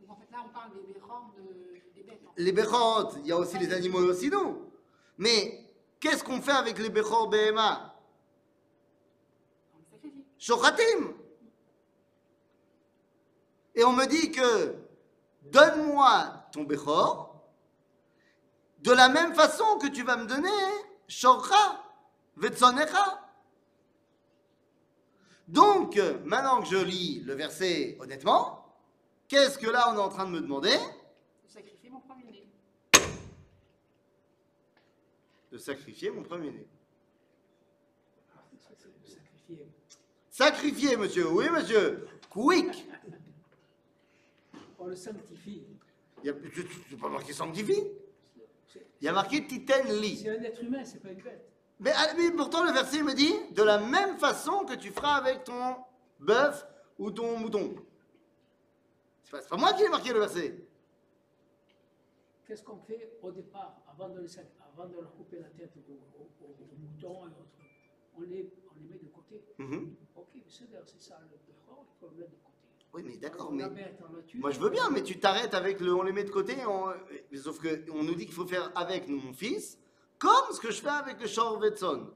Donc 0.00 0.10
en 0.10 0.16
fait 0.16 0.30
là 0.30 0.38
on 0.46 0.52
parle 0.52 0.70
des 0.74 0.92
bérors 0.92 1.32
de, 1.36 1.42
des 1.96 2.02
bêtes. 2.04 2.20
en 2.26 2.32
fait. 2.34 2.42
Les 2.42 2.52
béchors, 2.52 3.16
il 3.18 3.26
y 3.26 3.32
a 3.32 3.36
aussi 3.38 3.58
les 3.58 3.72
animaux 3.72 3.98
aussi, 4.10 4.30
nous. 4.30 4.65
Mais 5.17 5.67
qu'est-ce 5.99 6.23
qu'on 6.23 6.41
fait 6.41 6.51
avec 6.51 6.77
les 6.77 6.89
le 6.89 7.01
sacrifie. 9.91 10.23
Shochatim 10.37 11.13
Et 13.75 13.83
on 13.83 13.93
me 13.93 14.05
dit 14.05 14.31
que 14.31 14.75
donne-moi 15.43 16.47
ton 16.51 16.63
béchor 16.63 17.27
de 18.79 18.91
la 18.91 19.09
même 19.09 19.33
façon 19.33 19.77
que 19.79 19.87
tu 19.87 20.03
vas 20.03 20.17
me 20.17 20.25
donner 20.25 20.49
Shorcha, 21.07 21.83
Vetsonecha. 22.35 23.23
Donc, 25.47 25.99
maintenant 26.25 26.61
que 26.61 26.67
je 26.67 26.77
lis 26.77 27.21
le 27.21 27.33
verset 27.33 27.97
honnêtement, 27.99 28.75
qu'est-ce 29.27 29.57
que 29.57 29.69
là 29.69 29.89
on 29.89 29.95
est 29.95 30.01
en 30.01 30.09
train 30.09 30.25
de 30.25 30.31
me 30.31 30.41
demander? 30.41 30.77
Je 31.47 31.89
mon 31.89 32.01
premier-né. 32.01 32.46
De 35.57 35.61
sacrifier 35.63 36.11
mon 36.11 36.21
premier-né. 36.21 36.67
C'est 38.59 38.75
le 38.85 39.07
sacrifier. 39.07 39.67
Sacrifier, 40.29 40.97
monsieur, 40.97 41.27
oui, 41.31 41.49
monsieur. 41.49 42.07
Quick 42.29 42.87
On 44.77 44.85
le 44.85 44.95
sanctifie. 44.95 45.65
N'as 46.23 46.33
pas 47.01 47.09
marqué 47.09 47.33
sanctifie 47.33 47.87
C'est- 48.67 48.85
Il 49.01 49.05
y 49.05 49.07
a 49.07 49.13
marqué 49.13 49.47
titen 49.47 49.87
li. 49.99 50.17
C'est 50.17 50.29
un 50.29 50.43
être 50.43 50.63
humain, 50.63 50.85
c'est 50.85 50.99
pas 51.01 51.09
une 51.09 51.23
bête. 51.23 51.49
Mais, 51.79 51.91
ah, 51.95 52.13
mais 52.15 52.29
pourtant, 52.33 52.63
le 52.63 52.71
verset 52.71 53.01
me 53.01 53.15
dit 53.15 53.33
de 53.55 53.63
la 53.63 53.79
même 53.79 54.19
façon 54.19 54.63
que 54.63 54.75
tu 54.75 54.91
feras 54.91 55.15
avec 55.15 55.43
ton 55.43 55.75
bœuf 56.19 56.67
ou 56.99 57.09
ton 57.09 57.39
mouton. 57.39 57.73
C'est 59.23 59.31
pas, 59.31 59.41
c'est 59.41 59.49
pas 59.49 59.57
moi 59.57 59.73
qui 59.73 59.81
ai 59.81 59.89
marqué 59.89 60.13
le 60.13 60.19
verset. 60.19 60.67
Qu'est-ce 62.45 62.61
qu'on 62.61 62.77
fait 62.77 63.17
au 63.23 63.31
départ, 63.31 63.81
avant 63.91 64.09
de, 64.09 64.19
les 64.21 64.27
sac- 64.27 64.45
avant 64.77 64.87
de 64.89 64.95
leur 64.95 65.11
couper 65.15 65.39
la 65.39 65.49
tête 65.49 65.71
aux, 65.89 65.91
aux- 65.91 66.45
aux- 66.45 66.77
moutons 66.77 67.27
et 67.27 67.31
autres 67.31 67.43
on 68.15 68.21
les, 68.21 68.51
on 68.71 68.79
les 68.79 68.87
met 68.89 68.97
de 68.99 69.07
côté. 69.07 69.43
Mhm. 69.57 69.95
Ok, 70.15 70.27
mais 70.35 70.41
c'est 70.47 70.65
ça, 71.01 71.19
le 71.21 71.27
béchor, 71.45 71.85
il 71.87 71.99
faut 71.99 72.09
le 72.11 72.17
mettre 72.17 72.31
de 72.31 72.37
côté. 72.37 72.67
Oui, 72.93 73.03
mais 73.05 73.17
d'accord, 73.17 73.51
mais 73.51 73.63
moi 74.35 74.49
je 74.51 74.59
veux 74.59 74.69
bien, 74.69 74.89
mais 74.89 75.03
tu 75.03 75.19
t'arrêtes 75.19 75.53
avec 75.53 75.79
le 75.79 75.93
on 75.93 76.03
les 76.03 76.11
met 76.13 76.23
de 76.23 76.31
côté, 76.31 76.55
on- 76.65 76.93
sauf 77.37 77.59
que 77.59 77.89
on 77.91 78.03
nous 78.03 78.15
dit 78.15 78.25
qu'il 78.25 78.33
faut 78.33 78.45
faire 78.47 78.71
avec 78.75 79.07
mon 79.07 79.33
fils, 79.33 79.77
comme 80.19 80.51
ce 80.51 80.59
que 80.59 80.71
je 80.71 80.81
fais 80.81 80.89
avec 80.89 81.19
le 81.21 81.27
Shor 81.27 81.59
Vetson. 81.59 82.11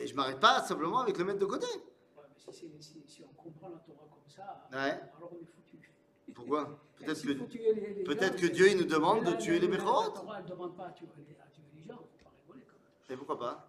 Et 0.00 0.06
je 0.06 0.14
m'arrête 0.14 0.40
pas 0.40 0.62
simplement 0.62 0.98
avec 1.00 1.18
le 1.18 1.24
mettre 1.24 1.38
de 1.40 1.44
côté. 1.46 1.66
Ouais, 1.66 2.22
mais 2.28 2.36
si, 2.38 2.52
c'est- 2.52 2.80
si- 2.82 3.02
si 3.06 3.22
on 3.24 3.28
comprend 3.34 3.68
la 3.68 3.78
Torah 3.78 4.06
comme 4.10 4.28
ça, 4.28 4.68
Ouais. 4.72 4.78
alors 5.16 5.30
on 5.32 5.36
est 5.36 5.44
foutu. 5.54 5.92
Pourquoi? 6.34 6.80
Peut-être 7.04 8.36
que 8.36 8.46
Dieu 8.46 8.70
il 8.70 8.78
nous 8.78 8.84
demande 8.84 9.24
de 9.24 9.32
tuer 9.32 9.58
les 9.58 9.68
Bechorot. 9.68 10.02
La 10.02 10.20
Torah, 10.20 10.38
elle 10.38 10.44
ne 10.44 10.50
demande 10.50 10.76
pas 10.76 10.86
à 10.86 10.90
tuer 10.90 11.06
les, 11.16 11.36
à 11.40 11.46
tuer 11.46 11.62
les 11.74 11.82
gens, 11.82 11.98
il 12.00 12.14
ne 12.14 12.18
faut 12.18 12.24
pas 12.24 12.30
rigoler 12.42 12.64
quand 12.66 12.74
même. 12.74 13.14
Et 13.14 13.16
pourquoi 13.16 13.38
pas 13.38 13.68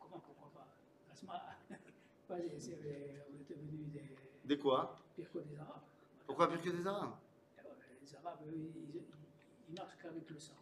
Comment, 0.00 0.20
pourquoi 0.20 0.50
on 2.30 2.36
des 2.36 4.02
Des 4.44 4.58
quoi 4.58 4.96
pires 5.14 5.30
que 5.30 5.38
des 5.38 5.58
Arabes. 5.58 5.82
Pourquoi 6.26 6.48
pire 6.48 6.62
que 6.62 6.70
des 6.70 6.86
Arabes 6.86 7.14
Eh 7.58 7.62
Les 8.02 8.14
Arabes, 8.16 8.38
eux, 8.46 8.54
ils, 9.68 9.74
marchent 9.74 9.98
qu'avec 10.02 10.30
le 10.30 10.38
sang. 10.38 10.54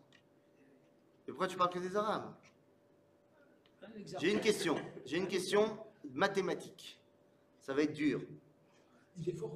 Et 1.26 1.30
pourquoi 1.30 1.46
tu 1.46 1.56
parles 1.56 1.70
que 1.70 1.78
des 1.78 1.96
Arabes. 1.96 2.34
J'ai 4.18 4.32
une 4.32 4.40
question. 4.40 4.76
J'ai 5.06 5.18
une 5.18 5.28
question 5.28 5.78
mathématique. 6.12 6.98
Ça 7.60 7.74
va 7.74 7.82
être 7.82 7.92
dur. 7.92 8.20
Il 9.16 9.28
est 9.28 9.32
fort. 9.32 9.52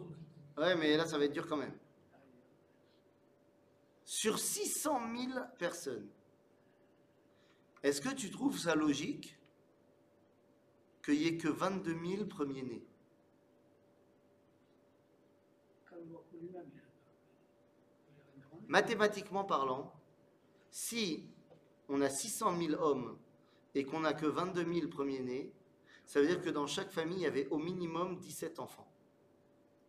Ouais, 0.57 0.77
mais 0.77 0.97
là, 0.97 1.07
ça 1.07 1.19
va 1.19 1.25
être 1.25 1.33
dur 1.33 1.47
quand 1.47 1.57
même. 1.57 1.73
Sur 4.13 4.39
600 4.39 5.01
000 5.17 5.33
personnes, 5.59 6.07
est-ce 7.83 8.03
que 8.03 8.11
tu 8.11 8.31
trouves 8.31 8.59
ça 8.59 8.75
logique 8.75 9.39
qu'il 11.03 11.15
n'y 11.15 11.29
ait 11.29 11.39
que 11.39 11.49
22 11.49 11.99
000 12.19 12.27
premiers-nés? 12.27 12.87
Mathématiquement 18.69 19.45
parlant, 19.45 19.95
si 20.71 21.27
on 21.89 22.03
a 22.03 22.11
600 22.11 22.59
000 22.59 22.83
hommes 22.83 23.19
et 23.75 23.87
qu'on 23.87 24.01
n'a 24.01 24.13
que 24.13 24.27
22 24.27 24.75
000 24.75 24.89
premiers-nés, 24.89 25.55
ça 26.05 26.21
veut 26.21 26.27
dire 26.27 26.43
que 26.43 26.51
dans 26.51 26.67
chaque 26.67 26.91
famille, 26.91 27.21
il 27.21 27.23
y 27.23 27.27
avait 27.27 27.49
au 27.49 27.57
minimum 27.57 28.19
17 28.19 28.59
enfants. 28.59 28.93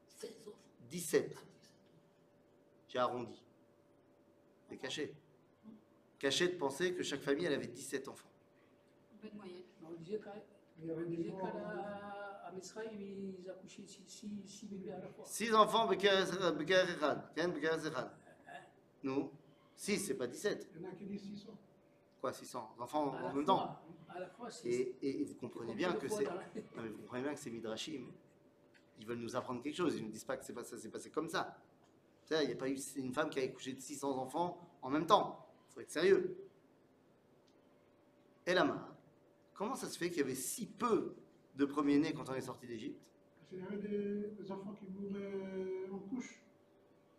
16 0.08 0.48
enfants. 0.48 0.58
17. 0.88 1.38
J'ai 2.88 3.00
arrondi. 3.00 3.43
C'est 4.74 4.80
caché. 4.80 5.14
Caché 6.18 6.48
de 6.48 6.56
penser 6.56 6.94
que 6.94 7.04
chaque 7.04 7.22
famille, 7.22 7.46
elle 7.46 7.54
avait 7.54 7.68
17 7.68 8.08
enfants. 8.08 8.28
Moyenne. 9.36 9.62
On 9.86 9.92
disait 9.92 10.18
qu'à 10.20 10.32
qu'à 10.32 11.48
à 12.46 12.52
ils 12.92 13.50
accouchaient 13.50 13.86
six, 13.86 14.04
six, 14.08 14.30
six 14.46 14.66
bébés 14.68 14.92
à 14.92 15.00
la 15.00 15.08
fois. 15.10 15.26
6 15.26 15.54
enfants. 15.54 15.88
Ken 15.90 17.56
Echad. 17.56 18.12
Nous 19.04 19.32
6, 19.76 20.00
c'est 20.00 20.16
pas 20.16 20.28
17. 20.28 20.70
il 20.76 20.82
y 20.82 20.86
en 20.86 20.90
a 20.90 20.94
qui 20.94 21.06
disent 21.06 21.22
600. 21.22 21.58
Quoi, 22.22 22.34
600 22.34 22.76
enfants 22.80 23.16
en 23.16 23.34
même 23.34 23.46
temps? 23.46 23.80
À 24.10 24.20
la 24.20 24.28
fois, 24.30 24.48
et, 24.64 24.96
et- 25.02 25.22
et 25.22 25.24
vous 25.26 25.36
comprenez 25.36 25.74
bien 25.74 25.94
que 25.94 26.08
c'est. 26.08 26.26
vous 26.26 26.98
comprenez 26.98 27.24
bien 27.24 27.34
que 27.34 27.40
c'est 27.40 27.50
Midrashim. 27.50 28.12
Ils 29.00 29.06
veulent 29.08 29.18
nous 29.20 29.36
apprendre 29.36 29.62
quelque 29.62 29.76
chose. 29.76 29.98
Ils 29.98 30.06
ne 30.06 30.12
disent 30.12 30.24
pas 30.24 30.38
que 30.38 30.46
c'est 30.46 30.54
pas 30.54 30.64
ça, 30.64 30.78
c'est 30.78 30.90
passé 30.90 31.10
comme 31.10 31.28
ça. 31.30 31.58
Il 32.32 32.48
n'y 32.48 32.54
a 32.54 32.56
pas 32.56 32.70
eu 32.70 32.78
une 32.96 33.14
femme 33.14 33.30
qui 33.30 33.40
a 33.40 33.44
accouché 33.44 33.74
de 33.74 33.82
600 33.82 34.18
enfants 34.18 34.58
en 34.82 34.90
même 34.90 35.06
temps. 35.06 35.46
Il 35.70 35.74
faut 35.74 35.80
être 35.82 35.92
sérieux. 35.92 36.38
Et 38.46 38.54
là, 38.54 38.96
comment 39.54 39.76
ça 39.76 39.88
se 39.88 39.98
fait 39.98 40.10
qu'il 40.10 40.20
y 40.20 40.22
avait 40.22 40.36
si 40.36 40.66
peu 40.66 41.16
de 41.56 41.66
premiers-nés 41.66 42.14
quand 42.14 42.30
on 42.30 42.34
est 42.34 42.42
sorti 42.42 42.68
d'Égypte? 42.68 43.10
Qu'il 43.48 43.60
y 43.60 43.62
avait 43.62 43.78
des, 43.78 44.32
des 44.40 44.52
enfants 44.52 44.74
qui 44.74 44.88
mouraient 44.88 45.90
en 45.92 46.00
couche. 46.00 46.42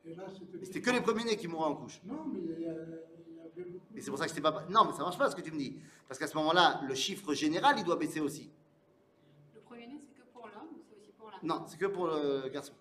Et 0.05 0.15
là, 0.15 0.27
c'était. 0.31 0.65
C'était 0.65 0.81
que 0.81 0.91
les 0.91 1.01
premiers-nés 1.01 1.37
qui 1.37 1.49
mouraient 1.49 1.71
en 1.71 1.77
couche. 1.77 2.01
Non, 2.05 2.25
mais 2.27 2.41
il 2.41 2.61
y, 2.61 2.63
il 2.63 2.69
avait 2.69 3.71
beaucoup. 3.71 3.97
Et 3.97 4.01
c'est 4.01 4.11
pour 4.11 4.19
ça 4.19 4.25
que 4.25 4.31
c'était 4.31 4.43
pas. 4.43 4.67
Non, 4.69 4.85
mais 4.85 4.93
ça 4.93 5.03
marche 5.03 5.19
pas 5.19 5.31
ce 5.31 5.37
que 5.37 5.43
tu 5.43 5.53
me 5.53 5.59
dis. 5.59 5.79
Parce 6.09 6.19
qu'à 6.19 6.27
ce 6.27 6.37
moment-là, 6.37 6.83
le 6.87 6.95
chiffre 6.95 7.33
général, 7.35 7.77
il 7.79 7.85
doit 7.85 7.97
baisser 7.97 8.21
aussi. 8.21 8.51
Le 9.55 9.61
premier-né, 9.61 10.01
c'est 10.03 10.15
que 10.21 10.27
pour 10.33 10.47
l'homme 10.49 10.69
ou 10.75 10.83
c'est 10.87 10.97
aussi 10.97 11.13
pour 11.13 11.31
la 11.31 11.39
Non, 11.43 11.65
c'est 11.67 11.79
que 11.79 11.87
pour 11.87 12.09
le 12.09 12.49
garçon. 12.49 12.75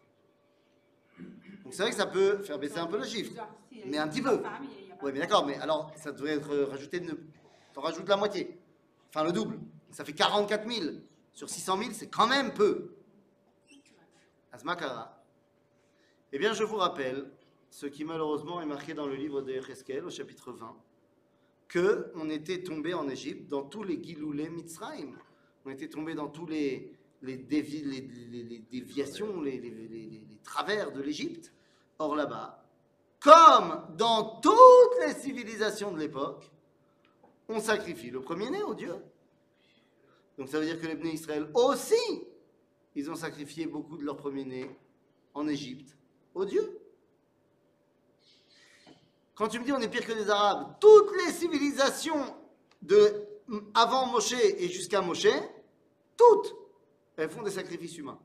Donc 1.64 1.74
c'est 1.74 1.82
vrai 1.82 1.92
que 1.92 1.98
ça 1.98 2.06
peut 2.06 2.40
faire 2.40 2.60
baisser 2.60 2.78
un 2.78 2.88
peu 2.88 2.98
le 2.98 3.06
chiffre. 3.06 3.34
Mais 3.86 3.98
un 3.98 4.08
petit 4.08 4.22
peu. 4.22 4.42
Oui, 5.02 5.12
mais 5.14 5.20
d'accord, 5.20 5.46
mais 5.46 5.56
alors 5.58 5.92
ça 5.96 6.12
devrait 6.12 6.36
être 6.36 6.56
rajouté. 6.70 7.00
De... 7.00 7.18
T'en 7.74 7.82
rajoutes 7.82 8.08
la 8.08 8.18
moitié. 8.18 8.58
Enfin, 9.10 9.24
le 9.26 9.32
double. 9.32 9.60
Ça 9.92 10.06
fait 10.06 10.14
44 10.14 10.70
000. 10.70 10.96
Sur 11.34 11.50
600 11.50 11.78
000, 11.78 11.90
c'est 11.94 12.08
quand 12.08 12.28
même 12.28 12.54
peu. 12.54 12.96
Asmakara. 14.52 15.24
Eh 16.32 16.38
bien, 16.38 16.54
je 16.54 16.64
vous 16.64 16.78
rappelle 16.78 17.30
ce 17.70 17.88
qui 17.88 18.06
malheureusement 18.06 18.62
est 18.62 18.66
marqué 18.66 18.94
dans 18.94 19.08
le 19.08 19.16
livre 19.16 19.42
de 19.42 19.52
Heskel 19.52 20.06
au 20.06 20.10
chapitre 20.10 20.52
20 20.52 20.76
que 21.68 22.12
on 22.14 22.30
était 22.30 22.62
tombé 22.62 22.94
en 22.94 23.10
Égypte 23.10 23.50
dans 23.50 23.64
tous 23.64 23.82
les 23.82 24.02
Giloulé 24.02 24.48
Mitzrayim. 24.48 25.18
On 25.66 25.72
était 25.72 25.90
tombé 25.90 26.14
dans 26.14 26.28
tous 26.28 26.46
les, 26.46 26.94
les, 27.24 27.38
dévi- 27.38 27.84
les- 27.84 28.02
les- 28.02 28.44
les 28.44 28.60
déviations, 28.60 29.42
les, 29.42 29.60
travers 30.44 30.92
de 30.92 31.02
l'Égypte. 31.02 31.52
Or 32.00 32.16
là-bas, 32.16 32.64
comme 33.20 33.88
dans 33.98 34.40
toutes 34.42 35.00
les 35.08 35.14
civilisations 35.14 35.92
de 35.92 36.00
l'époque, 36.00 36.52
on 37.48 37.60
sacrifie 37.60 38.10
le 38.12 38.22
premier-né 38.22 38.62
au 38.64 38.74
Dieu. 38.74 38.96
Donc 40.38 40.50
ça 40.50 40.60
veut 40.60 40.66
dire 40.66 40.80
que 40.82 40.88
les 40.88 40.96
Bnei 40.96 41.14
Israël 41.14 41.50
aussi, 41.54 42.24
ils 42.96 43.10
ont 43.10 43.16
sacrifié 43.16 43.66
beaucoup 43.68 43.98
de 43.98 44.04
leur 44.04 44.18
premier-né 44.18 44.70
en 45.34 45.48
Égypte 45.48 45.96
au 46.34 46.46
Dieu. 46.46 46.80
Quand 49.36 49.48
tu 49.48 49.60
me 49.60 49.66
dis 49.66 49.72
on 49.72 49.80
est 49.82 49.90
pire 49.90 50.06
que 50.06 50.12
les 50.14 50.30
Arabes, 50.30 50.76
toutes 50.80 51.12
les 51.26 51.32
civilisations 51.32 52.36
de 52.82 53.28
avant 53.74 54.08
Moshe 54.08 54.34
et 54.34 54.68
jusqu'à 54.70 55.02
Moshe, 55.02 55.28
toutes, 56.18 56.56
elles 57.18 57.30
font 57.30 57.44
des 57.44 57.52
sacrifices 57.52 57.98
humains. 57.98 58.20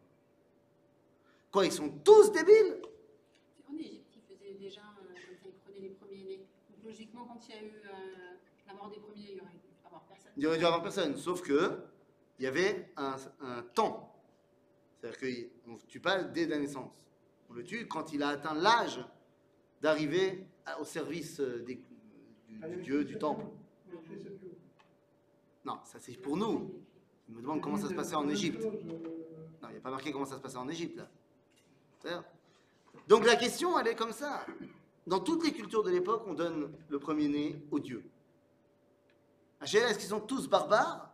Quoi, 1.51 1.67
ils 1.67 1.73
sont 1.73 1.89
tous 2.05 2.31
débiles 2.33 2.81
En 3.71 3.75
Égypte, 3.77 4.07
ils 4.17 4.23
faisaient 4.37 4.55
déjà 4.55 4.81
euh, 4.81 5.07
comme 5.15 5.17
ça, 5.37 5.47
ils 5.47 5.53
prenaient 5.63 5.81
les 5.81 5.91
premiers-nés. 5.95 6.47
Donc 6.71 6.85
logiquement, 6.85 7.25
quand 7.27 7.41
il 7.49 7.55
y 7.55 7.59
a 7.59 7.63
eu 7.63 7.73
euh, 7.85 8.37
la 8.67 8.75
mort 8.75 8.91
des 8.91 9.01
premiers, 9.01 9.31
il 9.31 9.37
y 9.37 9.41
aurait 9.41 9.51
dû 9.53 9.69
avoir 9.85 10.03
personne. 10.05 10.33
Il 10.37 10.43
y 10.43 10.47
aurait 10.47 10.59
dû 10.59 10.65
avoir 10.65 10.83
personne, 10.83 11.17
sauf 11.17 11.43
que 11.43 11.79
il 12.39 12.45
y 12.45 12.47
avait 12.47 12.93
un, 12.97 13.17
un 13.41 13.63
temps. 13.63 14.15
C'est-à-dire 15.01 15.47
qu'on 15.65 15.73
ne 15.73 15.79
tue 15.89 16.01
pas 16.01 16.23
dès 16.23 16.47
la 16.47 16.59
naissance. 16.59 16.93
On 17.51 17.55
le 17.55 17.65
tue 17.65 17.87
quand 17.89 18.13
il 18.13 18.23
a 18.23 18.29
atteint 18.29 18.55
l'âge 18.55 19.05
d'arriver 19.81 20.45
au 20.81 20.85
service 20.85 21.41
euh, 21.41 21.63
des- 21.65 21.81
du, 22.49 22.59
du 22.59 22.83
Dieu, 22.83 23.05
du 23.05 23.19
temple. 23.19 23.45
Non, 25.65 25.79
ça 25.85 25.99
c'est 25.99 26.17
pour 26.17 26.37
nous. 26.37 26.83
Il 27.29 27.35
me 27.35 27.43
demande 27.43 27.61
comment 27.61 27.77
ça 27.77 27.89
se 27.89 27.95
passait 27.95 28.15
en 28.15 28.29
Égypte. 28.29 28.65
Non, 28.65 29.69
il 29.69 29.71
n'y 29.73 29.77
a 29.77 29.81
pas 29.81 29.91
marqué 29.91 30.13
comment 30.13 30.25
ça 30.25 30.37
se 30.37 30.41
passait 30.41 30.57
en 30.57 30.69
Égypte, 30.69 30.97
là. 30.97 32.25
Donc 33.07 33.27
la 33.27 33.37
question, 33.37 33.79
elle 33.79 33.89
est 33.89 33.95
comme 33.95 34.13
ça. 34.13 34.47
Dans 35.07 35.21
toutes 35.21 35.45
les 35.45 35.53
cultures 35.53 35.83
de 35.83 35.91
l'époque, 35.91 36.25
on 36.27 36.35
donne 36.35 36.73
le 36.89 36.99
premier-né 36.99 37.63
au 37.71 37.79
Dieu. 37.79 38.05
Hachem, 39.61 39.83
est-ce 39.85 39.99
qu'ils 39.99 40.09
sont 40.09 40.21
tous 40.21 40.49
barbares 40.49 41.13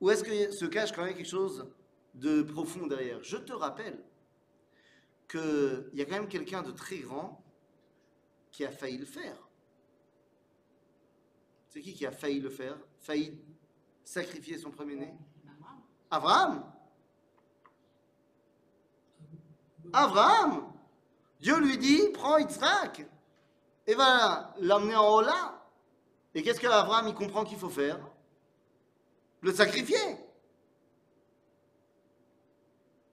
Ou 0.00 0.10
est-ce 0.10 0.22
que 0.22 0.50
se 0.52 0.64
cache 0.66 0.92
quand 0.92 1.04
même 1.04 1.14
quelque 1.14 1.28
chose 1.28 1.66
de 2.14 2.42
profond 2.42 2.86
derrière? 2.86 3.22
Je 3.22 3.36
te 3.36 3.52
rappelle 3.52 3.98
qu'il 5.28 5.90
y 5.94 6.02
a 6.02 6.04
quand 6.04 6.16
même 6.16 6.28
quelqu'un 6.28 6.62
de 6.62 6.70
très 6.70 6.98
grand 6.98 7.42
qui 8.50 8.64
a 8.64 8.70
failli 8.70 8.98
le 8.98 9.06
faire. 9.06 9.36
C'est 11.68 11.80
qui 11.80 11.94
qui 11.94 12.04
a 12.04 12.12
failli 12.12 12.38
le 12.38 12.50
faire? 12.50 12.78
Failli 13.00 13.38
sacrifier 14.04 14.58
son 14.58 14.70
premier-né? 14.70 15.14
Abraham 16.12 16.62
Abraham 19.94 20.72
Dieu 21.40 21.58
lui 21.58 21.78
dit, 21.78 22.10
prends 22.12 22.38
Yitzhak 22.38 23.04
et 23.86 23.94
va 23.94 24.54
l'emmener 24.60 24.94
en 24.94 25.08
haut 25.08 25.22
là. 25.22 25.66
Et 26.34 26.42
qu'est-ce 26.42 26.60
qu'Abraham 26.60 27.08
il 27.08 27.14
comprend 27.14 27.44
qu'il 27.44 27.58
faut 27.58 27.68
faire? 27.68 27.98
Le 29.40 29.52
sacrifier. 29.52 29.98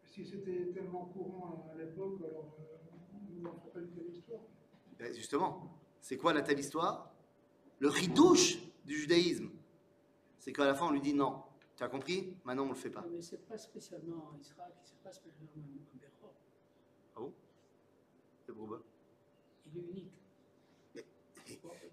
Si 0.06 0.26
c'était 0.26 0.72
tellement 0.74 1.06
courant 1.06 1.72
à 1.74 1.78
l'époque, 1.78 2.20
alors 2.20 2.54
euh, 2.60 3.40
on 3.40 3.42
n'en 3.42 3.54
ferait 3.54 3.72
pas 3.72 3.80
une 3.80 3.92
telle 3.94 4.10
histoire. 4.14 4.42
Ben, 5.00 5.16
justement, 5.16 5.72
c'est 6.02 6.18
quoi 6.18 6.34
la 6.34 6.42
telle 6.44 6.60
histoire? 6.60 7.10
Le 7.80 7.88
ridouche 7.88 8.60
du 8.86 8.96
judaïsme. 8.96 9.50
C'est 10.38 10.52
qu'à 10.54 10.66
la 10.66 10.76
fin 10.76 10.88
on 10.88 10.92
lui 10.92 11.02
dit 11.02 11.14
non. 11.14 11.42
Tu 11.80 11.86
as 11.86 11.88
compris 11.88 12.36
Maintenant 12.44 12.66
on 12.66 12.70
le 12.70 12.76
fait 12.76 12.90
pas. 12.90 13.06
Mais 13.10 13.22
c'est 13.22 13.48
pas 13.48 13.58
spécialement 13.58 14.36
Israël, 14.38 14.74
c'est 14.84 15.02
pas 15.02 15.14
spécialement 15.14 15.54
un 15.56 15.98
Béchor. 15.98 16.34
Ah 17.16 17.20
bon? 17.22 17.34
C'est 18.46 18.52
pourquoi 18.52 18.84
Il 19.66 19.78
est 19.78 19.86
unique. 19.90 20.12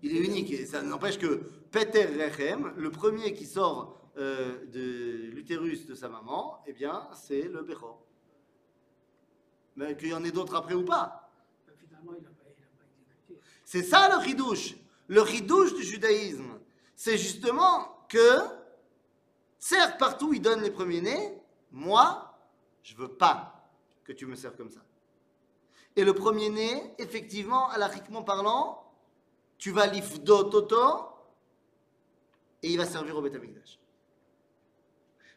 Il 0.02 0.16
est 0.16 0.26
unique 0.26 0.50
et 0.50 0.66
ça 0.66 0.82
n'empêche 0.82 1.20
que 1.20 1.36
Peter 1.70 2.04
Rechem, 2.04 2.74
le 2.76 2.90
premier 2.90 3.32
qui 3.32 3.46
sort 3.46 4.10
euh, 4.16 4.66
de 4.66 5.30
l'utérus 5.30 5.86
de 5.86 5.94
sa 5.94 6.08
maman, 6.08 6.64
eh 6.66 6.72
bien, 6.72 7.08
c'est 7.14 7.42
le 7.42 7.62
Bechor. 7.62 8.04
Mais 9.76 9.96
qu'il 9.96 10.08
y 10.08 10.14
en 10.14 10.24
ait 10.24 10.32
d'autres 10.32 10.56
après 10.56 10.74
ou 10.74 10.84
pas? 10.84 11.30
C'est 13.64 13.84
ça 13.84 14.08
le 14.08 14.20
ridouche. 14.20 14.74
Le 15.06 15.20
ridouche 15.20 15.76
du 15.76 15.84
judaïsme, 15.84 16.58
c'est 16.96 17.16
justement 17.16 18.04
que, 18.08 18.40
certes, 19.58 19.98
partout 19.98 20.32
il 20.32 20.40
donne 20.40 20.62
les 20.62 20.70
premiers-nés, 20.70 21.40
moi, 21.70 22.38
je 22.82 22.96
veux 22.96 23.08
pas 23.08 23.70
que 24.04 24.12
tu 24.12 24.26
me 24.26 24.36
sers 24.36 24.56
comme 24.56 24.70
ça. 24.70 24.80
Et 25.96 26.04
le 26.04 26.14
premier-né, 26.14 26.94
effectivement, 26.98 27.68
alachiquement 27.70 28.22
parlant, 28.22 28.92
tu 29.58 29.70
vas 29.70 29.86
l'ifdot 29.86 30.44
toto 30.44 31.08
et 32.62 32.70
il 32.70 32.76
va 32.76 32.84
servir 32.84 33.16
au 33.16 33.22
Beth 33.22 33.34
Amikdash. 33.34 33.78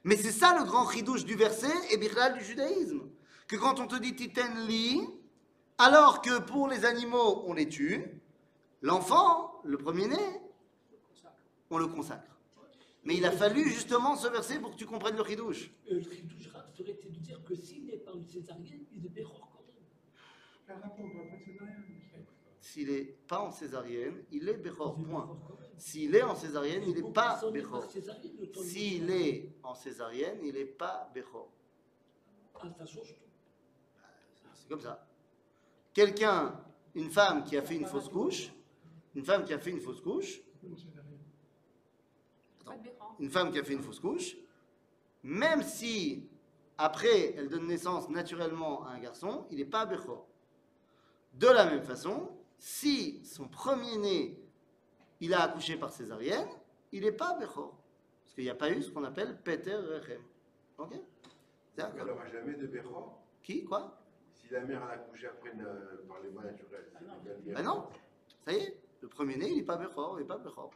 Mais 0.03 0.15
c'est 0.15 0.31
ça 0.31 0.57
le 0.57 0.65
grand 0.65 0.83
ridouche 0.83 1.25
du 1.25 1.35
verset 1.35 1.71
et 1.91 1.97
birlal 1.97 2.37
du 2.37 2.43
judaïsme. 2.43 3.09
Que 3.47 3.55
quand 3.55 3.79
on 3.79 3.87
te 3.87 3.95
dit 3.95 4.15
titen 4.15 4.67
li, 4.67 5.01
alors 5.77 6.21
que 6.21 6.39
pour 6.39 6.67
les 6.67 6.85
animaux 6.85 7.43
on 7.47 7.53
les 7.53 7.67
tue, 7.67 8.21
l'enfant, 8.81 9.61
le 9.63 9.77
premier-né, 9.77 10.41
on 11.69 11.77
le 11.77 11.87
consacre. 11.87 12.38
Mais 13.03 13.15
il 13.15 13.25
a 13.25 13.31
fallu 13.31 13.63
justement 13.69 14.15
ce 14.15 14.27
verset 14.27 14.59
pour 14.59 14.71
que 14.71 14.75
tu 14.75 14.85
comprennes 14.85 15.15
le 15.15 15.21
ridouche. 15.21 15.71
Euh, 15.89 15.99
le 16.01 16.09
ridouche 16.09 16.47
rare 16.47 16.69
serait 16.69 16.93
de 17.01 17.09
dire 17.19 17.41
que 17.43 17.55
s'il 17.55 17.85
n'est 17.85 17.97
pas 17.97 18.11
une 18.13 18.25
césarienne, 18.25 18.85
il 18.91 19.05
est 19.05 19.23
quand 19.23 19.65
même. 19.65 20.85
Césarienne 21.45 21.85
S'il 22.59 22.87
n'est 22.91 23.03
pas 23.27 23.39
en 23.41 23.51
césarienne, 23.51 24.23
il 24.31 24.47
est 24.49 24.51
est 24.59 24.61
point. 24.61 25.39
S'il 25.77 26.13
est 26.15 26.21
en 26.23 26.35
césarienne, 26.35 26.83
il 26.85 26.93
n'est 26.93 27.11
pas 27.13 27.39
de- 27.41 28.61
S'il 28.63 29.09
est 29.09 29.55
en 29.63 29.73
césarienne, 29.73 30.39
il 30.43 30.53
n'est 30.53 30.65
pas 30.65 31.09
Bechor. 31.15 31.49
Ah, 32.55 32.69
ça 32.77 32.85
change 32.85 33.15
tout. 33.15 33.23
C'est 34.53 34.67
comme 34.67 34.81
ça. 34.81 35.07
Quelqu'un, 35.93 36.61
une 36.95 37.09
femme 37.09 37.43
qui 37.45 37.55
a 37.57 37.61
fait 37.61 37.75
une 37.77 37.85
fausse 37.85 38.09
couche, 38.09 38.51
une 39.15 39.23
femme 39.23 39.45
qui 39.45 39.53
a 39.53 39.59
fait 39.59 39.71
une 39.71 39.79
fausse 39.79 40.01
couche, 40.01 40.41
Une 43.19 43.25
une 43.25 43.29
femme 43.29 43.51
qui 43.51 43.59
a 43.59 43.63
fait 43.63 43.73
une 43.73 43.81
fausse 43.83 43.99
couche, 43.99 44.37
même 45.23 45.61
si 45.63 46.29
après 46.77 47.33
elle 47.35 47.49
donne 47.49 47.67
naissance 47.67 48.09
naturellement 48.09 48.85
à 48.85 48.91
un 48.91 48.99
garçon, 48.99 49.45
il 49.51 49.57
n'est 49.57 49.65
pas 49.65 49.85
Bechor. 49.85 50.25
De 51.33 51.47
la 51.47 51.65
même 51.65 51.83
façon, 51.83 52.29
si 52.57 53.23
son 53.25 53.47
premier-né, 53.47 54.39
il 55.19 55.33
a 55.33 55.43
accouché 55.43 55.77
par 55.77 55.91
césarienne, 55.91 56.47
il 56.91 57.03
n'est 57.03 57.11
pas 57.11 57.37
Bechor. 57.37 57.75
Parce 58.23 58.33
qu'il 58.33 58.43
n'y 58.45 58.49
a 58.49 58.55
pas 58.55 58.69
eu 58.71 58.81
ce 58.81 58.91
qu'on 58.91 59.03
appelle 59.03 59.37
Peter 59.43 59.75
Rechem. 59.75 60.21
Ok? 60.77 60.93
Elle 61.77 62.05
n'aura 62.05 62.27
jamais 62.27 62.55
de 62.55 62.67
Béchor. 62.67 63.21
Qui? 63.41 63.63
Quoi? 63.63 63.97
Si 64.33 64.49
la 64.49 64.61
mère 64.61 64.83
a 64.83 64.91
accouché 64.91 65.27
après 65.27 65.51
euh, 65.59 66.05
par 66.07 66.19
les 66.21 66.29
voies 66.29 66.43
naturelles, 66.43 66.89
Ah 66.95 67.03
non. 67.03 67.53
Ben 67.53 67.63
non. 67.63 67.87
Ça 68.45 68.53
y 68.53 68.57
est, 68.57 68.77
le 69.01 69.07
premier-né, 69.07 69.49
il 69.49 69.57
n'est 69.57 69.63
pas 69.63 69.77
Bechor, 69.77 70.17
il 70.17 70.21
n'est 70.21 70.27
pas 70.27 70.37
Bechor. 70.37 70.71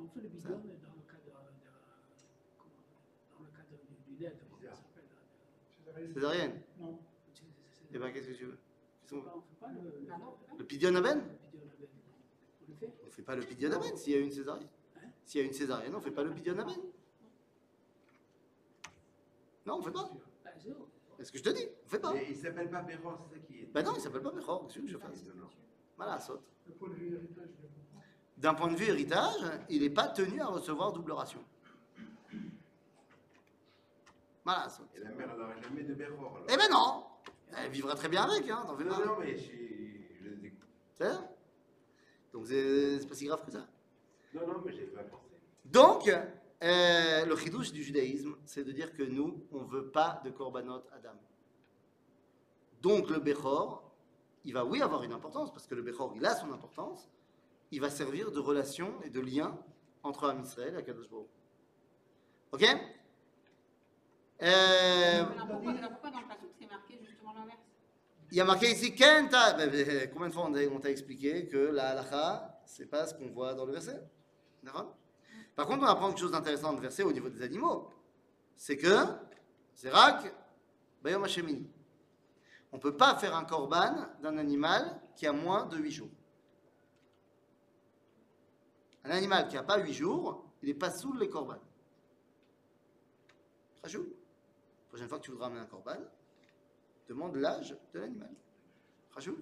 On 0.00 0.06
fait 0.08 0.20
le 0.20 0.28
bidon 0.28 0.50
dans 0.50 0.54
le 0.56 0.60
cadre 0.62 1.24
de, 1.24 1.30
comment, 2.56 2.70
dans 3.32 3.44
le 3.44 3.50
cadre 3.50 3.68
du, 3.68 4.14
du 4.14 4.24
comment 4.50 4.74
ça 4.74 4.82
s'appelle 4.82 5.04
là, 5.10 5.22
Césarienne. 5.84 6.12
Césarienne 6.14 6.62
Non. 6.78 6.98
Eh 7.92 7.98
ben, 7.98 8.12
qu'est-ce 8.12 8.28
que 8.28 8.34
tu 8.34 8.44
veux? 8.44 8.58
On 9.12 9.16
fait 9.40 9.54
pas 9.60 9.72
le, 9.72 9.80
Ah 10.10 10.18
Le 10.58 10.64
avec- 10.96 11.22
On 12.68 13.06
ne 13.06 13.10
fait? 13.10 13.22
Pas 13.22 13.34
le 13.36 13.42
pidionaben 13.42 13.96
s'il 13.96 14.12
y 14.12 14.16
a 14.16 14.20
une 14.20 14.30
césarienne. 14.30 14.68
Hein? 14.96 15.00
S'il 15.24 15.40
y 15.40 15.44
a 15.44 15.46
une 15.46 15.52
césarienne, 15.52 15.94
on 15.94 15.98
ne 15.98 16.02
fait 16.02 16.10
pas 16.10 16.22
le 16.22 16.32
pidionaben. 16.32 16.74
Non, 19.66 19.74
on 19.74 19.78
ne 19.78 19.84
fait 19.84 19.90
pas. 19.90 20.10
Ah. 20.44 20.50
C'est 21.18 21.24
ce 21.24 21.32
que 21.32 21.38
je 21.38 21.42
te 21.42 21.50
dis, 21.50 21.64
on 21.82 21.84
ne 21.84 21.88
fait 21.90 21.98
pas. 21.98 22.12
Mais 22.14 22.24
il 22.30 22.36
ne 22.36 22.42
s'appelle 22.42 22.70
pas 22.70 22.82
Béchor, 22.82 23.18
c'est 23.28 23.34
ça 23.38 23.40
qui 23.46 23.60
est. 23.60 23.66
Ben 23.72 23.82
non, 23.82 23.92
il 23.96 24.00
s'appelle 24.00 24.22
pas 24.22 24.30
Bechor, 24.30 24.66
qu'est-ce 24.68 24.78
que 24.78 24.86
je 24.86 24.98
fasse? 24.98 25.24
Voilà, 25.96 26.18
saute. 26.20 26.42
Le 26.66 26.74
point 26.74 26.88
de 26.90 26.94
vue 26.94 27.14
héritage. 27.16 27.48
D'un 28.38 28.54
point 28.54 28.70
de 28.70 28.76
vue 28.76 28.86
héritage, 28.86 29.42
il 29.68 29.82
n'est 29.82 29.90
pas 29.90 30.06
tenu 30.08 30.40
à 30.40 30.46
recevoir 30.46 30.92
double 30.92 31.12
ration. 31.12 31.44
Voilà. 34.44 34.68
Et 34.94 35.00
la 35.00 35.10
mère, 35.10 35.36
n'aura 35.36 35.60
jamais 35.60 35.82
de 35.82 36.02
alors. 36.02 36.38
Eh 36.48 36.56
ben 36.56 36.70
non 36.70 37.04
Elle 37.56 37.70
vivra 37.70 37.94
très 37.94 38.08
bien 38.08 38.22
avec, 38.22 38.48
hein, 38.48 38.64
t'en 38.66 38.76
fais 38.76 38.84
Non, 38.84 38.96
pas. 38.96 39.04
non, 39.04 39.16
mais 39.18 39.36
je. 39.36 39.52
C'est 40.94 41.04
ça 41.04 41.30
Donc 42.32 42.46
c'est 42.46 42.98
c'est 43.00 43.06
pas 43.08 43.14
si 43.14 43.26
grave 43.26 43.44
que 43.44 43.50
ça. 43.50 43.66
Non, 44.34 44.46
non, 44.46 44.62
mais 44.64 44.72
j'ai 44.72 44.86
pas 44.86 45.02
pensé. 45.02 45.24
Donc, 45.64 46.08
euh, 46.08 47.26
le 47.26 47.36
chidouche 47.36 47.72
du 47.72 47.82
judaïsme, 47.82 48.36
c'est 48.46 48.64
de 48.64 48.72
dire 48.72 48.94
que 48.94 49.02
nous, 49.02 49.46
on 49.52 49.62
ne 49.62 49.68
veut 49.68 49.90
pas 49.90 50.20
de 50.24 50.30
korbanot 50.30 50.82
Adam. 50.92 51.18
Donc 52.80 53.10
le 53.10 53.18
Bechor, 53.18 53.92
il 54.44 54.54
va 54.54 54.64
oui 54.64 54.80
avoir 54.80 55.02
une 55.02 55.12
importance, 55.12 55.52
parce 55.52 55.66
que 55.66 55.74
le 55.74 55.82
Bechor, 55.82 56.12
il 56.16 56.24
a 56.24 56.34
son 56.34 56.52
importance, 56.52 57.08
il 57.70 57.80
va 57.80 57.90
servir 57.90 58.30
de 58.30 58.38
relation 58.40 59.00
et 59.02 59.10
de 59.10 59.20
lien 59.20 59.58
entre 60.02 60.28
Am 60.28 60.40
Israël 60.42 60.74
et 60.74 60.78
Akadosh 60.78 61.08
Baruch. 61.10 61.26
Ok? 62.52 62.64
Euh, 64.42 65.24
Alors 65.24 65.46
pourquoi, 65.48 65.72
alors 65.72 65.90
pourquoi 65.90 66.10
dans 66.10 66.20
le 66.20 66.26
Passouk 66.28 66.50
c'est 66.60 66.68
marqué 66.70 66.98
justement 67.04 67.32
l'inverse? 67.34 67.58
Il 68.30 68.36
y 68.36 68.40
a 68.40 68.44
marqué 68.44 68.70
ici, 68.70 68.94
Ken 68.94 69.28
ta- 69.28 69.54
ben, 69.54 69.70
combien 70.12 70.28
de 70.28 70.32
fois 70.34 70.46
on 70.46 70.80
t'a- 70.80 70.90
expliqué 70.90 71.48
que 71.48 71.56
la 71.56 71.88
halacha, 71.90 72.60
c'est 72.66 72.86
pas 72.86 73.06
ce 73.06 73.14
qu'on 73.14 73.28
voit 73.30 73.54
dans 73.54 73.64
le 73.64 73.72
verset? 73.72 74.00
D'accord? 74.62 74.94
Par 75.56 75.66
contre, 75.66 75.82
on 75.82 75.86
apprend 75.86 76.08
quelque 76.08 76.20
chose 76.20 76.30
d'intéressant 76.32 76.68
dans 76.68 76.76
le 76.76 76.82
verset 76.82 77.02
au 77.02 77.12
niveau 77.12 77.28
des 77.30 77.42
animaux. 77.42 77.90
C'est 78.54 78.76
que, 78.76 78.94
c'est 79.74 79.90
Rak, 79.90 80.32
Bayom 81.02 81.24
Hashemini. 81.24 81.68
On 82.70 82.76
ne 82.76 82.82
peut 82.82 82.96
pas 82.96 83.16
faire 83.16 83.34
un 83.34 83.44
korban 83.44 84.06
d'un 84.22 84.36
animal 84.38 85.00
qui 85.16 85.26
a 85.26 85.32
moins 85.32 85.66
de 85.66 85.76
8 85.78 85.90
jours. 85.90 86.10
Un 89.05 89.11
animal 89.11 89.47
qui 89.47 89.55
n'a 89.55 89.63
pas 89.63 89.77
8 89.77 89.93
jours, 89.93 90.45
il 90.61 90.69
n'est 90.69 90.75
pas 90.75 90.91
sous 90.91 91.13
les 91.13 91.29
korban. 91.29 91.59
Rajou. 93.83 94.03
La 94.03 94.87
prochaine 94.89 95.09
fois 95.09 95.19
que 95.19 95.25
tu 95.25 95.31
voudras 95.31 95.47
amener 95.47 95.61
un 95.61 95.65
korban, 95.65 95.97
demande 97.07 97.35
l'âge 97.35 97.75
de 97.93 97.99
l'animal. 97.99 98.29
חשוב. 99.15 99.35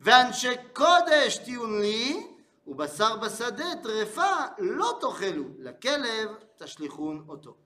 ואנשי 0.00 0.54
קודש 0.72 1.38
טיעון 1.38 1.80
לי, 1.80 2.26
ובשר 2.66 3.16
בשדה 3.16 3.82
טרפה 3.82 4.36
לא 4.58 4.98
תאכלו, 5.00 5.44
לכלב 5.58 6.30
תשליכון 6.56 7.24
אותו. 7.28 7.56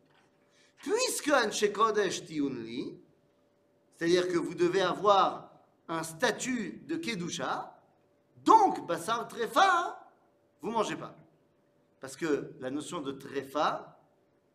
Puisque 0.82 1.30
אנשי 1.44 1.72
קודש 1.72 2.20
טיעון 2.20 2.62
לי, 2.62 2.94
c'est-à-dire 3.96 4.28
que 4.28 4.38
vous 4.38 4.54
devez 4.54 4.82
avoir 4.82 5.50
un 5.88 6.02
statut 6.02 6.82
de 6.86 6.96
Kedusha, 6.96 7.76
donc 8.36 8.86
basar 8.86 9.28
trefa, 9.28 9.98
vous 10.65 10.71
mangez 10.71 10.95
pas. 10.95 11.15
Parce 11.99 12.17
que 12.17 12.55
la 12.59 12.71
notion 12.71 13.01
de 13.01 13.11
tréfa, 13.11 13.99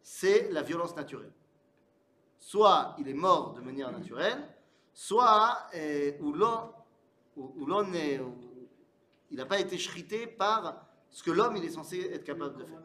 c'est 0.02 0.50
la 0.50 0.62
violence 0.62 0.96
naturelle. 0.96 1.32
Soit 2.38 2.96
il 2.98 3.08
est 3.08 3.14
mort 3.14 3.52
de 3.52 3.60
manière 3.60 3.92
naturelle, 3.92 4.42
soit 4.92 5.68
eh, 5.72 6.18
ou 6.20 6.32
l'on 6.32 7.92
est, 7.94 8.20
il 9.30 9.36
n'a 9.36 9.46
pas 9.46 9.60
été 9.60 9.76
chrité 9.76 10.26
par 10.26 10.84
ce 11.10 11.22
que 11.22 11.30
l'homme 11.30 11.56
il 11.56 11.64
est 11.64 11.70
censé 11.70 12.00
être 12.00 12.24
capable 12.24 12.56
de 12.56 12.64
faire. 12.64 12.80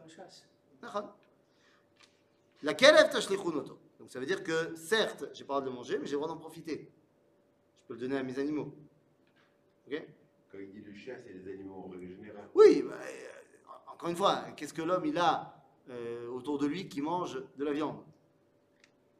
La. 2.62 2.74
Donc 2.74 4.10
ça 4.10 4.20
veut 4.20 4.26
dire 4.26 4.44
que 4.44 4.76
certes, 4.76 5.24
j'ai 5.32 5.44
pas 5.44 5.56
le 5.56 5.62
droit 5.62 5.72
de 5.72 5.76
manger, 5.76 5.98
mais 5.98 6.06
j'ai 6.06 6.12
le 6.12 6.18
droit 6.18 6.28
d'en 6.28 6.36
profiter. 6.36 6.92
Je 7.80 7.88
peux 7.88 7.94
le 7.94 8.00
donner 8.00 8.18
à 8.18 8.22
mes 8.22 8.38
animaux. 8.38 8.72
ok? 9.88 10.06
Quand 10.56 10.62
il 10.62 10.70
dit 10.72 10.80
le 10.80 10.94
chien, 10.94 11.16
c'est 11.22 11.34
les 11.34 11.52
animaux 11.52 11.82
en 11.84 11.88
règle 11.88 12.08
générale. 12.08 12.48
Oui, 12.54 12.82
bah, 12.82 12.94
euh, 12.94 13.92
encore 13.92 14.08
une 14.08 14.16
fois, 14.16 14.42
qu'est-ce 14.56 14.72
que 14.72 14.80
l'homme 14.80 15.04
il 15.04 15.18
a 15.18 15.54
euh, 15.90 16.28
autour 16.30 16.56
de 16.58 16.66
lui 16.66 16.88
qui 16.88 17.02
mange 17.02 17.42
de 17.58 17.64
la 17.64 17.72
viande? 17.74 17.98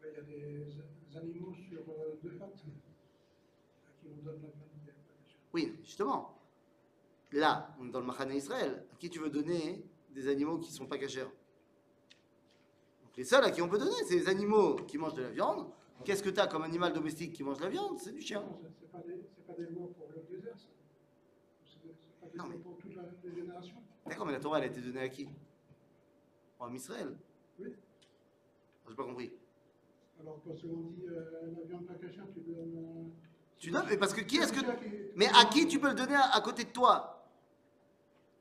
Il 0.02 0.06
y 0.14 0.18
a 0.18 0.22
des 0.22 1.16
animaux 1.18 1.52
sur 1.68 1.80
euh, 1.80 2.18
deux 2.22 2.30
pattes 2.38 2.54
à 2.54 3.90
qui 4.00 4.08
on 4.10 4.22
donne 4.24 4.34
la 4.42 4.48
viande. 4.48 4.52
Oui, 5.52 5.76
justement. 5.82 6.38
Là, 7.32 7.74
on 7.80 7.88
est 7.88 7.90
dans 7.90 8.00
le 8.00 8.06
Machane 8.06 8.32
Israël. 8.32 8.86
À 8.90 8.96
qui 8.96 9.10
tu 9.10 9.18
veux 9.18 9.28
donner 9.28 9.84
des 10.14 10.28
animaux 10.28 10.58
qui 10.58 10.70
ne 10.70 10.76
sont 10.76 10.86
pas 10.86 10.96
cachers 10.96 11.20
Donc 11.24 13.14
les 13.16 13.24
seuls 13.24 13.44
à 13.44 13.50
qui 13.50 13.60
on 13.60 13.68
peut 13.68 13.78
donner, 13.78 13.96
c'est 14.08 14.14
les 14.14 14.28
animaux 14.28 14.76
qui 14.86 14.96
mangent 14.96 15.14
de 15.14 15.22
la 15.22 15.30
viande. 15.30 15.68
Qu'est-ce 16.02 16.22
que 16.22 16.30
tu 16.30 16.40
as 16.40 16.46
comme 16.46 16.62
animal 16.62 16.94
domestique 16.94 17.34
qui 17.34 17.42
mange 17.42 17.58
de 17.58 17.64
la 17.64 17.68
viande? 17.70 17.98
C'est 17.98 18.12
du 18.12 18.22
chien. 18.22 18.40
Non, 18.40 18.58
ce 18.62 18.64
n'est 18.64 18.88
pas, 18.90 18.98
des- 19.06 19.22
c'est 19.34 19.46
pas 19.46 19.52
des 19.52 19.66
lois 19.66 19.88
pour 19.98 20.08
le 20.14 20.22
désert, 20.34 20.56
ça. 20.58 20.68
C'est 21.64 21.82
des- 21.82 21.94
c'est 21.94 22.20
pas 22.20 22.25
des 22.25 22.25
Non, 22.36 22.44
mais- 22.48 22.56
pour 22.56 22.76
toute 22.78 22.94
la, 22.94 23.02
les 23.24 23.34
générations. 23.34 23.76
D'accord, 24.06 24.26
mais 24.26 24.32
la 24.32 24.40
Torah, 24.40 24.58
elle 24.58 24.64
a 24.64 24.66
été 24.68 24.80
donnée 24.80 25.00
à 25.00 25.08
qui? 25.08 25.28
En 26.58 26.72
Israël. 26.72 27.16
Oui. 27.58 27.68
J'ai 28.88 28.94
pas 28.94 29.04
compris. 29.04 29.32
Alors, 30.20 30.40
quand 30.44 30.50
on 30.64 30.90
dit 30.90 31.04
euh, 31.08 31.52
la 31.56 31.64
viande 31.68 31.86
pas 31.86 31.94
cachère, 31.94 32.24
tu 32.32 32.40
donnes 32.40 33.10
Tu 33.58 33.70
donnes, 33.70 33.86
mais 33.88 33.98
parce 33.98 34.14
que 34.14 34.20
qui 34.22 34.36
est-ce 34.38 34.52
que. 34.52 34.60
Qui- 34.60 35.10
Mais 35.16 35.26
à 35.28 35.44
qui 35.46 35.66
tu 35.66 35.78
peux 35.78 35.88
le 35.88 35.94
donner 35.94 36.14
à, 36.14 36.34
à 36.34 36.40
côté 36.40 36.64
de 36.64 36.70
toi? 36.70 37.26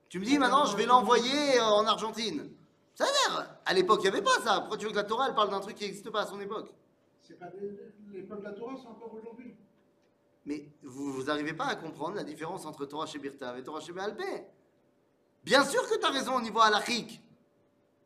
Tu 0.07 0.19
me 0.19 0.25
dis 0.25 0.37
maintenant, 0.37 0.65
je 0.65 0.77
vais 0.77 0.85
l'envoyer 0.85 1.59
euh, 1.59 1.63
en 1.63 1.85
Argentine. 1.87 2.51
Ça 2.93 3.03
a 3.05 3.07
l'air. 3.07 3.59
À 3.65 3.73
l'époque, 3.73 3.99
il 4.01 4.03
n'y 4.03 4.15
avait 4.15 4.21
pas 4.21 4.39
ça. 4.41 4.59
Pourquoi 4.61 4.77
tu 4.77 4.85
veux 4.85 4.91
que 4.91 4.95
la 4.95 5.03
Torah 5.03 5.27
elle 5.27 5.35
parle 5.35 5.49
d'un 5.49 5.59
truc 5.59 5.75
qui 5.75 5.83
n'existe 5.83 6.09
pas 6.09 6.21
à 6.21 6.25
son 6.25 6.39
époque? 6.39 6.73
C'est 7.21 7.37
pas 7.39 7.47
peuples 7.47 8.37
de 8.39 8.43
la 8.43 8.51
Torah, 8.53 8.75
c'est 8.77 8.87
encore 8.87 9.13
aujourd'hui. 9.13 9.55
Mais 10.45 10.69
vous 10.83 11.23
n'arrivez 11.23 11.53
pas 11.53 11.65
à 11.65 11.75
comprendre 11.75 12.15
la 12.15 12.23
différence 12.23 12.65
entre 12.65 12.85
Torah 12.85 13.07
chez 13.07 13.17
Birta 13.17 13.57
et 13.57 13.63
Torah 13.63 13.81
chez. 13.81 13.93
Bien 15.43 15.63
sûr 15.63 15.87
que 15.89 15.97
tu 15.97 16.05
as 16.05 16.11
raison 16.11 16.35
au 16.35 16.41
niveau 16.41 16.59
halachique, 16.59 17.21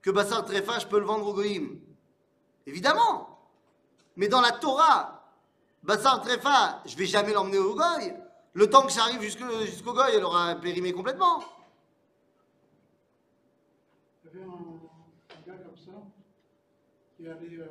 que 0.01 0.09
Bassar 0.09 0.45
Trefa, 0.45 0.79
je 0.79 0.87
peux 0.87 0.99
le 0.99 1.05
vendre 1.05 1.27
au 1.27 1.33
Goïm. 1.33 1.79
Évidemment. 2.65 3.39
Mais 4.15 4.27
dans 4.27 4.41
la 4.41 4.51
Torah, 4.51 5.25
Bassar 5.83 6.21
Trefa, 6.21 6.81
je 6.85 6.95
vais 6.95 7.05
jamais 7.05 7.33
l'emmener 7.33 7.57
au 7.57 7.75
Goy. 7.75 8.13
Le 8.53 8.69
temps 8.69 8.85
que 8.85 8.91
j'arrive 8.91 9.21
jusqu'au 9.21 9.93
Goy, 9.93 10.11
elle 10.13 10.23
aura 10.23 10.55
périmé 10.55 10.93
complètement. 10.93 11.43
Il 14.23 14.27
y 14.27 14.41
avait 14.41 14.43
un, 14.43 14.49
un 14.49 15.47
gars 15.47 15.63
comme 15.63 15.77
ça 15.77 15.91
qui 17.17 17.27
allait 17.27 17.59
euh, 17.59 17.67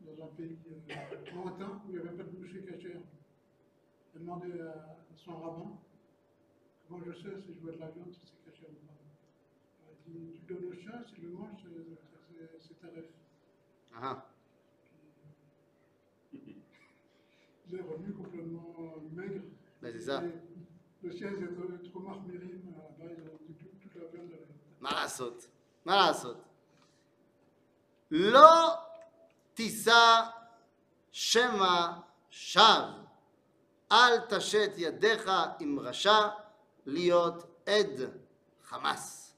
dans 0.00 0.24
un 0.24 0.28
pays 0.36 0.58
euh, 0.90 1.34
lointain 1.34 1.80
où 1.86 1.90
il 1.90 1.92
n'y 1.94 1.98
avait 2.00 2.16
pas 2.16 2.24
de 2.24 2.30
boucher 2.30 2.64
cachère 2.64 3.00
de 4.14 4.20
demander 4.20 4.60
à 4.60 4.96
son 5.16 5.36
rabbin 5.36 5.78
comment 6.88 7.00
je 7.04 7.12
sais 7.12 7.40
si 7.42 7.54
je 7.54 7.60
vois 7.60 7.72
de 7.72 7.78
la 7.78 7.88
viande, 7.88 8.12
si 8.12 8.20
c'est 8.26 8.50
caché 8.50 8.66
ou 8.70 8.86
pas. 8.86 8.92
Il 10.06 10.12
dit, 10.12 10.32
tu 10.38 10.52
donnes 10.54 10.66
au 10.70 10.74
chien, 10.74 11.02
s'il 11.06 11.16
si 11.16 11.20
le 11.22 11.30
mange, 11.30 11.60
c'est 12.60 12.80
ta 12.80 12.88
rêve. 12.88 13.10
Ah 13.96 14.26
Il 16.32 17.78
est 17.78 17.82
revenu 17.82 18.12
complètement 18.12 18.74
maigre. 19.12 19.42
Ben, 19.82 19.92
c'est 19.92 20.00
ça. 20.00 20.22
Le 21.02 21.10
chien 21.10 21.28
est 21.28 21.90
trop 21.90 22.00
marmirim, 22.00 22.72
là-bas, 22.76 23.12
il 23.12 23.24
a 23.24 23.32
dit 23.48 23.54
toute 23.80 23.94
la 23.96 24.08
viande 24.08 24.28
de 24.28 24.32
la 24.32 24.38
Malasot. 24.80 25.48
Malasot. 25.84 26.36
Lo 28.10 28.78
tisa 29.54 30.32
shema 31.10 32.06
shav. 32.30 33.03
אל 33.91 34.19
תשת 34.29 34.71
ידיך 34.77 35.31
עם 35.59 35.79
רשע 35.79 36.27
להיות 36.85 37.43
עד 37.65 38.09
חמאס. 38.63 39.35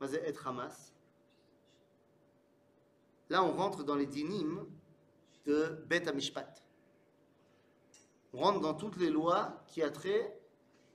מה 0.00 0.06
זה 0.06 0.18
עד 0.26 0.36
חמאס? 0.36 0.92
Là, 3.30 3.42
on 3.42 3.52
rentre 3.52 3.82
dans 3.82 3.94
les 3.94 4.04
dynimes 4.04 4.66
de 5.46 5.82
Bet 5.86 6.06
Amishpat. 6.06 6.62
On 8.34 8.40
rentre 8.40 8.60
dans 8.60 8.74
toutes 8.74 8.98
les 8.98 9.08
lois 9.08 9.62
qui 9.68 9.82
a 9.82 9.90
trait 9.90 10.38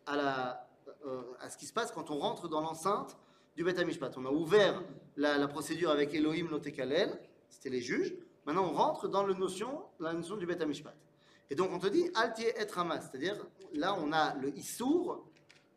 à, 0.06 0.16
la, 0.16 0.70
euh, 1.06 1.24
à 1.40 1.50
ce 1.50 1.58
qui 1.58 1.66
se 1.66 1.74
passe 1.74 1.92
quand 1.92 2.12
on 2.12 2.20
rentre 2.20 2.48
dans 2.48 2.62
l'enceinte 2.62 3.18
du 3.56 3.64
Bet 3.64 3.80
Amishpat. 3.80 4.12
On 4.18 4.26
a 4.26 4.30
ouvert 4.30 4.84
la, 5.16 5.40
la 5.40 5.48
procédure 5.48 5.90
avec 5.90 6.14
Elohim 6.14 6.48
Lotekalel, 6.50 7.20
c'était 7.50 7.70
les 7.70 7.82
juges. 7.82 8.14
Maintenant, 8.45 8.65
on 8.65 8.73
rentre 8.73 9.09
dans 9.09 9.25
le 9.25 9.35
notion, 9.35 9.85
la 10.01 10.13
notion 10.13 10.37
du 10.37 10.47
Bet 10.47 10.61
Amishpat. 10.61 10.95
Et 11.51 11.55
donc, 11.55 11.71
on 11.73 11.79
te 11.79 11.87
dit 11.87 12.11
Altie 12.15 12.45
et 12.47 12.67
Hamas, 12.77 13.09
c'est-à-dire 13.11 13.37
là, 13.75 13.95
on 13.99 14.13
a 14.13 14.35
le 14.37 14.57
Issour 14.57 15.27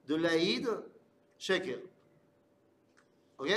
de 0.08 0.16
l'Aïd 0.16 0.68
Sheker. 1.38 1.80
Ok? 3.38 3.50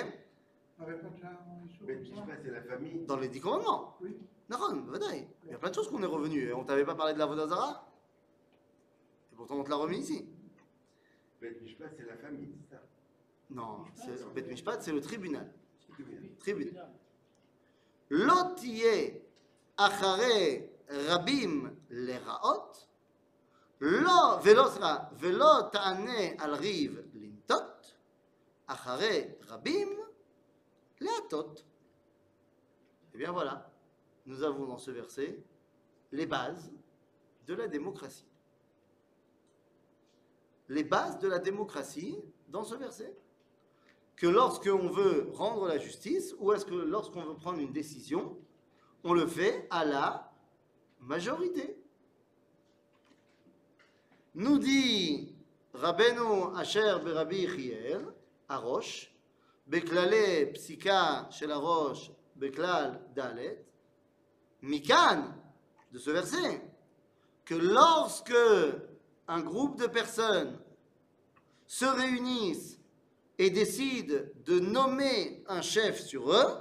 C'est 0.80 2.50
la 2.50 2.62
famille. 2.62 3.04
Dans 3.06 3.16
les 3.16 3.28
dix 3.28 3.40
commandements. 3.40 3.96
Oui. 4.00 4.16
Il 4.50 5.50
y 5.50 5.54
a 5.54 5.58
plein 5.58 5.70
de 5.70 5.74
choses 5.74 5.88
qu'on 5.88 6.02
est 6.02 6.06
revenu. 6.06 6.52
On 6.54 6.64
t'avait 6.64 6.84
pas 6.84 6.94
parlé 6.94 7.12
de 7.12 7.18
la 7.18 7.26
Vodazara 7.26 7.86
Et 9.32 9.36
pourtant, 9.36 9.56
on 9.56 9.64
te 9.64 9.70
l'a 9.70 9.76
remis 9.76 9.98
ici. 9.98 10.26
Sais 11.40 11.50
pas, 11.78 11.84
c'est 11.96 12.06
la 12.06 12.16
famille, 12.16 12.48
c'est 12.68 12.74
ça? 12.76 12.82
Non, 13.50 13.84
c'est- 13.94 14.32
Bet 14.34 14.42
Mishpat, 14.42 14.80
c'est 14.82 14.92
le 14.92 15.00
tribunal. 15.00 15.52
Tribunal. 16.40 16.90
לא 18.11 18.35
תהיה 18.55 19.09
אחרי 19.75 20.67
רבים 20.89 21.75
לרעות, 21.89 22.87
לא, 23.81 24.39
ולא, 24.43 24.69
סליחה, 24.69 24.97
ולא 25.13 25.69
תענה 25.71 26.21
על 26.37 26.55
ריב 26.55 26.97
לנטות, 27.13 27.93
אחרי 28.67 29.27
רבים 29.47 29.99
להטות. 31.01 31.63
Eh 33.13 33.17
bien 33.17 33.31
voilà, 33.31 33.69
nous 34.25 34.41
avons 34.41 34.65
dans 34.65 34.77
ce 34.77 34.89
verset 34.89 35.43
les 36.11 36.25
bases 36.25 36.71
de 37.45 37.53
la 37.53 37.67
démocratie. 37.67 38.25
Les 40.69 40.83
bases 40.83 41.19
de 41.19 41.27
la 41.27 41.39
démocratie 41.39 42.17
dans 42.47 42.63
ce 42.63 42.75
verset 42.75 43.15
que 44.18 44.26
lorsqu'on 44.26 44.88
veut 44.88 45.30
rendre 45.32 45.68
la 45.68 45.78
justice, 45.78 46.34
ou 46.38 46.52
est-ce 46.52 46.66
que 46.66 46.74
lorsqu'on 46.74 47.22
veut 47.22 47.36
prendre 47.36 47.60
une 47.60 47.72
décision, 47.72 48.36
on 49.04 49.14
le 49.14 49.26
fait 49.28 49.66
à 49.70 49.84
la 49.84 50.32
majorité. 51.00 51.80
Nous 54.34 54.58
dit 54.58 55.32
Rabbeinu 55.72 56.56
Asher 56.56 56.96
Berabi 57.04 57.46
Chiel, 57.46 58.04
Arosh, 58.48 59.14
Beklale 59.68 60.52
Psika 60.52 61.28
Shel 61.30 61.52
Arosh, 61.52 62.10
Beklal 62.34 63.00
Dalet, 63.14 63.64
Mikan, 64.62 65.32
de 65.92 65.98
ce 65.98 66.10
verset, 66.10 66.60
que 67.44 67.54
lorsque 67.54 68.34
un 69.28 69.40
groupe 69.40 69.78
de 69.78 69.86
personnes 69.86 70.58
se 71.66 71.84
réunissent 71.84 72.77
et 73.38 73.50
décident 73.50 74.24
de 74.44 74.58
nommer 74.58 75.44
un 75.46 75.62
chef 75.62 76.00
sur 76.00 76.32
eux, 76.32 76.58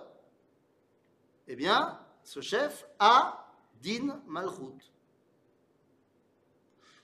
eh 1.47 1.55
bien, 1.55 1.99
ce 2.23 2.39
chef 2.39 2.88
a 2.99 3.51
din 3.82 4.21
malchut. 4.28 4.91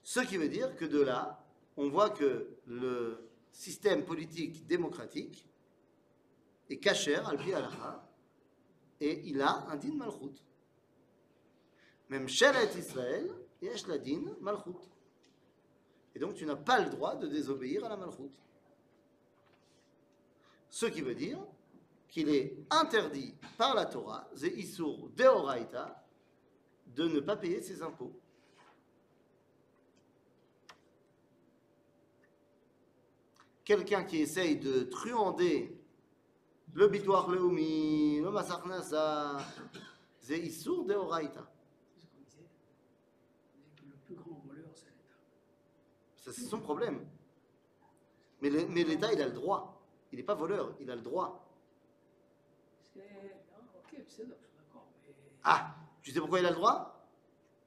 Ce 0.03 0.19
qui 0.19 0.37
veut 0.37 0.49
dire 0.49 0.75
que 0.75 0.85
de 0.85 1.01
là, 1.01 1.43
on 1.75 1.89
voit 1.89 2.11
que 2.11 2.55
le 2.67 3.29
système 3.51 4.05
politique 4.05 4.67
démocratique 4.67 5.47
est 6.69 6.77
caché 6.77 7.15
al 7.15 7.37
pi 7.37 7.53
halacha, 7.53 8.07
et 8.99 9.21
il 9.25 9.41
a 9.41 9.65
un 9.69 9.75
din 9.75 9.95
malchut. 9.95 10.39
Même 12.09 12.27
Shelet 12.27 12.77
Israël, 12.77 13.31
yesh 13.61 13.87
la 13.87 13.97
din 13.97 14.35
malchut. 14.39 14.77
Et 16.13 16.19
donc 16.19 16.35
tu 16.35 16.45
n'as 16.45 16.57
pas 16.57 16.79
le 16.79 16.91
droit 16.91 17.15
de 17.15 17.27
désobéir 17.27 17.83
à 17.85 17.89
la 17.89 17.97
malchut. 17.97 18.29
Ce 20.73 20.87
qui 20.87 21.01
veut 21.01 21.13
dire 21.13 21.37
qu'il 22.09 22.29
est 22.29 22.57
interdit 22.71 23.35
par 23.59 23.75
la 23.75 23.85
Torah, 23.85 24.27
Isur 24.41 25.07
Deoraita, 25.09 26.03
de 26.87 27.07
ne 27.07 27.19
pas 27.19 27.35
payer 27.35 27.61
ses 27.61 27.83
impôts. 27.83 28.19
Quelqu'un 33.63 34.03
qui 34.03 34.17
essaye 34.17 34.57
de 34.57 34.85
truander 34.85 35.79
le 36.73 36.87
Bitoir 36.87 37.29
Leumi, 37.29 38.19
le 38.19 38.31
Masachnasa, 38.31 39.37
Ze 40.23 40.33
Isur 40.33 40.85
Deoraita. 40.85 41.53
C'est 41.93 42.01
ce 42.01 42.07
qu'on 42.07 42.23
disait. 42.23 42.49
On 43.53 43.59
disait 43.59 43.75
que 43.75 43.85
le 43.91 43.97
plus 44.07 44.15
grand 44.15 44.41
voleur, 44.47 44.71
c'est 44.73 44.87
l'État. 44.87 45.19
Ça, 46.15 46.33
c'est 46.33 46.49
son 46.49 46.59
problème. 46.59 47.05
Mais 48.41 48.49
l'État, 48.49 49.13
il 49.13 49.21
a 49.21 49.27
le 49.27 49.33
droit. 49.33 49.79
Il 50.13 50.17
n'est 50.17 50.23
pas 50.23 50.35
voleur, 50.35 50.75
il 50.79 50.91
a 50.91 50.95
le 50.95 51.01
droit. 51.01 51.43
Ah, 55.43 55.75
tu 56.03 56.11
sais 56.11 56.19
pourquoi 56.19 56.39
il 56.39 56.45
a 56.45 56.51
le 56.51 56.55
droit? 56.55 57.03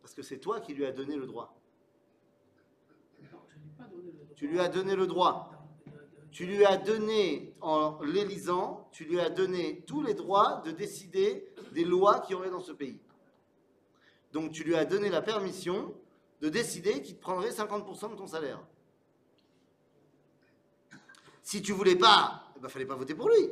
Parce 0.00 0.14
que 0.14 0.22
c'est 0.22 0.38
toi 0.38 0.60
qui 0.60 0.72
lui 0.72 0.86
as 0.86 0.92
donné 0.92 1.16
le 1.16 1.26
droit. 1.26 1.58
Tu 4.36 4.46
lui 4.46 4.60
as 4.60 4.68
donné 4.68 4.94
le 4.94 5.08
droit. 5.08 5.50
Tu 6.30 6.46
lui 6.46 6.64
as 6.64 6.76
donné, 6.76 7.52
en 7.62 8.00
l'élisant, 8.02 8.88
tu 8.92 9.06
lui 9.06 9.18
as 9.18 9.28
donné 9.28 9.80
tous 9.80 10.04
les 10.04 10.14
droits 10.14 10.62
de 10.64 10.70
décider 10.70 11.52
des 11.72 11.84
lois 11.84 12.20
qu'il 12.20 12.36
y 12.36 12.38
aurait 12.38 12.50
dans 12.50 12.60
ce 12.60 12.70
pays. 12.70 13.00
Donc 14.32 14.52
tu 14.52 14.62
lui 14.62 14.76
as 14.76 14.84
donné 14.84 15.08
la 15.08 15.20
permission 15.20 15.92
de 16.40 16.48
décider 16.48 17.02
qu'il 17.02 17.16
te 17.16 17.20
prendrait 17.20 17.50
50% 17.50 18.12
de 18.12 18.16
ton 18.16 18.28
salaire. 18.28 18.64
Si 21.46 21.62
tu 21.62 21.70
voulais 21.70 21.94
pas, 21.94 22.42
il 22.56 22.60
ben, 22.60 22.68
fallait 22.68 22.86
pas 22.86 22.96
voter 22.96 23.14
pour 23.14 23.28
lui. 23.28 23.48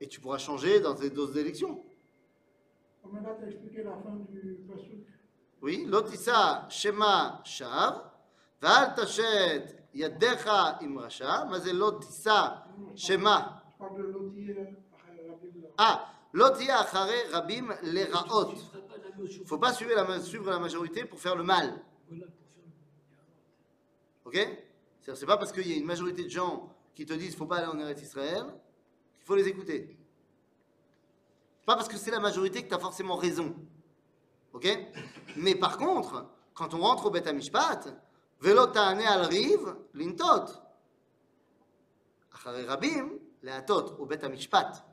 Et 0.00 0.08
tu 0.08 0.18
pourras 0.18 0.38
changer 0.38 0.80
dans 0.80 0.92
tes 0.92 1.08
doses 1.08 1.32
d'élection. 1.32 1.84
Comme 3.00 3.22
là, 3.22 3.36
tu 3.38 3.48
expliqué 3.48 3.84
la 3.84 3.92
fin 3.92 4.16
du 4.28 4.56
passage. 4.68 5.06
Oui, 5.62 5.84
l'otissa 5.86 6.66
shema 6.68 7.42
shav, 7.44 8.10
val 8.60 8.92
tachet 8.96 9.86
yadecha 9.94 10.80
imracha, 10.82 11.46
mais 11.48 11.60
c'est 11.60 11.72
l'otissa 11.72 12.66
shema. 12.96 13.62
Je 13.72 13.78
parle 13.78 13.96
de 13.96 14.02
euh, 14.02 14.64
Ah, 15.78 16.08
l'otia 16.32 16.80
achare 16.80 17.30
rabim 17.30 17.68
les 17.84 18.06
raot. 18.06 18.52
Il 19.16 19.42
ne 19.42 19.44
faut 19.44 19.58
pas 19.58 19.72
suivre 19.72 19.94
la, 19.94 20.20
suivre 20.20 20.50
la 20.50 20.58
majorité 20.58 21.04
pour 21.04 21.20
faire 21.20 21.36
le 21.36 21.44
mal. 21.44 21.84
Ok? 24.24 24.36
C'est 25.02 25.26
pas 25.26 25.36
parce 25.36 25.52
qu'il 25.52 25.68
y 25.68 25.74
a 25.74 25.76
une 25.76 25.86
majorité 25.86 26.24
de 26.24 26.28
gens 26.28 26.76
te 27.06 27.12
disent 27.12 27.28
qu'il 27.30 27.34
ne 27.34 27.38
faut 27.38 27.46
pas 27.46 27.58
aller 27.58 27.66
en 27.66 27.78
Eretz 27.78 28.02
Israël 28.02 28.44
qu'il 29.16 29.24
faut 29.24 29.34
les 29.34 29.48
écouter. 29.48 29.96
Pas 31.66 31.76
parce 31.76 31.88
que 31.88 31.96
c'est 31.96 32.10
la 32.10 32.20
majorité 32.20 32.62
que 32.62 32.68
tu 32.68 32.74
as 32.74 32.78
forcément 32.78 33.16
raison. 33.16 33.54
Ok? 34.52 34.66
Mais 35.36 35.54
par 35.54 35.76
contre, 35.78 36.28
quand 36.54 36.74
on 36.74 36.78
rentre 36.80 37.06
au 37.06 37.10
Bet 37.10 37.26
Amishpat, 37.28 37.86
Velo 38.40 38.66
ta'ane 38.66 39.02
al 39.02 39.26
riv 39.26 39.76
lintot. 39.94 40.46
Achare 42.32 42.64
rabim 42.66 43.18
leatot 43.42 43.96
au 43.98 44.06
Bet 44.06 44.24
Amishpat. 44.24 44.84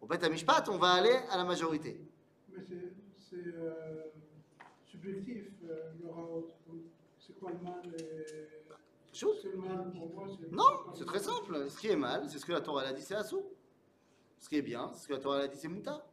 Au 0.00 0.06
Bet 0.06 0.24
Amishpat, 0.24 0.68
on 0.68 0.78
va 0.78 0.92
aller 0.94 1.16
à 1.30 1.36
la 1.36 1.44
majorité. 1.44 2.00
Mais 2.50 2.64
c'est- 2.68 3.36
euh, 3.36 4.04
subjectif, 4.84 5.44
euh, 5.64 5.92
le. 6.00 6.82
C'est 7.18 7.38
quoi 7.38 7.50
le 7.50 7.58
mal 7.58 7.82
et- 7.98 8.45
Non, 10.50 10.92
c'est 10.94 11.06
très 11.06 11.18
simple. 11.18 11.70
Ce 11.70 11.78
qui 11.78 11.88
est 11.88 11.96
mal, 11.96 12.28
c'est 12.28 12.38
ce 12.38 12.44
que 12.44 12.52
la 12.52 12.60
Torah 12.60 12.82
a 12.82 12.92
dit, 12.92 13.02
c'est 13.02 13.14
Assou. 13.14 13.44
Ce 14.38 14.48
qui 14.48 14.56
est 14.56 14.62
bien, 14.62 14.90
c'est 14.92 15.02
ce 15.02 15.08
que 15.08 15.14
la 15.14 15.20
Torah 15.20 15.38
a 15.38 15.48
dit, 15.48 15.58
c'est 15.58 15.68
Mouta. 15.68 16.06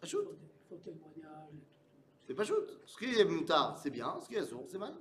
Pas 0.00 0.06
shoot. 0.06 0.28
C'est 2.26 2.34
pas 2.34 2.44
shoot. 2.44 2.80
Ce 2.86 2.96
qui 2.98 3.18
est 3.18 3.24
Mouta, 3.24 3.74
c'est 3.82 3.90
bien. 3.90 4.20
Ce 4.20 4.28
qui 4.28 4.34
est 4.34 4.38
Assou, 4.38 4.64
c'est 4.68 4.78
mal. 4.78 4.94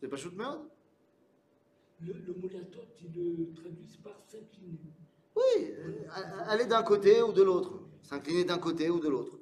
C'est 0.00 0.08
pas 0.08 0.16
shoot 0.16 0.34
merde 0.34 0.68
Le, 2.00 2.12
le 2.12 2.34
mot 2.34 2.48
latot, 2.48 2.80
ils 3.00 3.36
le 3.38 3.52
traduisent 3.54 3.96
par 3.98 4.20
s'incliner. 4.26 4.78
Oui, 5.36 5.74
euh, 5.78 6.04
aller 6.46 6.66
d'un 6.66 6.82
côté 6.82 7.22
ou 7.22 7.32
de 7.32 7.42
l'autre. 7.42 7.80
S'incliner 8.02 8.44
d'un 8.44 8.58
côté 8.58 8.90
ou 8.90 8.98
de 9.00 9.08
l'autre. 9.08 9.38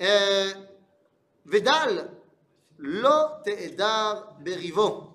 Euh, 0.00 0.52
Vedal, 1.44 2.15
lo 2.78 3.42
te'edar 3.44 4.38
berivo. 4.40 5.12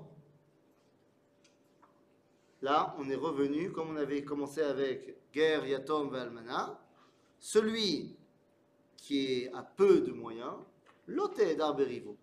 Là, 2.62 2.96
on 3.00 3.10
est 3.10 3.16
revenu, 3.16 3.72
comme 3.72 3.90
on 3.90 3.98
avait 3.98 4.24
commencé 4.24 4.62
avec 4.62 5.18
Ger, 5.34 5.68
Yatom, 5.68 6.10
Valmana. 6.10 6.80
Celui 7.40 8.16
qui 8.98 9.48
à 9.54 9.64
peu 9.64 10.02
de 10.02 10.12
moyens, 10.12 10.56
lo 11.08 11.28
te'edar 11.28 11.76
berivo. 11.76 12.18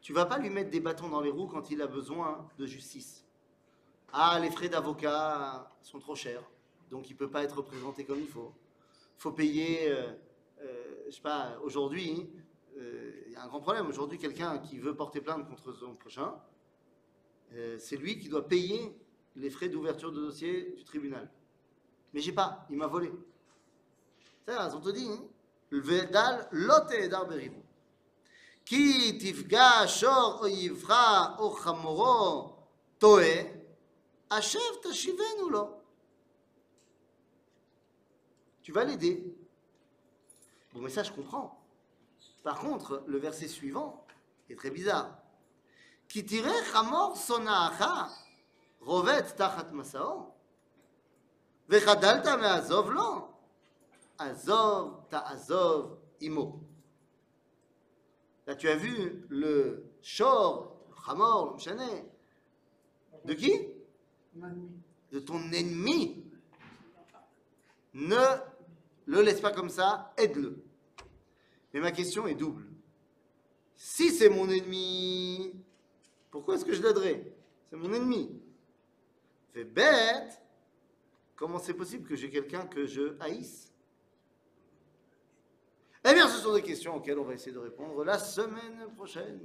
Tu 0.00 0.12
vas 0.12 0.24
pas 0.24 0.38
lui 0.38 0.48
mettre 0.48 0.70
des 0.70 0.80
bâtons 0.80 1.08
dans 1.08 1.20
les 1.20 1.30
roues 1.30 1.48
quand 1.48 1.70
il 1.70 1.82
a 1.82 1.86
besoin 1.86 2.48
de 2.58 2.66
justice. 2.66 3.26
Ah, 4.12 4.38
les 4.40 4.50
frais 4.50 4.70
d'avocat 4.70 5.70
sont 5.82 5.98
trop 5.98 6.14
chers, 6.14 6.42
donc 6.90 7.10
il 7.10 7.16
peut 7.16 7.30
pas 7.30 7.42
être 7.42 7.58
représenté 7.58 8.04
comme 8.04 8.20
il 8.20 8.28
faut. 8.28 8.54
Il 9.18 9.20
faut 9.20 9.32
payer, 9.32 9.90
euh, 9.90 10.12
euh, 10.62 11.04
je 11.08 11.14
sais 11.14 11.20
pas, 11.20 11.58
aujourd'hui, 11.62 12.30
a 12.40 12.47
un 13.38 13.46
grand 13.46 13.60
problème. 13.60 13.86
Aujourd'hui, 13.88 14.18
quelqu'un 14.18 14.58
qui 14.58 14.78
veut 14.78 14.94
porter 14.94 15.20
plainte 15.20 15.48
contre 15.48 15.72
son 15.72 15.94
prochain, 15.94 16.34
euh, 17.52 17.78
c'est 17.78 17.96
lui 17.96 18.18
qui 18.18 18.28
doit 18.28 18.46
payer 18.46 18.96
les 19.36 19.50
frais 19.50 19.68
d'ouverture 19.68 20.12
de 20.12 20.20
dossier 20.20 20.72
du 20.76 20.84
tribunal. 20.84 21.30
Mais 22.12 22.20
j'ai 22.20 22.32
pas, 22.32 22.66
il 22.70 22.76
m'a 22.76 22.86
volé. 22.86 23.12
C'est 24.46 24.54
ça, 24.54 24.70
on 24.74 24.80
te 24.80 24.90
dit, 24.90 25.08
hein? 25.08 25.24
Ki 28.64 29.18
tifga 29.18 29.86
shor 29.86 30.42
o 30.42 30.46
yivra 30.46 31.36
o 31.40 31.54
chamoro 31.56 32.56
toe. 32.98 33.46
Tu 38.62 38.72
vas 38.72 38.84
l'aider. 38.84 39.24
Bon, 40.72 40.80
mais 40.80 40.90
ça, 40.90 41.02
je 41.02 41.12
comprends. 41.12 41.57
Par 42.48 42.60
contre, 42.60 43.04
le 43.06 43.18
verset 43.18 43.46
suivant 43.46 44.06
est 44.48 44.56
très 44.56 44.70
bizarre. 44.70 45.18
Kitirech 46.08 46.74
amor 46.74 47.14
sonaacha 47.14 48.08
rovet 48.80 49.34
tachat 49.36 49.70
masao. 49.70 50.32
Vechadalta 51.68 52.38
meazov 52.38 52.90
lo. 52.90 53.28
Azov 54.16 55.08
ta'azov 55.10 55.98
imo. 56.22 56.62
Là, 58.46 58.56
tu 58.56 58.66
as 58.70 58.76
vu 58.76 59.26
le 59.28 59.84
shor, 60.00 60.74
hamor, 61.06 61.58
le. 61.58 63.26
De 63.26 63.34
qui? 63.34 63.52
De 65.12 65.18
ton 65.18 65.52
ennemi. 65.52 66.24
Ne 67.92 68.24
le 69.04 69.20
laisse 69.20 69.42
pas 69.42 69.52
comme 69.52 69.68
ça, 69.68 70.14
aide-le. 70.16 70.64
Mais 71.72 71.80
ma 71.80 71.92
question 71.92 72.26
est 72.26 72.34
double. 72.34 72.66
Si 73.76 74.10
c'est 74.10 74.28
mon 74.28 74.48
ennemi, 74.48 75.54
pourquoi 76.30 76.54
est-ce 76.54 76.64
que 76.64 76.72
je 76.72 76.82
l'aiderais? 76.82 77.32
C'est 77.70 77.76
mon 77.76 77.92
ennemi. 77.92 78.40
Fait 79.52 79.64
bête. 79.64 80.42
Comment 81.36 81.58
c'est 81.58 81.74
possible 81.74 82.08
que 82.08 82.16
j'ai 82.16 82.30
quelqu'un 82.30 82.66
que 82.66 82.86
je 82.86 83.16
haïsse? 83.20 83.72
Eh 86.04 86.14
bien, 86.14 86.28
ce 86.28 86.40
sont 86.40 86.54
des 86.54 86.62
questions 86.62 86.96
auxquelles 86.96 87.18
on 87.18 87.24
va 87.24 87.34
essayer 87.34 87.52
de 87.52 87.58
répondre 87.58 88.04
la 88.04 88.18
semaine 88.18 88.88
prochaine. 88.96 89.40